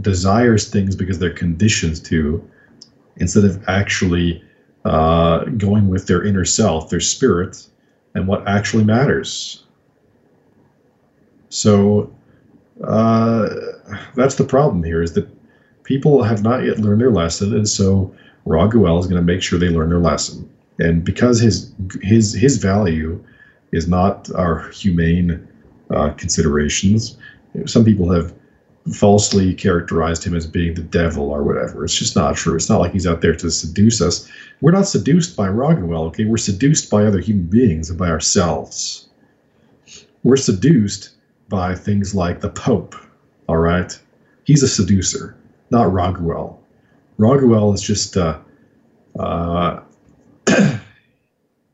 [0.00, 2.42] desires things because they're conditioned to,
[3.16, 4.42] instead of actually
[4.88, 7.66] uh, going with their inner self, their spirit,
[8.14, 9.64] and what actually matters.
[11.50, 12.10] So
[12.82, 13.48] uh,
[14.14, 15.28] that's the problem here is that
[15.84, 18.14] people have not yet learned their lesson, and so
[18.46, 20.48] Raguel is going to make sure they learn their lesson.
[20.78, 23.22] And because his his his value
[23.72, 25.46] is not our humane
[25.90, 27.18] uh, considerations,
[27.66, 28.32] some people have
[28.92, 31.84] falsely characterized him as being the devil or whatever.
[31.84, 32.54] It's just not true.
[32.54, 34.28] It's not like he's out there to seduce us.
[34.60, 36.24] We're not seduced by Raguel, okay?
[36.24, 39.08] We're seduced by other human beings and by ourselves.
[40.22, 41.10] We're seduced
[41.48, 42.94] by things like the Pope,
[43.48, 43.98] all right?
[44.44, 45.36] He's a seducer,
[45.70, 46.58] not Raguel.
[47.18, 48.38] Raguel is just, uh,
[49.18, 49.80] uh,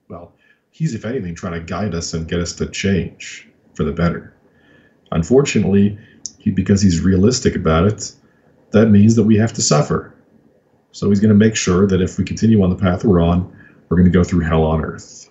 [0.08, 0.32] well,
[0.70, 4.34] he's, if anything, trying to guide us and get us to change for the better.
[5.12, 5.98] Unfortunately,
[6.44, 8.12] he, because he's realistic about it,
[8.72, 10.14] that means that we have to suffer.
[10.92, 13.50] So he's going to make sure that if we continue on the path we're on,
[13.88, 15.30] we're going to go through hell on earth.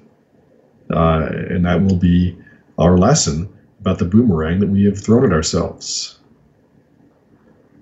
[0.90, 2.38] Uh, and that will be
[2.78, 3.48] our lesson
[3.80, 6.20] about the boomerang that we have thrown at ourselves.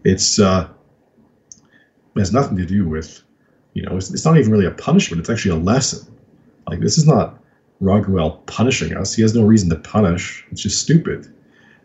[0.03, 0.67] It's uh,
[2.15, 3.23] it has nothing to do with,
[3.73, 5.21] you know, it's, it's not even really a punishment.
[5.21, 6.13] It's actually a lesson.
[6.67, 7.39] Like this is not
[7.81, 9.13] Raguel punishing us.
[9.13, 10.45] He has no reason to punish.
[10.51, 11.33] It's just stupid.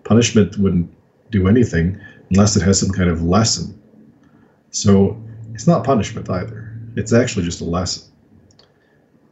[0.04, 0.90] Punishment wouldn't
[1.30, 2.00] do anything
[2.30, 3.80] unless it has some kind of lesson.
[4.70, 5.20] So
[5.54, 6.72] it's not punishment either.
[6.96, 8.04] It's actually just a lesson.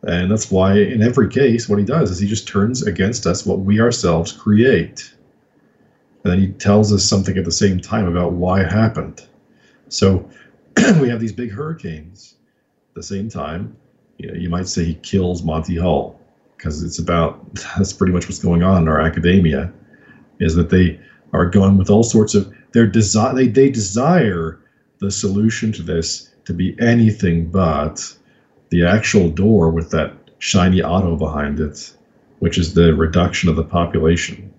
[0.03, 3.47] And that's why, in every case, what he does is he just turns against us
[3.47, 5.15] what we ourselves create.
[6.23, 9.27] And then he tells us something at the same time about why it happened.
[9.89, 10.29] So
[11.01, 12.35] we have these big hurricanes.
[12.91, 13.77] At the same time,
[14.19, 16.21] you know, you might say he kills Monty Hall
[16.57, 19.73] because it's about that's pretty much what's going on in our academia
[20.41, 20.99] is that they
[21.35, 23.35] are going with all sorts of their desire.
[23.35, 24.59] They they desire
[25.01, 28.17] the solution to this to be anything but
[28.71, 31.93] the actual door with that shiny auto behind it,
[32.39, 34.53] which is the reduction of the population.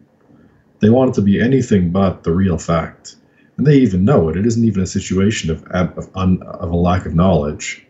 [0.80, 3.16] They want it to be anything but the real fact.
[3.58, 4.36] And they even know it.
[4.36, 7.86] It isn't even a situation of, of, of a lack of knowledge.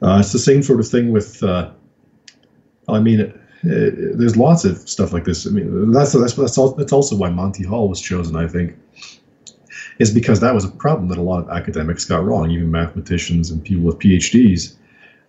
[0.00, 1.70] Uh, it's the same sort of thing with, uh,
[2.88, 3.32] I mean,
[3.64, 5.46] it, there's lots of stuff like this.
[5.46, 8.36] I mean, that's that's that's, all, that's also why Monty Hall was chosen.
[8.36, 8.76] I think
[9.98, 13.50] is because that was a problem that a lot of academics got wrong, even mathematicians
[13.50, 14.74] and people with PhDs.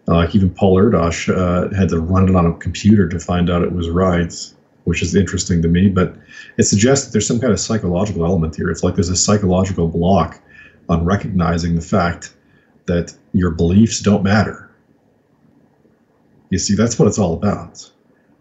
[0.08, 3.50] Uh, like even Paul Erdos uh, had to run it on a computer to find
[3.50, 4.34] out it was right,
[4.84, 5.90] which is interesting to me.
[5.90, 6.16] But
[6.58, 8.70] it suggests that there's some kind of psychological element here.
[8.70, 10.40] It's like there's a psychological block
[10.90, 12.36] on recognizing the fact
[12.86, 14.70] that your beliefs don't matter.
[16.52, 17.90] You see, that's what it's all about.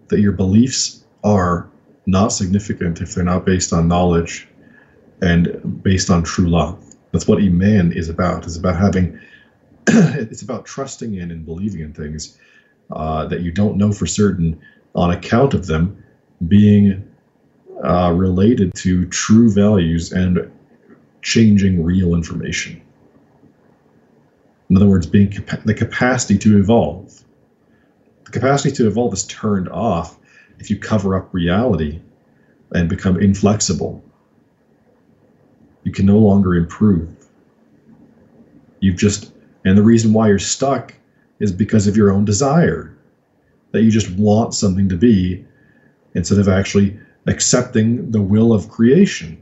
[0.08, 1.68] That your beliefs are
[2.06, 4.48] not significant if they're not based on knowledge
[5.22, 6.94] and based on true love.
[7.12, 8.44] That's what Iman is about.
[8.44, 9.18] It's about having,
[9.86, 12.38] it's about trusting in and believing in things
[12.92, 14.60] uh, that you don't know for certain
[14.94, 16.02] on account of them
[16.48, 17.08] being
[17.82, 20.50] uh, related to true values and
[21.22, 22.80] changing real information.
[24.70, 27.23] In other words, being capa- the capacity to evolve.
[28.34, 30.18] Capacity to evolve is turned off
[30.58, 32.00] if you cover up reality
[32.72, 34.04] and become inflexible
[35.84, 37.08] you can no longer improve.
[38.80, 39.32] You've just,
[39.64, 40.94] and the reason why you're stuck
[41.38, 42.96] is because of your own desire,
[43.70, 45.44] that you just want something to be
[46.14, 49.40] instead of actually accepting the will of creation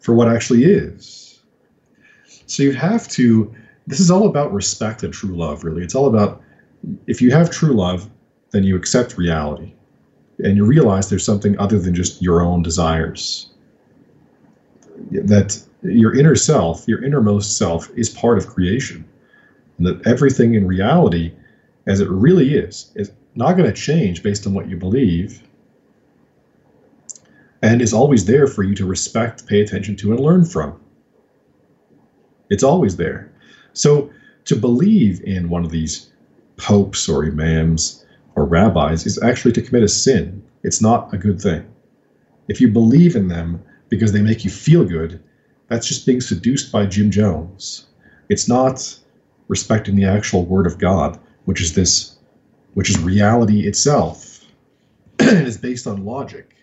[0.00, 1.42] for what actually is.
[2.46, 3.54] So you have to,
[3.86, 5.82] this is all about respect and true love, really.
[5.82, 6.42] It's all about
[7.06, 8.08] if you have true love,
[8.50, 9.72] then you accept reality
[10.38, 13.50] and you realize there's something other than just your own desires
[15.10, 19.04] that your inner self, your innermost self, is part of creation.
[19.78, 21.32] And that everything in reality,
[21.86, 25.42] as it really is, is not going to change based on what you believe
[27.62, 30.78] and is always there for you to respect, pay attention to, and learn from.
[32.50, 33.32] It's always there.
[33.72, 34.10] So
[34.44, 36.10] to believe in one of these
[36.56, 38.04] popes or imams
[38.36, 40.42] or rabbis is actually to commit a sin.
[40.62, 41.66] It's not a good thing.
[42.48, 45.22] If you believe in them, because they make you feel good,
[45.68, 47.86] that's just being seduced by Jim Jones.
[48.28, 48.98] It's not
[49.48, 52.16] respecting the actual word of God, which is this,
[52.74, 54.44] which is reality itself,
[55.18, 56.54] and is based on logic.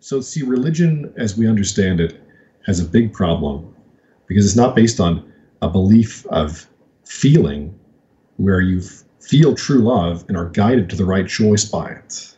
[0.00, 2.20] So, see, religion, as we understand it,
[2.66, 3.74] has a big problem
[4.26, 5.32] because it's not based on
[5.62, 6.66] a belief of
[7.04, 7.77] feeling
[8.38, 8.80] where you
[9.20, 12.34] feel true love and are guided to the right choice by it,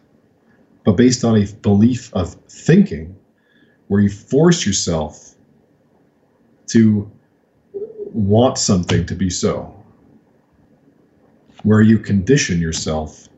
[0.85, 3.17] but based on a belief of thinking
[3.87, 5.35] where you force yourself
[6.67, 7.11] to
[8.13, 9.75] want something to be so,
[11.63, 13.29] where you condition yourself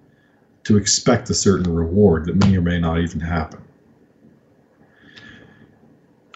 [0.64, 3.60] to expect a certain reward that may or may not even happen.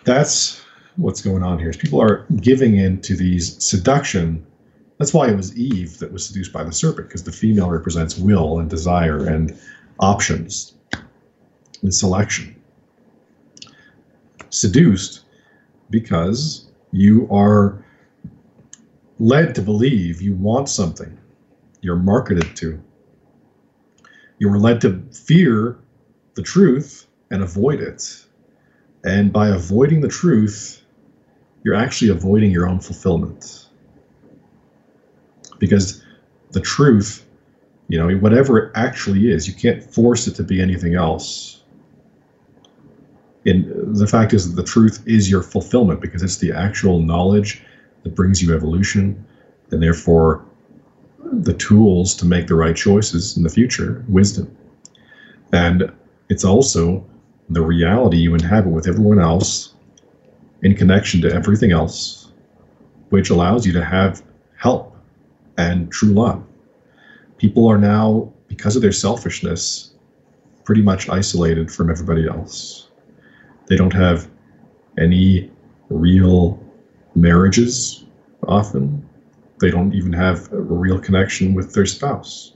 [0.05, 0.63] That's
[0.97, 1.71] what's going on here.
[1.71, 4.46] Is people are giving in to these seduction.
[4.99, 8.17] That's why it was Eve that was seduced by the serpent, because the female represents
[8.17, 9.59] will and desire and
[10.01, 10.75] options
[11.83, 12.57] and selection
[14.51, 15.25] seduced
[15.91, 17.85] because you are
[19.19, 21.19] led to believe you want something,
[21.81, 22.83] you're marketed to.
[24.39, 25.79] You are led to fear
[26.35, 28.25] the truth and avoid it.
[29.05, 30.83] And by avoiding the truth,
[31.65, 33.66] you're actually avoiding your own fulfillment.
[35.59, 36.03] Because
[36.53, 37.25] the truth,
[37.89, 41.57] you know, whatever it actually is, you can't force it to be anything else
[43.47, 47.63] and the fact is that the truth is your fulfillment because it's the actual knowledge
[48.03, 49.25] that brings you evolution
[49.71, 50.45] and therefore
[51.33, 54.55] the tools to make the right choices in the future, wisdom.
[55.53, 55.93] And
[56.29, 57.07] it's also
[57.49, 59.75] the reality you inhabit with everyone else
[60.63, 62.33] in connection to everything else,
[63.11, 64.25] which allows you to have
[64.57, 64.96] help
[65.59, 66.45] and true love.
[67.39, 69.95] People are now, because of their selfishness,
[70.65, 72.89] pretty much isolated from everybody else.
[73.67, 74.29] They don't have
[74.99, 75.51] any
[75.89, 76.59] real
[77.15, 78.05] marriages
[78.47, 79.07] often.
[79.61, 82.53] They don't even have a real connection with their spouse.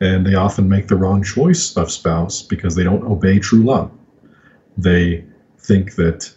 [0.00, 3.90] And they often make the wrong choice of spouse because they don't obey true love.
[4.78, 5.24] They
[5.58, 6.32] think that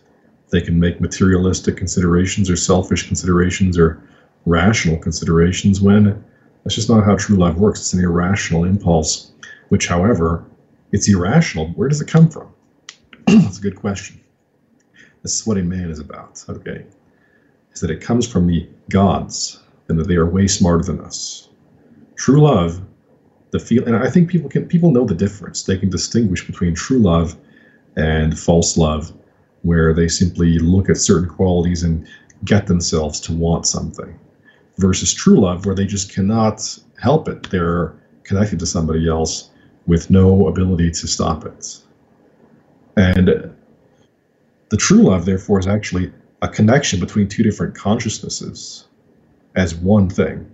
[0.52, 4.02] they can make materialistic considerations or selfish considerations or
[4.46, 6.24] rational considerations when
[6.64, 7.80] that's just not how true love works.
[7.82, 9.32] It's an irrational impulse,
[9.70, 10.46] which, however,
[10.92, 11.68] it's irrational.
[11.70, 12.54] Where does it come from?
[13.28, 14.22] That's a good question.
[15.24, 16.86] This is what Iman is about, okay?
[17.74, 21.50] Is that it comes from the gods and that they are way smarter than us.
[22.16, 22.82] True love,
[23.52, 25.64] the feel, and I think people can people know the difference.
[25.64, 27.36] They can distinguish between true love
[27.96, 29.14] and false love,
[29.62, 32.08] where they simply look at certain qualities and
[32.46, 34.20] get themselves to want something,
[34.78, 37.50] versus true love, where they just cannot help it.
[37.50, 37.94] They're
[38.24, 39.50] connected to somebody else
[39.86, 41.78] with no ability to stop it.
[42.96, 43.54] And
[44.70, 48.86] the true love, therefore, is actually a connection between two different consciousnesses
[49.56, 50.50] as one thing,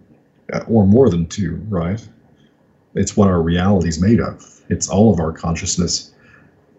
[0.52, 2.06] uh, or more than two, right?
[2.96, 4.62] It's what our reality is made of.
[4.70, 6.14] It's all of our consciousness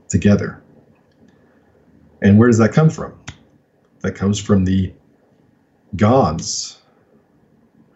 [0.09, 0.63] together.
[2.23, 3.19] And where does that come from?
[4.01, 4.93] That comes from the
[5.97, 6.80] gods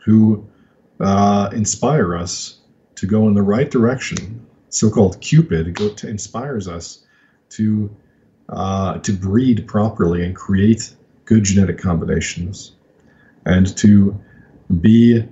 [0.05, 0.47] who
[1.01, 2.59] uh, inspire us
[2.97, 4.47] to go in the right direction.
[4.68, 7.05] So-called Cupid go to, inspires us
[7.51, 7.94] to
[8.48, 10.94] uh, to breed properly and create
[11.24, 12.72] good genetic combinations,
[13.47, 14.20] and to
[14.81, 15.26] be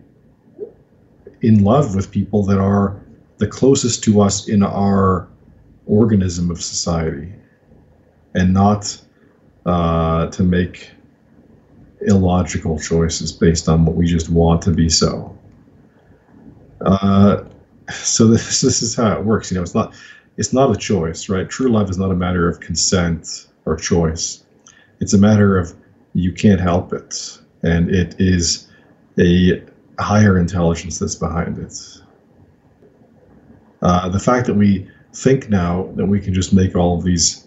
[1.42, 2.98] in love with people that are
[3.38, 5.28] the closest to us in our
[5.86, 7.32] organism of society,
[8.34, 8.98] and not
[9.66, 10.90] uh, to make
[12.06, 15.36] illogical choices based on what we just want to be so.
[16.80, 17.44] Uh,
[17.92, 19.50] so this this is how it works.
[19.50, 19.94] You know, it's not
[20.36, 21.48] it's not a choice, right?
[21.48, 24.44] True love is not a matter of consent or choice.
[25.00, 25.74] It's a matter of
[26.14, 28.68] you can't help it, and it is
[29.18, 29.62] a
[29.98, 31.78] higher intelligence that's behind it.
[33.82, 37.46] Uh, the fact that we think now that we can just make all of these,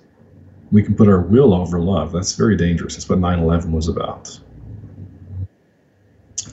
[0.72, 2.96] we can put our will over love, that's very dangerous.
[2.96, 4.38] That's what 9 11 was about.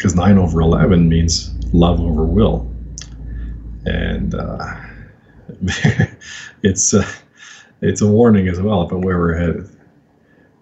[0.03, 2.69] Because 9 over 11 means love over will
[3.87, 4.75] and uh,
[6.65, 7.09] it's uh,
[7.83, 9.69] it's a warning as well about where we're headed.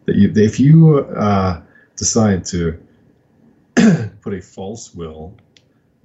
[0.05, 1.63] That you, if you uh,
[1.97, 2.79] decide to
[4.21, 5.35] put a false will,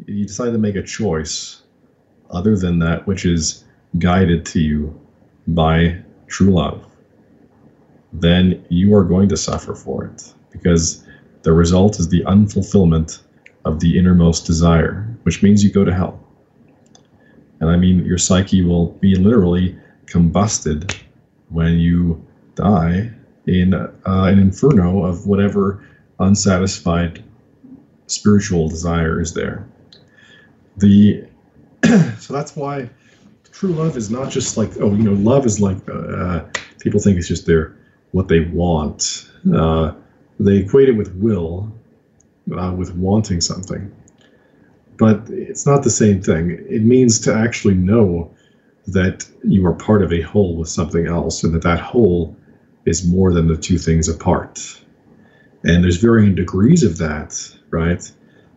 [0.06, 1.64] you decide to make a choice
[2.30, 3.66] other than that which is
[4.00, 4.98] guided to you
[5.48, 6.86] by true love,
[8.14, 11.06] then you are going to suffer for it because
[11.44, 13.22] the result is the unfulfillment
[13.66, 16.20] of the innermost desire, which means you go to hell.
[17.60, 20.96] And I mean, your psyche will be literally combusted
[21.50, 22.26] when you
[22.56, 23.12] die
[23.48, 25.84] in uh, an inferno of whatever
[26.20, 27.24] unsatisfied
[28.08, 29.68] spiritual desire is there.
[30.78, 31.26] The
[32.20, 32.90] so that's why
[33.52, 36.44] true love is not just like oh you know love is like uh,
[36.80, 37.76] people think it's just their
[38.12, 39.30] what they want.
[39.54, 39.94] Uh,
[40.40, 41.72] they equate it with will,
[42.52, 43.92] uh, with wanting something
[44.98, 46.52] but it's not the same thing.
[46.70, 48.32] It means to actually know
[48.88, 52.36] that you are part of a whole with something else, and that that whole
[52.86, 54.82] is more than the two things apart.
[55.64, 57.36] And there's varying degrees of that,
[57.72, 58.10] right?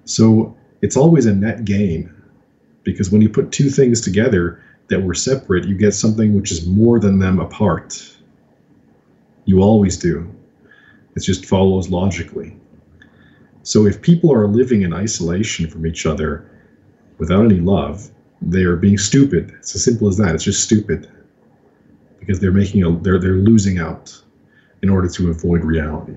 [0.04, 2.12] So it's always a net gain
[2.84, 6.66] because when you put two things together that were separate, you get something which is
[6.66, 8.16] more than them apart.
[9.46, 10.30] You always do.
[11.16, 12.54] It just follows logically.
[13.68, 16.50] So if people are living in isolation from each other
[17.18, 19.52] without any love, they are being stupid.
[19.58, 20.34] It's as simple as that.
[20.34, 21.06] It's just stupid
[22.18, 24.22] because they're making a they're they're losing out
[24.80, 26.14] in order to avoid reality.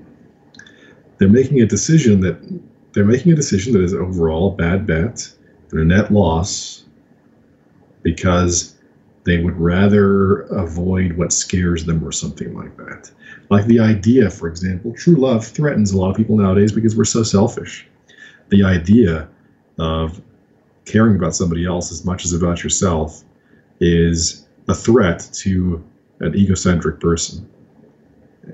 [1.18, 2.38] They're making a decision that
[2.94, 5.30] they're making a decision that is overall a bad bet
[5.72, 6.86] and a net loss
[8.02, 8.76] because
[9.24, 13.10] they would rather avoid what scares them or something like that.
[13.52, 17.04] Like the idea, for example, true love threatens a lot of people nowadays because we're
[17.04, 17.86] so selfish.
[18.48, 19.28] The idea
[19.78, 20.22] of
[20.86, 23.22] caring about somebody else as much as about yourself
[23.78, 25.84] is a threat to
[26.20, 27.46] an egocentric person.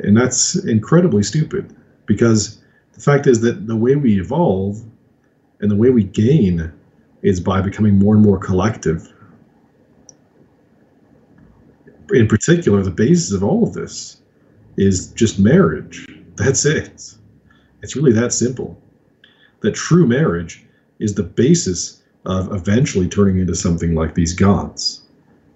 [0.00, 1.76] And that's incredibly stupid
[2.06, 2.60] because
[2.92, 4.82] the fact is that the way we evolve
[5.60, 6.72] and the way we gain
[7.22, 9.06] is by becoming more and more collective
[12.10, 14.22] in particular, the basis of all of this
[14.78, 16.06] is just marriage.
[16.36, 17.14] That's it.
[17.82, 18.80] It's really that simple.
[19.60, 20.64] That true marriage
[21.00, 25.02] is the basis of eventually turning into something like these gods.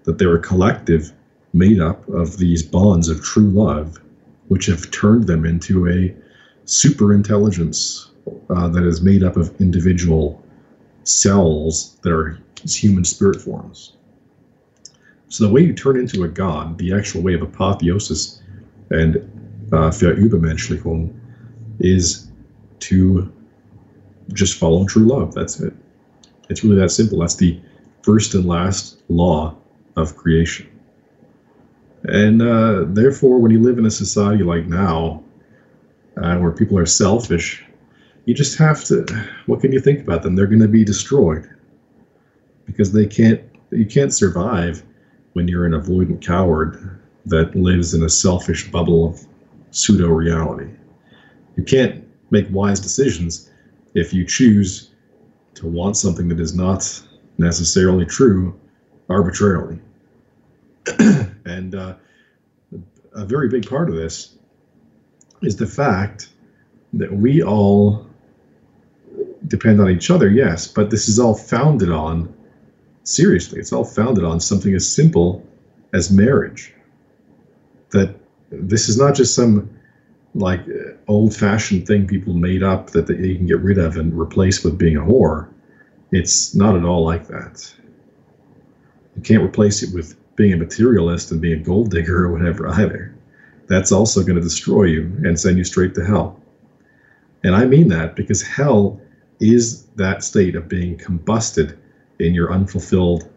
[0.05, 1.12] That they're a collective
[1.53, 3.99] made up of these bonds of true love,
[4.49, 6.15] which have turned them into a
[6.65, 8.11] super intelligence
[8.51, 10.43] uh, that is made up of individual
[11.05, 13.93] cells that are human spirit forms.
[15.28, 18.41] So the way you turn into a god, the actual way of apotheosis
[18.91, 19.17] and
[19.73, 21.19] uh, Verübermenschlichung,
[21.79, 22.29] is
[22.81, 23.33] to
[24.33, 25.35] just follow true love.
[25.35, 25.73] That's it.
[26.49, 27.19] It's really that simple.
[27.19, 27.61] That's the
[28.03, 29.57] first and last law
[29.97, 30.69] of creation.
[32.05, 35.23] And uh, therefore, when you live in a society like now,
[36.17, 37.65] uh, where people are selfish,
[38.25, 39.07] you just have to.
[39.47, 40.37] What can you think about them?
[40.37, 41.49] They're going to be destroyed
[42.67, 43.41] because they can't.
[43.71, 44.83] You can't survive
[45.33, 49.27] when you're an avoidant coward that lives in a selfish bubble of
[49.70, 50.70] pseudo reality.
[51.57, 53.51] You can't make wise decisions
[53.94, 54.90] if you choose
[55.55, 57.03] to want something that is not
[57.39, 58.59] necessarily true
[59.09, 59.78] arbitrarily.
[61.44, 61.94] and uh,
[63.15, 64.36] a very big part of this
[65.43, 66.31] is the fact
[66.94, 68.07] that we all
[69.47, 72.32] depend on each other, yes, but this is all founded on,
[73.03, 75.47] seriously, it's all founded on something as simple
[75.93, 76.73] as marriage.
[77.93, 78.14] That
[78.51, 79.70] this is not just some
[80.35, 80.60] like
[81.09, 84.78] old fashioned thing people made up that they can get rid of and replace with
[84.78, 85.48] being a whore.
[86.10, 87.73] It's not at all like that.
[89.16, 92.69] You can't replace it with being a materialist and being a gold digger or whatever
[92.69, 93.14] either.
[93.66, 96.40] That's also going to destroy you and send you straight to hell.
[97.44, 99.01] And I mean that because hell
[99.40, 101.77] is that state of being combusted
[102.19, 103.28] in your unfulfilled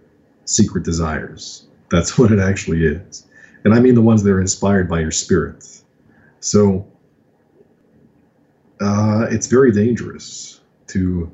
[0.45, 1.67] secret desires.
[1.89, 3.24] That's what it actually is.
[3.65, 5.67] And I mean the ones that are inspired by your spirit.
[6.39, 6.87] So
[8.79, 11.31] uh, it's very dangerous to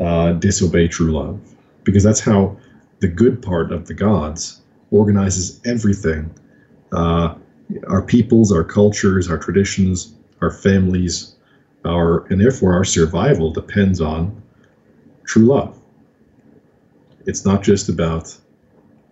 [0.00, 1.40] uh, disobey true love
[1.84, 2.56] because that's how
[3.00, 6.34] the good part of the gods organizes everything
[6.92, 7.34] uh,
[7.88, 11.34] our peoples, our cultures, our traditions, our families,
[11.84, 14.42] our and therefore our survival depends on
[15.24, 15.78] true love.
[17.26, 18.36] It's not just about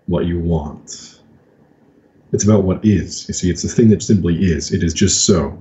[0.06, 1.13] what you want.
[2.34, 3.28] It's about what is.
[3.28, 4.72] You see, it's a thing that simply is.
[4.72, 5.56] It is just so.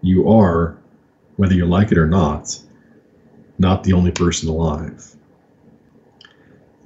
[0.00, 0.78] You are,
[1.34, 2.56] whether you like it or not,
[3.58, 5.16] not the only person alive.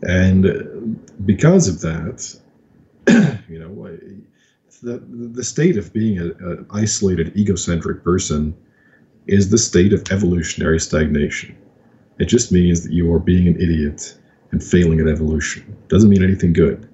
[0.02, 2.35] And because of that,
[3.51, 3.98] you know,
[4.82, 5.05] the,
[5.35, 8.56] the state of being an isolated, egocentric person
[9.27, 11.55] is the state of evolutionary stagnation.
[12.18, 14.16] It just means that you are being an idiot
[14.52, 15.77] and failing at evolution.
[15.89, 16.90] Doesn't mean anything good.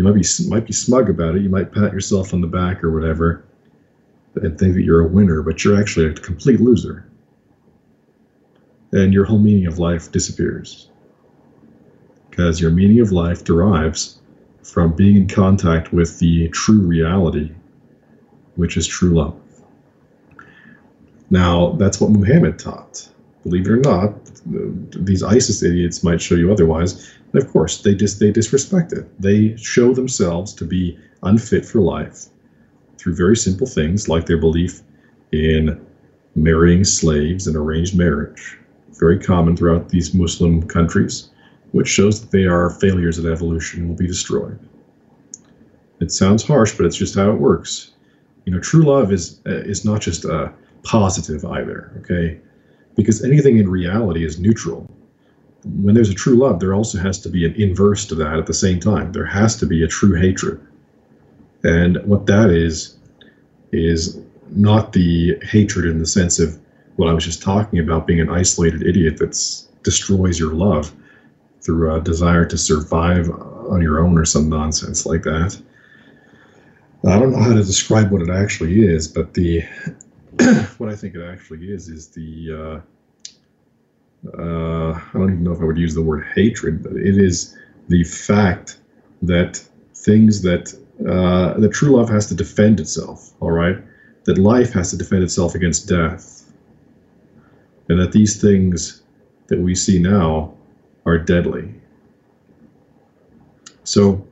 [0.00, 1.42] You might be might be smug about it.
[1.42, 3.44] You might pat yourself on the back or whatever,
[4.34, 7.04] and think that you're a winner, but you're actually a complete loser.
[8.92, 10.88] And your whole meaning of life disappears
[12.30, 14.22] because your meaning of life derives
[14.62, 17.52] from being in contact with the true reality,
[18.54, 19.38] which is true love.
[21.28, 23.06] Now, that's what Muhammad taught.
[23.42, 24.14] Believe it or not,
[24.44, 27.10] these ISIS idiots might show you otherwise.
[27.32, 29.06] And of course, they dis- they disrespect it.
[29.20, 32.26] They show themselves to be unfit for life
[32.98, 34.82] through very simple things like their belief
[35.32, 35.80] in
[36.34, 38.58] marrying slaves and arranged marriage.
[38.98, 41.30] Very common throughout these Muslim countries
[41.72, 44.58] which shows that they are failures at evolution and will be destroyed.
[46.00, 47.92] It sounds harsh, but it's just how it works.
[48.44, 50.52] You know, true love is uh, is not just a uh,
[50.82, 52.40] positive either, okay?
[53.00, 54.86] Because anything in reality is neutral.
[55.64, 58.46] When there's a true love, there also has to be an inverse to that at
[58.46, 59.12] the same time.
[59.12, 60.60] There has to be a true hatred.
[61.64, 62.98] And what that is,
[63.72, 64.20] is
[64.50, 66.58] not the hatred in the sense of
[66.96, 69.34] what I was just talking about being an isolated idiot that
[69.82, 70.94] destroys your love
[71.62, 75.58] through a desire to survive on your own or some nonsense like that.
[77.06, 79.64] I don't know how to describe what it actually is, but the
[80.78, 82.82] what I think it actually is is the
[84.26, 87.18] uh, uh, I don't even know if I would use the word hatred, but it
[87.18, 87.56] is
[87.88, 88.78] the fact
[89.22, 89.56] that
[89.94, 90.74] things that
[91.08, 93.32] uh, true love has to defend itself.
[93.40, 93.78] All right,
[94.24, 96.52] that life has to defend itself against death,
[97.88, 99.02] and that these things
[99.48, 100.54] that we see now
[101.06, 101.74] are deadly.
[103.84, 104.26] So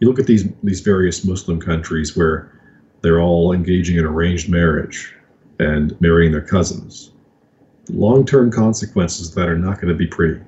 [0.00, 2.55] you look at these these various Muslim countries where
[3.02, 5.14] they're all engaging in arranged marriage
[5.58, 7.12] and marrying their cousins.
[7.88, 10.40] Long-term consequences that are not going to be pretty.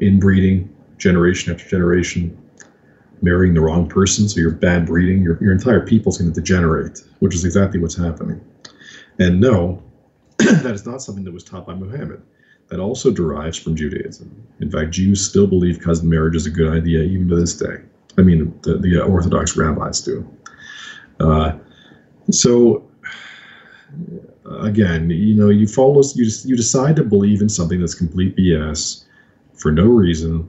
[0.00, 2.36] Inbreeding, generation after generation,
[3.22, 7.00] marrying the wrong person, so you're bad breeding, your, your entire people's going to degenerate,
[7.20, 8.40] which is exactly what's happening.
[9.18, 9.82] And no,
[10.38, 12.22] that is not something that was taught by Muhammad
[12.68, 14.34] that also derives from Judaism.
[14.60, 17.82] In fact, Jews still believe cousin marriage is a good idea even to this day.
[18.16, 20.26] I mean, the, the Orthodox rabbis do.
[21.20, 21.52] Uh,
[22.30, 22.88] so,
[24.62, 29.04] again, you know, you follow, you you decide to believe in something that's complete BS
[29.54, 30.48] for no reason.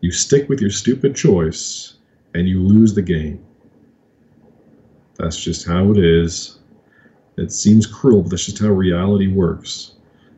[0.00, 1.94] You stick with your stupid choice,
[2.34, 3.44] and you lose the game.
[5.18, 6.58] That's just how it is.
[7.36, 9.92] It seems cruel, but that's just how reality works.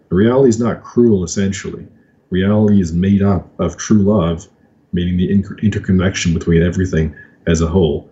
[0.09, 1.87] Reality is not cruel, essentially.
[2.31, 4.49] Reality is made up of true love
[4.97, 7.15] meaning the inter- interconnection between everything
[7.47, 8.11] as a whole.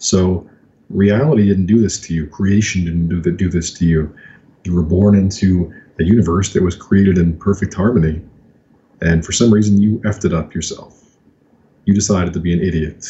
[0.00, 0.48] So
[0.88, 2.26] reality didn't do this to you.
[2.26, 4.12] Creation didn't do, the, do this to you.
[4.64, 8.20] You were born into a universe that was created in perfect harmony.
[9.02, 11.16] And for some reason, you effed it up yourself.
[11.84, 13.06] You decided to be an idiot.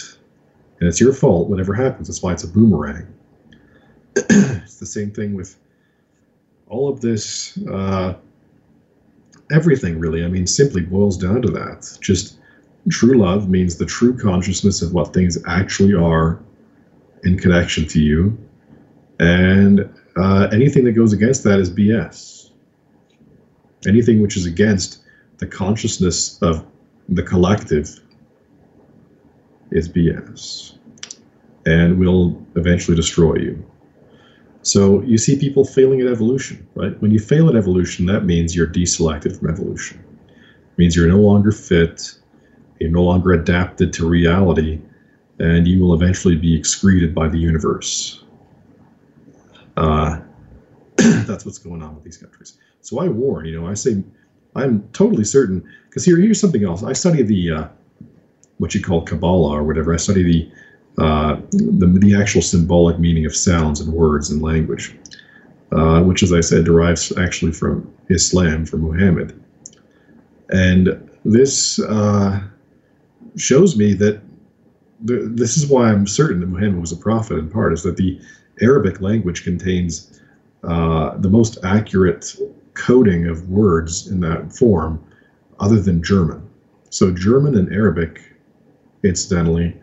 [0.81, 2.09] And it's your fault, whatever happens.
[2.09, 3.07] That's why it's a boomerang.
[4.17, 5.57] it's the same thing with
[6.69, 7.59] all of this.
[7.69, 8.15] Uh,
[9.53, 10.25] everything, really.
[10.25, 11.99] I mean, simply boils down to that.
[12.01, 12.39] Just
[12.89, 16.41] true love means the true consciousness of what things actually are
[17.25, 18.39] in connection to you.
[19.19, 22.51] And uh, anything that goes against that is BS.
[23.87, 25.03] Anything which is against
[25.39, 26.67] the consciousness of
[27.09, 28.01] the collective
[29.71, 30.79] is BS
[31.67, 33.71] and will eventually destroy you.
[34.63, 37.01] So you see people failing at evolution, right?
[37.01, 40.05] When you fail at evolution, that means you're deselected from evolution.
[40.29, 42.15] It means you're no longer fit,
[42.79, 44.81] you're no longer adapted to reality,
[45.41, 48.23] and you will eventually be excreted by the universe.
[49.77, 50.21] Uh,
[50.97, 52.59] that's what's going on with these countries.
[52.83, 54.05] So I warn, you know, I say,
[54.55, 56.83] I'm totally certain, because here, here's something else.
[56.83, 57.69] I study the, uh,
[58.59, 59.95] what you call Kabbalah or whatever.
[59.95, 64.95] I study the, uh, the, the actual symbolic meaning of sounds and words and language,
[65.73, 69.43] uh, which, as I said, derives actually from Islam, from Muhammad.
[70.51, 72.43] And this uh,
[73.39, 74.21] shows me that
[75.03, 77.97] the, this is why I'm certain that Muhammad was a prophet in part, is that
[77.97, 78.21] the
[78.61, 80.21] Arabic language contains
[80.65, 82.37] uh, the most accurate
[82.75, 85.03] coding of words in that form
[85.59, 86.49] other than German.
[86.91, 88.21] So German and Arabic,
[89.03, 89.77] incidentally,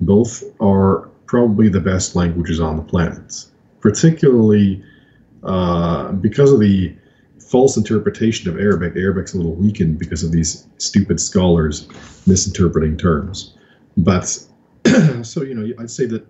[0.00, 3.46] both are probably the best languages on the planet,
[3.80, 4.84] particularly
[5.42, 6.94] uh, because of the
[7.38, 8.94] false interpretation of Arabic.
[8.96, 11.88] Arabic's a little weakened because of these stupid scholars
[12.26, 13.56] misinterpreting terms.
[13.96, 14.44] But
[15.22, 16.26] so, you know, I'd say that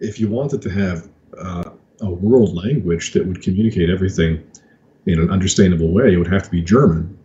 [0.00, 1.08] if you wanted to have
[1.38, 1.70] uh,
[2.00, 4.44] a world language that would communicate everything
[5.06, 7.16] in an understandable way, it would have to be German.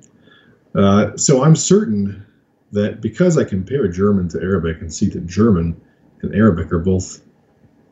[0.76, 2.26] Uh, so I'm certain
[2.72, 5.80] that because I compare German to Arabic and see that German
[6.22, 7.22] and Arabic are both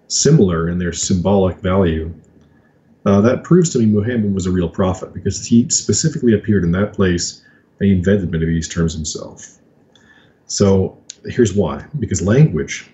[0.08, 2.14] similar in their symbolic value,
[3.06, 6.72] uh, that proves to me Muhammad was a real prophet because he specifically appeared in
[6.72, 7.44] that place
[7.80, 9.58] and he invented many of these terms himself.
[10.48, 12.90] So here's why because language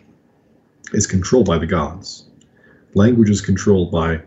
[0.94, 2.26] is controlled by the gods,
[2.94, 4.22] language is controlled by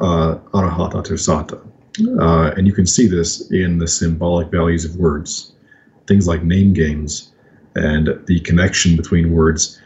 [0.00, 1.60] uh, Arahata Tersata.
[2.20, 5.52] Uh, and you can see this in the symbolic values of words
[6.06, 7.32] things like name games
[7.74, 9.80] and the connection between words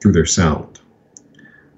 [0.00, 0.80] through their sound,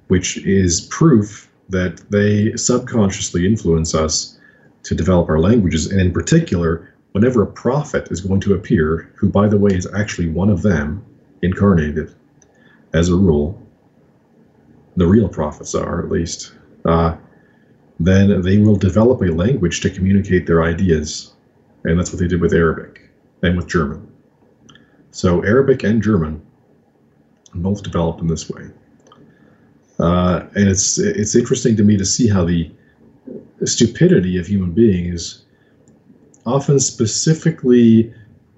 [0.09, 4.39] which is proof that they subconsciously influence us
[4.85, 5.91] to develop our languages.
[5.91, 9.87] And in particular, whenever a prophet is going to appear, who, by the way, is
[9.95, 11.05] actually one of them
[11.43, 12.15] incarnated,
[12.93, 13.61] as a rule,
[14.97, 17.17] the real prophets are at least, uh,
[17.99, 21.33] then they will develop a language to communicate their ideas.
[21.85, 23.11] And that's what they did with Arabic
[23.43, 24.11] and with German.
[25.11, 26.43] So Arabic and German
[27.55, 28.69] both developed in this way.
[29.99, 32.71] Uh, and it's it's interesting to me to see how the
[33.65, 35.42] stupidity of human beings
[36.47, 38.13] often specifically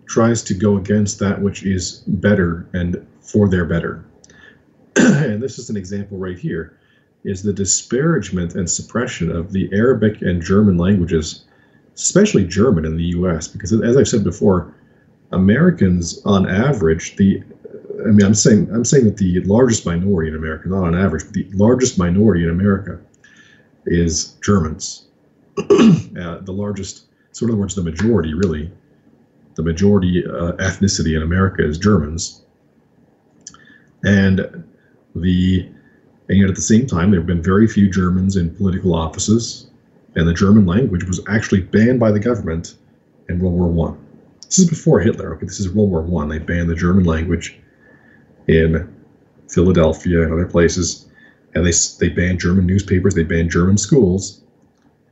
[0.06, 4.04] tries to go against that which is better and for their better.
[4.96, 6.78] and this is an example right here
[7.24, 11.44] is the disparagement and suppression of the Arabic and German languages
[11.94, 13.48] especially German in the U.S.
[13.48, 14.74] Because as I've said before,
[15.32, 17.42] Americans on average, the
[18.00, 21.24] I mean, I'm saying I'm saying that the largest minority in America, not on average,
[21.24, 23.00] but the largest minority in America
[23.86, 25.06] is Germans.
[25.58, 27.04] uh, the largest,
[27.34, 28.70] so in other words, the majority really,
[29.56, 32.42] the majority uh, ethnicity in America is Germans.
[34.04, 34.64] And
[35.16, 35.68] the
[36.28, 39.66] and yet at the same time, there have been very few Germans in political offices
[40.14, 42.76] and the German language was actually banned by the government
[43.28, 43.98] in World War One.
[44.42, 45.34] This is before Hitler.
[45.34, 46.28] Okay, this is World War One.
[46.28, 47.58] They banned the German language
[48.46, 48.88] in
[49.48, 51.08] Philadelphia and other places,
[51.56, 53.16] and they they banned German newspapers.
[53.16, 54.43] They banned German schools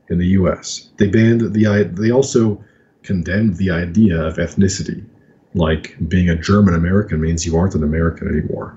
[0.09, 0.89] in the U.S.
[0.97, 2.63] They banned the they also
[3.03, 5.05] condemned the idea of ethnicity,
[5.53, 8.75] like being a German American means you aren't an American anymore,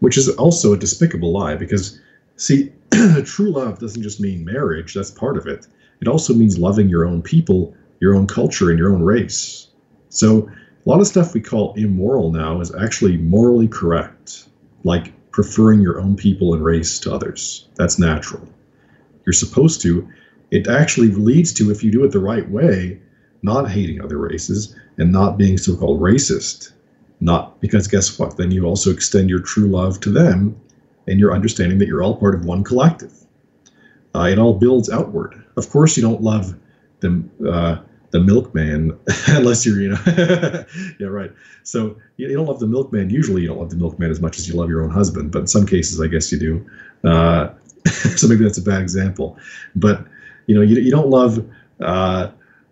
[0.00, 2.00] which is also a despicable lie because
[2.36, 2.72] see
[3.24, 5.66] true love doesn't just mean marriage, that's part of it.
[6.00, 9.68] It also means loving your own people, your own culture, and your own race.
[10.10, 14.48] So, a lot of stuff we call immoral now is actually morally correct,
[14.84, 17.68] like preferring your own people and race to others.
[17.76, 18.48] That's natural.
[19.26, 20.08] You're supposed to.
[20.50, 23.00] It actually leads to, if you do it the right way,
[23.42, 26.72] not hating other races and not being so called racist.
[27.20, 28.36] Not because guess what?
[28.36, 30.58] Then you also extend your true love to them
[31.06, 33.12] and you're understanding that you're all part of one collective.
[34.14, 35.42] Uh, it all builds outward.
[35.56, 36.54] Of course, you don't love
[37.00, 37.78] the uh,
[38.10, 38.98] the milkman
[39.28, 39.98] unless you're you know
[41.00, 41.32] yeah right.
[41.62, 43.10] So you, you, don't love the milkman.
[43.10, 45.32] Usually, you don't love the milkman as much as you love your own husband.
[45.32, 46.70] But in some cases, I guess you do.
[47.08, 47.50] Uh,
[48.16, 49.36] so maybe that's a bad example.
[49.74, 50.06] But
[50.48, 51.44] you know, you, you don't love
[51.80, 52.30] uh,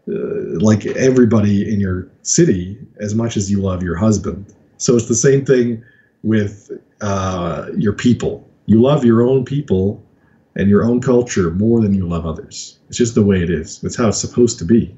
[0.09, 0.15] uh,
[0.59, 4.53] like everybody in your city as much as you love your husband.
[4.79, 5.85] So it's the same thing
[6.23, 6.71] with
[7.03, 8.49] uh, your people.
[8.65, 10.03] You love your own people
[10.57, 12.79] and your own culture more than you love others.
[12.89, 13.85] It's just the way it is.
[13.85, 14.97] It's how it's supposed to be.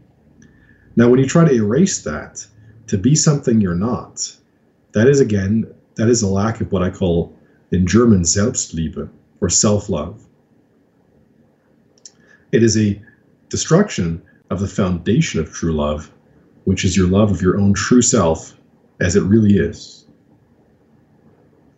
[0.94, 2.46] Now, when you try to erase that
[2.86, 4.34] to be something you're not,
[4.92, 7.36] that is again, that is a lack of what I call
[7.72, 9.08] in German Selbstliebe
[9.40, 10.27] or self love.
[12.52, 13.00] It is a
[13.48, 16.10] destruction of the foundation of true love,
[16.64, 18.56] which is your love of your own true self
[19.00, 20.06] as it really is.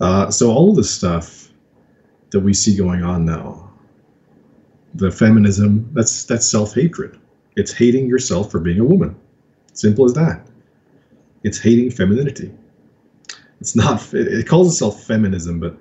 [0.01, 1.51] Uh, so, all of this stuff
[2.31, 3.71] that we see going on now,
[4.95, 7.19] the feminism, that's, that's self hatred.
[7.57, 9.17] It's hating yourself for being a woman.
[9.73, 10.47] Simple as that.
[11.43, 12.53] It's hating femininity.
[13.61, 15.77] It's not, it, calls itself feminism, but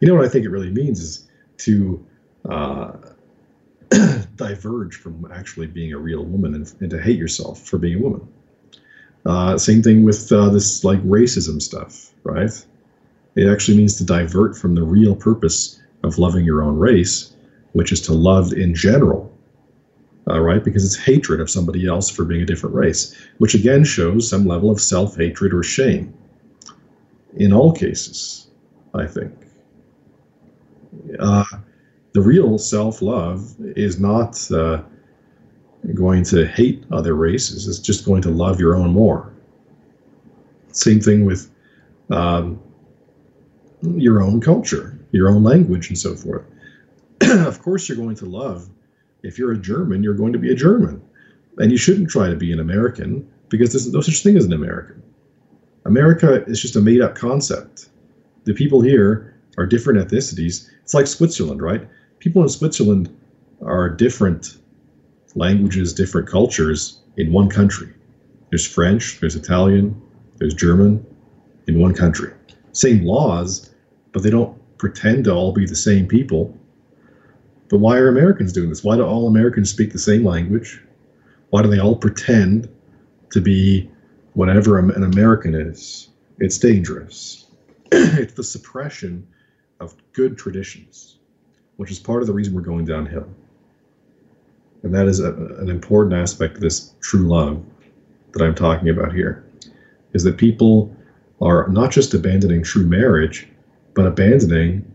[0.00, 1.28] you know what I think it really means is
[1.58, 2.06] to
[2.48, 2.92] uh,
[4.36, 8.02] diverge from actually being a real woman and, and, to hate yourself for being a
[8.02, 8.26] woman.
[9.24, 12.50] Uh, same thing with uh, this like racism stuff, right?
[13.34, 17.34] It actually means to divert from the real purpose of loving your own race,
[17.72, 19.32] which is to love in general,
[20.28, 20.62] uh, right?
[20.64, 24.46] Because it's hatred of somebody else for being a different race, which again shows some
[24.46, 26.14] level of self hatred or shame.
[27.36, 28.48] In all cases,
[28.94, 29.32] I think.
[31.18, 31.44] Uh,
[32.16, 34.80] the real self love is not uh,
[35.92, 39.34] going to hate other races, it's just going to love your own more.
[40.72, 41.50] Same thing with
[42.08, 42.58] um,
[43.82, 46.46] your own culture, your own language, and so forth.
[47.20, 48.70] of course, you're going to love.
[49.22, 51.02] If you're a German, you're going to be a German.
[51.58, 54.54] And you shouldn't try to be an American because there's no such thing as an
[54.54, 55.02] American.
[55.84, 57.90] America is just a made up concept.
[58.44, 60.70] The people here are different ethnicities.
[60.82, 61.86] It's like Switzerland, right?
[62.26, 63.16] People in Switzerland
[63.64, 64.58] are different
[65.36, 67.88] languages, different cultures in one country.
[68.50, 70.02] There's French, there's Italian,
[70.38, 71.06] there's German
[71.68, 72.32] in one country.
[72.72, 73.72] Same laws,
[74.10, 76.52] but they don't pretend to all be the same people.
[77.68, 78.82] But why are Americans doing this?
[78.82, 80.82] Why do all Americans speak the same language?
[81.50, 82.68] Why do they all pretend
[83.30, 83.88] to be
[84.32, 86.08] whatever an American is?
[86.40, 87.46] It's dangerous.
[87.92, 89.28] it's the suppression
[89.78, 91.15] of good traditions
[91.76, 93.28] which is part of the reason we're going downhill.
[94.82, 97.62] And that is a, an important aspect of this true love
[98.32, 99.44] that I'm talking about here,
[100.12, 100.94] is that people
[101.40, 103.48] are not just abandoning true marriage,
[103.94, 104.90] but abandoning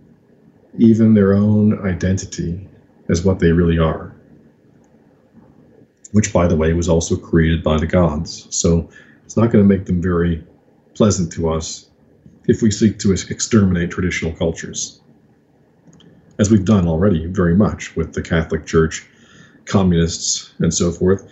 [0.78, 2.68] even their own identity
[3.10, 4.16] as what they really are.
[6.14, 8.48] Which, by the way, was also created by the gods.
[8.50, 8.90] So
[9.24, 10.44] it's not going to make them very
[10.94, 11.90] pleasant to us
[12.48, 15.01] if we seek to exterminate traditional cultures
[16.42, 19.06] as we've done already very much with the Catholic Church,
[19.66, 21.24] communists, and so forth.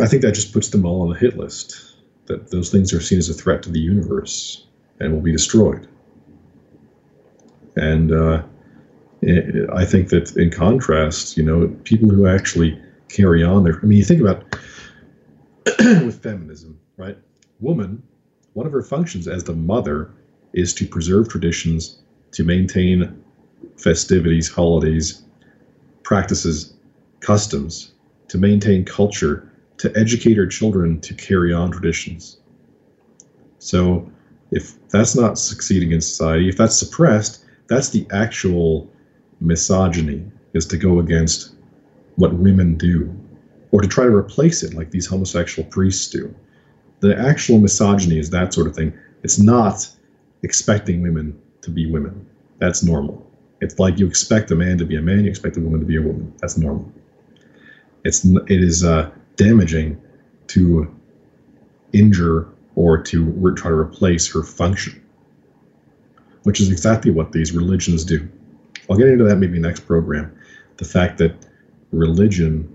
[0.00, 1.94] I think that just puts them all on the hit list.
[2.26, 4.66] That those things are seen as a threat to the universe
[4.98, 5.86] and will be destroyed.
[7.76, 8.42] And uh,
[9.72, 13.98] I think that in contrast, you know, people who actually carry on their, I mean,
[13.98, 14.42] you think about
[15.78, 17.16] with feminism, right?
[17.60, 18.02] Woman,
[18.54, 20.10] one of her functions as the mother
[20.52, 22.00] is to preserve traditions,
[22.32, 23.22] to maintain
[23.76, 25.22] festivities, holidays,
[26.02, 26.74] practices,
[27.20, 27.92] customs,
[28.28, 32.38] to maintain culture, to educate our children to carry on traditions.
[33.58, 34.10] So,
[34.52, 38.88] if that's not succeeding in society, if that's suppressed, that's the actual
[39.40, 40.24] misogyny,
[40.54, 41.54] is to go against
[42.16, 43.14] what women do,
[43.72, 46.34] or to try to replace it like these homosexual priests do.
[47.00, 48.92] The actual misogyny is that sort of thing.
[49.22, 49.88] It's not
[50.42, 52.26] expecting women to be women.
[52.58, 53.26] That's normal.
[53.60, 55.86] It's like you expect a man to be a man, you expect a woman to
[55.86, 56.32] be a woman.
[56.40, 56.92] That's normal.
[58.04, 60.00] It's it is uh, damaging
[60.48, 60.94] to
[61.92, 65.02] injure or to re- try to replace her function,
[66.42, 68.28] which is exactly what these religions do.
[68.90, 70.36] I'll get into that maybe next program.
[70.76, 71.34] The fact that
[71.90, 72.72] religion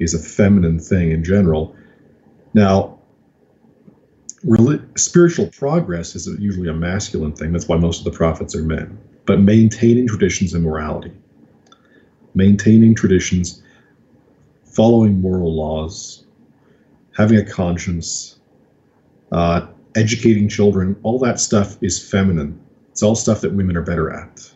[0.00, 1.76] is a feminine thing in general.
[2.54, 2.98] Now,
[4.96, 7.52] spiritual progress is usually a masculine thing.
[7.52, 11.12] That's why most of the prophets are men but maintaining traditions and morality,
[12.34, 13.62] maintaining traditions,
[14.64, 16.24] following moral laws,
[17.16, 18.38] having a conscience,
[19.32, 22.58] uh, educating children, all that stuff is feminine.
[22.90, 24.50] It's all stuff that women are better at.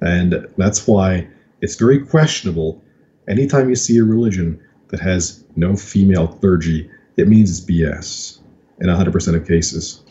[0.00, 1.28] And that's why
[1.60, 2.82] it's very questionable
[3.28, 8.40] anytime you see a religion that has no female clergy, it means it's BS
[8.80, 10.02] in 100% of cases.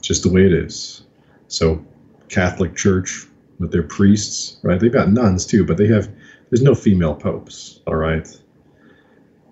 [0.00, 1.02] Just the way it is.
[1.50, 1.84] So,
[2.28, 3.26] Catholic Church
[3.58, 4.78] with their priests, right?
[4.78, 6.08] They've got nuns too, but they have,
[6.48, 8.26] there's no female popes, all right?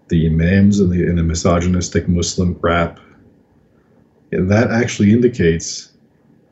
[0.09, 3.01] The imams and the, the misogynistic Muslim crap,
[4.33, 5.93] and that actually indicates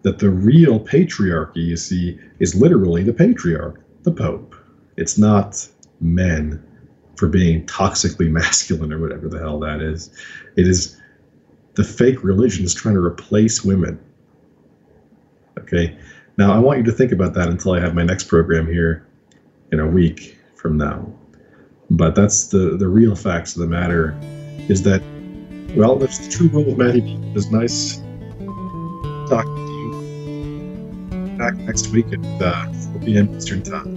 [0.03, 4.55] that the real patriarchy, you see, is literally the patriarch, the Pope.
[4.97, 5.67] It's not
[6.01, 6.63] men
[7.17, 10.11] for being toxically masculine or whatever the hell that is.
[10.57, 11.01] It is
[11.75, 13.99] the fake religion is trying to replace women.
[15.61, 15.97] Okay.
[16.39, 19.07] Now, I want you to think about that until I have my next program here
[19.73, 21.11] in a week from now.
[21.91, 24.19] But that's the, the real facts of the matter
[24.69, 25.03] is that,
[25.75, 27.19] well, that's the true role of Matthew.
[27.35, 27.97] It's nice
[29.29, 29.73] talking to
[31.33, 33.35] you back next week at uh, 4 p.m.
[33.37, 33.96] Eastern Time.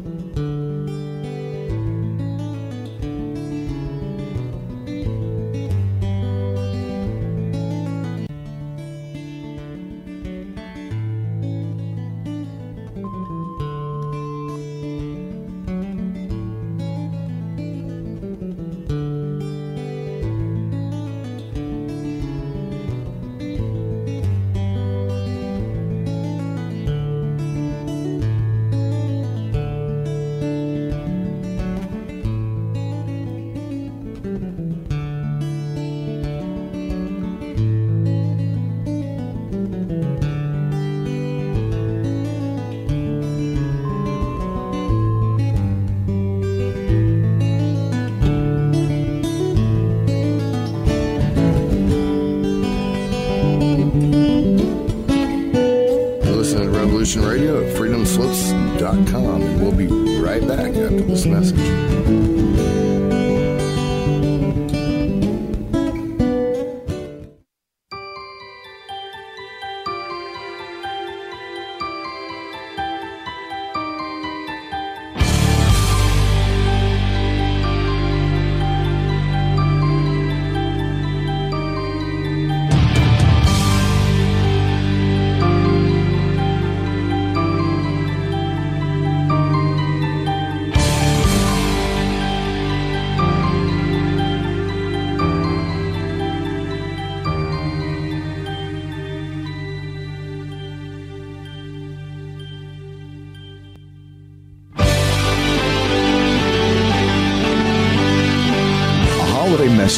[58.90, 59.39] freedomslips.com,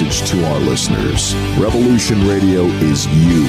[0.01, 3.47] message to our listeners Revolution Radio is you.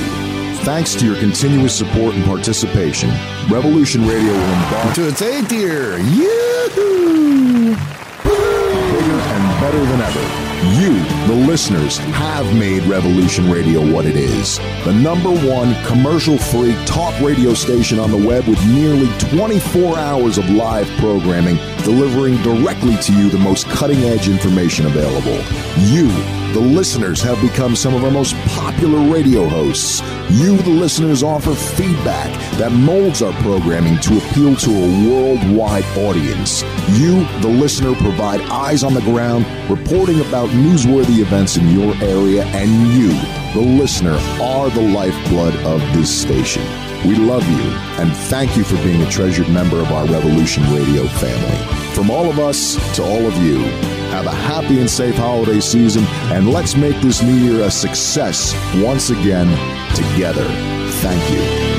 [0.65, 3.11] Thanks to your continuous support and participation,
[3.49, 5.99] Revolution Radio will embark to its eighth year.
[5.99, 7.75] Yoo-hoo!
[8.93, 10.53] bigger and better than ever.
[10.81, 10.95] You,
[11.27, 14.59] the listeners, have made Revolution Radio what it is.
[14.85, 20.39] The number one commercial free talk radio station on the web with nearly 24 hours
[20.39, 25.43] of live programming, delivering directly to you the most cutting edge information available.
[25.89, 26.09] You,
[26.53, 30.03] the listeners, have become some of our most popular radio hosts.
[30.31, 36.63] You, the listeners, offer feedback that molds our programming to appeal to a worldwide audience.
[36.91, 42.45] You, the listener, provide eyes on the ground, reporting about newsworthy events in your area,
[42.45, 43.09] and you,
[43.55, 46.65] the listener, are the lifeblood of this station.
[47.07, 51.05] We love you and thank you for being a treasured member of our Revolution Radio
[51.07, 51.57] family.
[51.95, 56.05] From all of us to all of you, have a happy and safe holiday season,
[56.35, 59.49] and let's make this new year a success once again
[59.97, 60.45] together.
[61.01, 61.73] Thank you.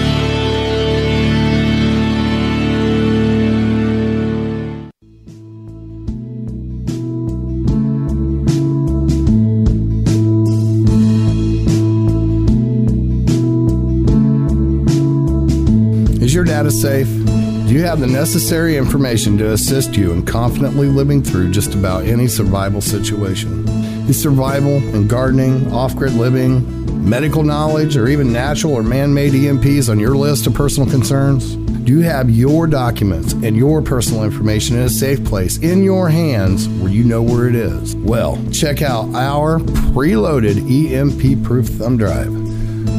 [16.23, 17.32] Is your data safe?
[17.65, 22.03] Do you have the necessary information to assist you in confidently living through just about
[22.03, 23.65] any survival situation?
[24.09, 29.31] Is survival and gardening, off grid living, medical knowledge, or even natural or man made
[29.31, 31.55] EMPs on your list of personal concerns?
[31.55, 36.09] Do you have your documents and your personal information in a safe place in your
[36.09, 37.95] hands where you know where it is?
[37.95, 42.42] Well, check out our preloaded EMP proof thumb drive.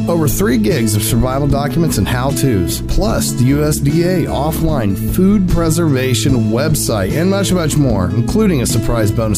[0.07, 6.51] Over three gigs of survival documents and how to's, plus the USDA offline food preservation
[6.51, 9.33] website, and much, much more, including a surprise bonus